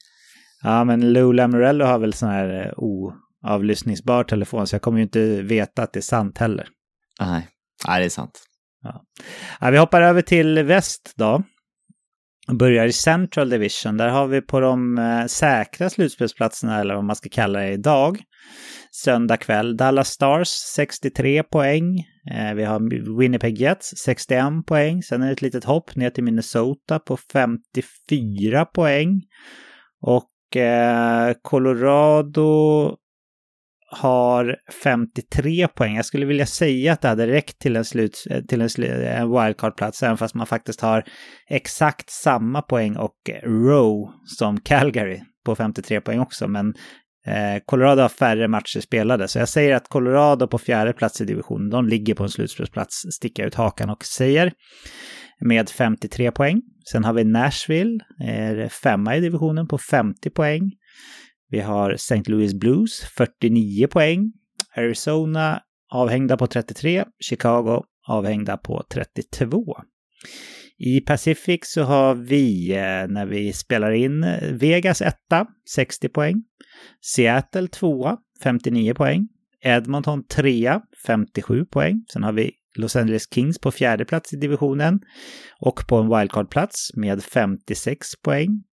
[0.63, 5.03] Ja, men Lou Lamorello har väl sån här eh, oavlyssningsbar telefon så jag kommer ju
[5.03, 6.67] inte veta att det är sant heller.
[7.19, 7.47] Nej,
[7.87, 8.43] Nej det är sant.
[8.83, 9.03] Ja.
[9.59, 11.43] Ja, vi hoppar över till väst då
[12.51, 13.97] börjar i Central Division.
[13.97, 18.21] Där har vi på de eh, säkra slutspelsplatserna, eller vad man ska kalla det idag,
[18.91, 19.77] söndag kväll.
[19.77, 21.99] Dallas Stars 63 poäng.
[22.31, 25.03] Eh, vi har Winnipeg Jets 61 poäng.
[25.03, 29.21] Sen är det ett litet hopp ner till Minnesota på 54 poäng.
[30.01, 32.95] Och eh, Colorado
[33.93, 35.95] har 53 poäng.
[35.95, 38.69] Jag skulle vilja säga att det hade räckt till en, slut, eh, till en,
[39.03, 41.03] en wildcard-plats, även fast man faktiskt har
[41.49, 46.47] exakt samma poäng och row som Calgary på 53 poäng också.
[46.47, 46.73] Men
[47.27, 51.25] Eh, Colorado har färre matcher spelade, så jag säger att Colorado på fjärde plats i
[51.25, 54.53] divisionen, de ligger på en slutspelsplats, sticker ut hakan och säger
[55.39, 56.61] med 53 poäng.
[56.91, 60.71] Sen har vi Nashville, är femma i divisionen på 50 poäng.
[61.49, 62.23] Vi har St.
[62.25, 64.31] Louis Blues 49 poäng.
[64.77, 67.05] Arizona avhängda på 33.
[67.19, 69.75] Chicago avhängda på 32.
[70.79, 75.15] I Pacific så har vi, eh, när vi spelar in, eh, Vegas 1,
[75.69, 76.43] 60 poäng.
[77.01, 79.27] Seattle 2, 59 poäng.
[79.61, 82.05] Edmonton 3, 57 poäng.
[82.13, 84.99] Sen har vi Los Angeles Kings på fjärde plats i divisionen
[85.59, 88.63] och på en wildcard-plats med 56 poäng.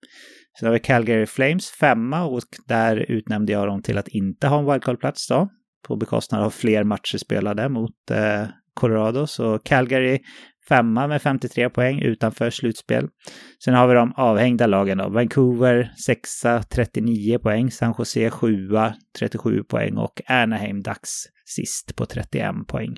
[0.58, 4.58] Sen har vi Calgary Flames femma och där utnämnde jag dem till att inte ha
[4.58, 5.48] en wildcard-plats då.
[5.88, 9.26] På bekostnad av fler matcher spelade mot eh, Colorado.
[9.26, 10.18] Så Calgary
[10.68, 13.08] femma med 53 poäng utanför slutspel.
[13.64, 15.08] Sen har vi de avhängda lagen då.
[15.08, 17.70] Vancouver sexa, 39 poäng.
[17.70, 22.96] San Jose sjua, 37 poäng och Anaheim dags sist på 31 poäng.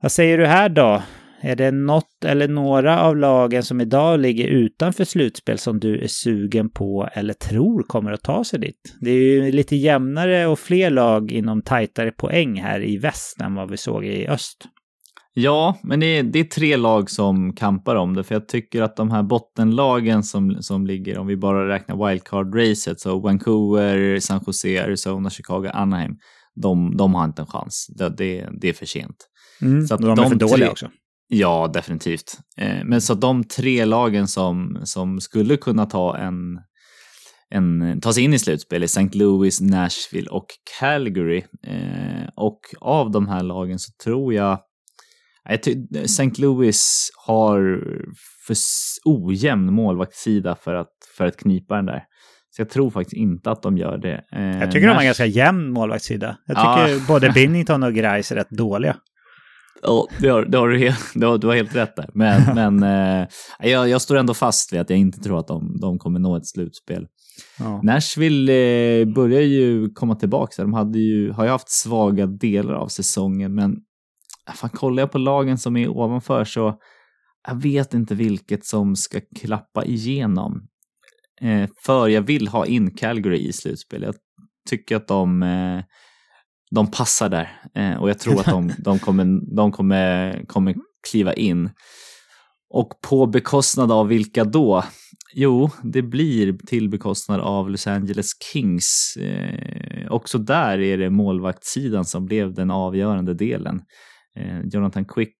[0.00, 1.02] Vad säger du här då?
[1.46, 6.06] Är det något eller några av lagen som idag ligger utanför slutspel som du är
[6.06, 8.96] sugen på eller tror kommer att ta sig dit?
[9.00, 13.54] Det är ju lite jämnare och fler lag inom tajtare poäng här i väst än
[13.54, 14.64] vad vi såg i öst.
[15.36, 18.82] Ja, men det är, det är tre lag som kampar om det, för jag tycker
[18.82, 24.40] att de här bottenlagen som, som ligger, om vi bara räknar wildcard-racet, så Vancouver, San
[24.46, 26.16] Jose, Arizona, Chicago, Anaheim,
[26.54, 27.86] de, de har inte en chans.
[27.96, 29.16] Det, det, det är för sent.
[29.62, 30.90] Mm, så att de, de är för dåliga tre, också.
[31.28, 32.38] Ja, definitivt.
[32.56, 36.60] Eh, men så de tre lagen som, som skulle kunna ta en,
[37.50, 39.08] en, ta sig in i slutspel är St.
[39.12, 40.46] Louis, Nashville och
[40.80, 41.44] Calgary.
[41.66, 44.58] Eh, och av de här lagen så tror jag
[46.04, 46.30] St.
[46.38, 47.84] Louis har
[48.46, 48.56] för
[49.04, 52.02] ojämn målvaktssida för att, för att knipa den där.
[52.56, 54.24] Så jag tror faktiskt inte att de gör det.
[54.32, 54.92] Eh, jag tycker Nash...
[54.92, 56.36] de har ganska jämn målvaktssida.
[56.46, 57.00] Jag tycker ja.
[57.08, 58.96] både Binnington och Grice är rätt dåliga.
[59.82, 62.10] Ja, det har, det har du, helt, det har, du har helt rätt där.
[62.14, 62.82] Men, men
[63.20, 63.28] eh,
[63.70, 66.36] jag, jag, står ändå fast vid att jag inte tror att de, de kommer nå
[66.36, 67.06] ett slutspel.
[67.58, 67.80] Ja.
[67.82, 68.52] Nashville
[69.00, 70.62] eh, börjar ju komma tillbaka.
[70.62, 73.76] De hade ju, har ju haft svaga delar av säsongen, men
[74.52, 76.78] fan, kollar jag på lagen som är ovanför så
[77.48, 80.66] jag vet inte vilket som ska klappa igenom.
[81.40, 84.02] Eh, för jag vill ha in Calgary i slutspel.
[84.02, 84.14] Jag
[84.70, 85.82] tycker att de, eh,
[86.70, 90.74] de passar där eh, och jag tror att de, de, kommer, de kommer, kommer
[91.10, 91.70] kliva in.
[92.70, 94.84] Och på bekostnad av vilka då?
[95.34, 99.16] Jo, det blir till bekostnad av Los Angeles Kings.
[99.20, 103.82] Eh, också där är det målvaktssidan som blev den avgörande delen.
[104.36, 105.36] Eh, Jonathan Quick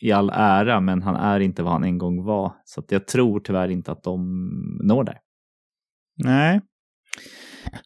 [0.00, 2.52] i all ära, men han är inte vad han en gång var.
[2.64, 4.20] Så jag tror tyvärr inte att de
[4.82, 5.18] når där.
[6.24, 6.60] Nej.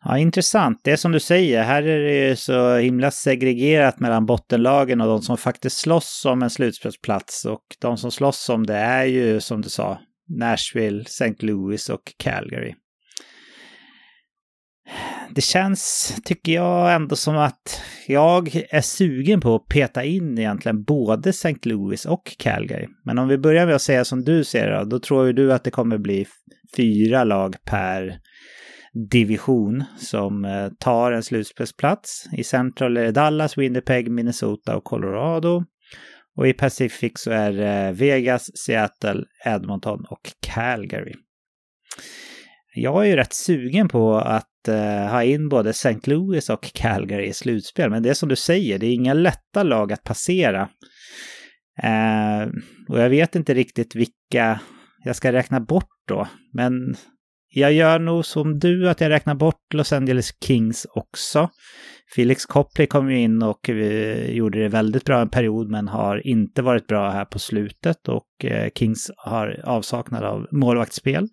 [0.01, 0.81] Ja, intressant.
[0.85, 5.07] Det är som du säger, här är det ju så himla segregerat mellan bottenlagen och
[5.07, 7.45] de som faktiskt slåss om en slutspelsplats.
[7.45, 9.99] Och de som slåss om det är ju, som du sa,
[10.29, 11.35] Nashville, St.
[11.39, 12.75] Louis och Calgary.
[15.35, 20.83] Det känns, tycker jag, ändå som att jag är sugen på att peta in egentligen
[20.85, 21.57] både St.
[21.63, 22.89] Louis och Calgary.
[23.05, 25.53] Men om vi börjar med att säga som du ser det, då tror ju du
[25.53, 26.27] att det kommer bli
[26.77, 28.19] fyra lag per
[29.11, 32.25] division som eh, tar en slutspelsplats.
[32.33, 35.65] I Central är det Dallas, Winnipeg, Minnesota och Colorado.
[36.37, 41.15] Och i Pacific så är det eh, Vegas, Seattle, Edmonton och Calgary.
[42.75, 45.99] Jag är ju rätt sugen på att eh, ha in både St.
[46.05, 47.91] Louis och Calgary i slutspel.
[47.91, 50.69] Men det är som du säger, det är inga lätta lag att passera.
[51.83, 52.49] Eh,
[52.89, 54.61] och jag vet inte riktigt vilka
[55.05, 56.29] jag ska räkna bort då.
[56.53, 56.73] Men
[57.49, 61.51] jag gör nog som du, att jag räknar bort Los Angeles Kings också.
[62.15, 63.71] Felix Copley kom ju in och
[64.29, 68.45] gjorde det väldigt bra en period men har inte varit bra här på slutet och
[68.45, 71.29] eh, Kings har avsaknad av målvaktsspel.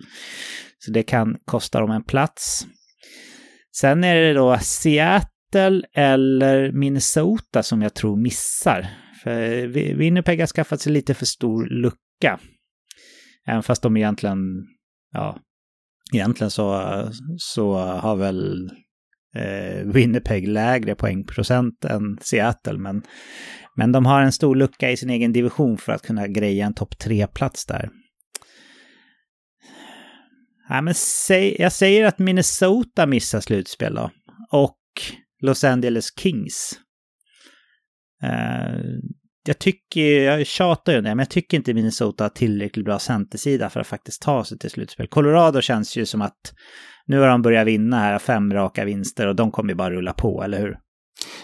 [0.77, 2.67] Så det kan kosta dem en plats.
[3.77, 8.87] Sen är det då Seattle eller Minnesota som jag tror missar.
[9.23, 12.39] För eh, Winnipeg har skaffat sig lite för stor lucka.
[13.47, 14.37] Även fast de egentligen,
[15.11, 15.39] ja,
[16.13, 16.83] egentligen så,
[17.37, 18.69] så har väl
[19.35, 22.77] Eh, Winnipeg lägre poängprocent än Seattle.
[22.77, 23.03] Men,
[23.75, 26.73] men de har en stor lucka i sin egen division för att kunna greja en
[26.73, 27.89] topp tre-plats där.
[30.69, 34.11] Ja, men säg, jag säger att Minnesota missar slutspel då.
[34.51, 34.79] Och
[35.41, 36.79] Los Angeles Kings.
[38.23, 38.79] Uh,
[39.47, 43.69] jag tycker, jag tjatar ju det, men jag tycker inte Minnesota har tillräckligt bra centersida
[43.69, 45.07] för att faktiskt ta sig till slutspel.
[45.07, 46.53] Colorado känns ju som att
[47.09, 50.13] nu har de börjat vinna här, fem raka vinster och de kommer ju bara rulla
[50.13, 50.79] på, eller hur?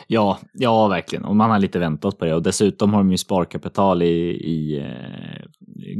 [0.08, 1.26] Ja, ja verkligen.
[1.26, 2.34] Och man har lite väntat på det.
[2.34, 5.46] Och dessutom har de ju sparkapital i, i eh,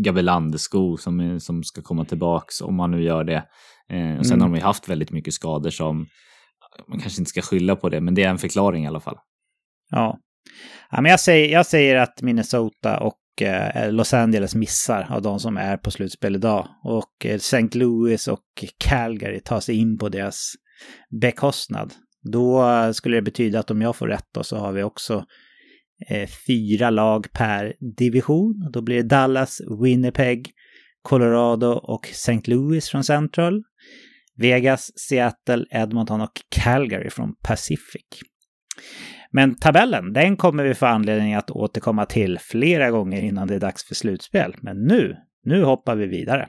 [0.04, 3.44] Gabelandesko som, som ska komma tillbaks om man nu gör det.
[3.90, 4.42] Eh, och sen mm.
[4.42, 6.06] har de ju haft väldigt mycket skador som
[6.88, 9.18] man kanske inte ska skylla på det, men det är en förklaring i alla fall.
[9.92, 10.18] Ja,
[10.92, 15.40] ja men jag, säger, jag säger att Minnesota och Eh, Los Angeles missar av de
[15.40, 16.68] som är på slutspel idag.
[16.84, 17.70] Och eh, St.
[17.74, 20.54] Louis och Calgary tar sig in på deras
[21.22, 21.94] bekostnad.
[22.32, 22.64] Då
[22.94, 25.26] skulle det betyda att om jag får rätt då så har vi också
[26.08, 28.70] eh, fyra lag per division.
[28.74, 30.52] Då blir det Dallas, Winnipeg,
[31.02, 32.42] Colorado och St.
[32.46, 33.64] Louis från Central.
[34.38, 38.06] Vegas, Seattle, Edmonton och Calgary från Pacific.
[39.36, 43.60] Men tabellen, den kommer vi få anledning att återkomma till flera gånger innan det är
[43.60, 44.56] dags för slutspel.
[44.62, 46.48] Men nu, nu hoppar vi vidare.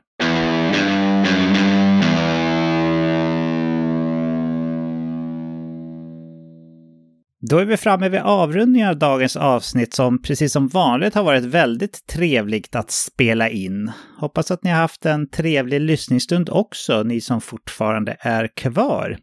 [7.51, 11.45] Då är vi framme vid avrundningen av dagens avsnitt som precis som vanligt har varit
[11.45, 13.93] väldigt trevligt att spela in.
[14.19, 19.19] Hoppas att ni har haft en trevlig lyssningsstund också, ni som fortfarande är kvar.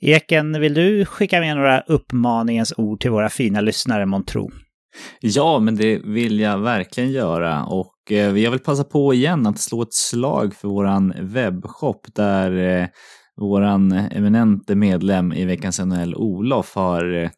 [0.00, 4.50] Eken, vill du skicka med några uppmaningens ord till våra fina lyssnare, månntro?
[5.20, 9.58] Ja, men det vill jag verkligen göra och eh, jag vill passa på igen att
[9.58, 12.50] slå ett slag för våran webbshop där
[13.36, 17.30] vår våran eminente medlem i veckans NHL, Olof, har eh,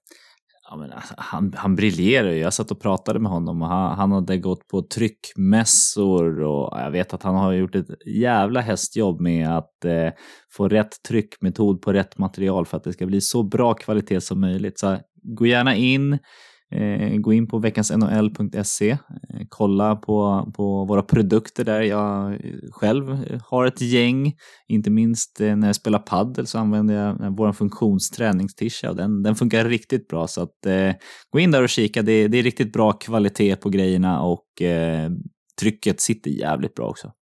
[0.73, 2.39] ja, men, alltså, han, han briljerar ju.
[2.39, 6.91] Jag satt och pratade med honom och han, han hade gått på tryckmässor och jag
[6.91, 10.09] vet att han har gjort ett jävla hästjobb med att eh,
[10.57, 14.41] få rätt tryckmetod på rätt material för att det ska bli så bra kvalitet som
[14.41, 14.79] möjligt.
[14.79, 16.19] Så gå gärna in,
[16.73, 18.99] Eh, gå in på veckansnhl.se, eh,
[19.49, 21.81] kolla på, på våra produkter där.
[21.81, 22.39] Jag eh,
[22.71, 24.35] själv eh, har ett gäng,
[24.69, 29.35] inte minst eh, när jag spelar paddel så använder jag vår funktionsträningstisha och den, den
[29.35, 30.27] funkar riktigt bra.
[30.27, 30.93] Så att, eh,
[31.31, 35.11] gå in där och kika, det, det är riktigt bra kvalitet på grejerna och eh,
[35.61, 37.13] trycket sitter jävligt bra också.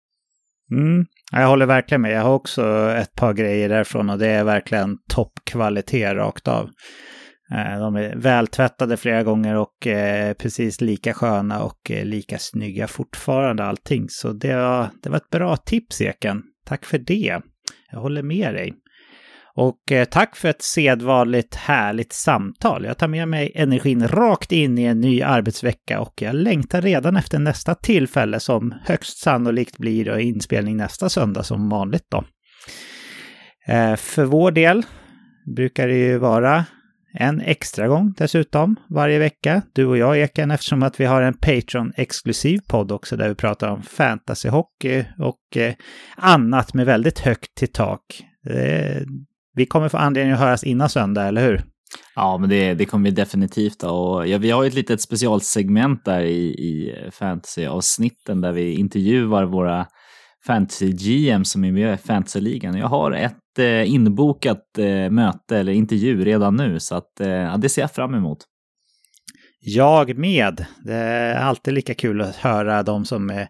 [0.72, 2.12] Mm, jag håller verkligen med.
[2.12, 6.70] Jag har också ett par grejer därifrån och det är verkligen toppkvalitet rakt av.
[7.52, 12.86] Eh, de är vältvättade flera gånger och eh, precis lika sköna och eh, lika snygga
[12.86, 14.06] fortfarande allting.
[14.09, 16.43] Så det var, det var ett bra tips Eken.
[16.66, 17.40] Tack för det.
[17.90, 18.72] Jag håller med dig.
[19.55, 19.78] Och
[20.10, 22.85] tack för ett sedvanligt härligt samtal.
[22.85, 27.16] Jag tar med mig energin rakt in i en ny arbetsvecka och jag längtar redan
[27.16, 32.24] efter nästa tillfälle som högst sannolikt blir inspelning nästa söndag som vanligt då.
[33.97, 34.82] För vår del
[35.56, 36.64] brukar det ju vara
[37.12, 41.34] en extra gång dessutom varje vecka, du och jag Eken, eftersom att vi har en
[41.34, 45.74] Patreon-exklusiv podd också där vi pratar om fantasyhockey och eh,
[46.16, 48.02] annat med väldigt högt till tak.
[48.50, 49.02] Eh,
[49.54, 51.62] vi kommer få anledning att höras innan söndag, eller hur?
[52.14, 54.26] Ja, men det, det kommer vi definitivt ha.
[54.26, 59.86] ja, vi har ju ett litet specialsegment där i, i fantasy-avsnitten där vi intervjuar våra
[60.46, 62.76] fantasy-GM som är med i fantasyligan.
[62.76, 67.68] Jag har ett Eh, inbokat eh, möte eller intervju redan nu så att eh, det
[67.68, 68.39] ser jag fram emot.
[69.62, 70.66] Jag med.
[70.85, 73.48] Det är alltid lika kul att höra de som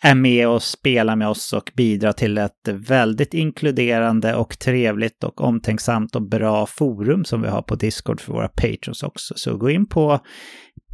[0.00, 5.40] är med och spelar med oss och bidrar till ett väldigt inkluderande och trevligt och
[5.40, 9.34] omtänksamt och bra forum som vi har på Discord för våra patrons också.
[9.36, 10.20] Så gå in på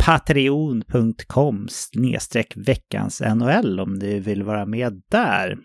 [0.06, 5.56] patreon.com snedstreck veckans NHL om du vill vara med där.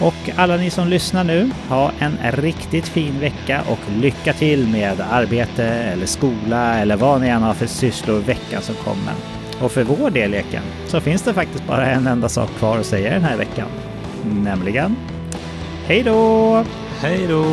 [0.00, 5.00] Och alla ni som lyssnar nu, ha en riktigt fin vecka och lycka till med
[5.00, 9.14] arbete eller skola eller vad ni än har för sysslor veckan som kommer.
[9.60, 12.86] Och för vår del, Eken, så finns det faktiskt bara en enda sak kvar att
[12.86, 13.68] säga den här veckan.
[14.24, 14.96] Nämligen
[15.86, 16.64] Hej då!
[17.00, 17.44] Hej då!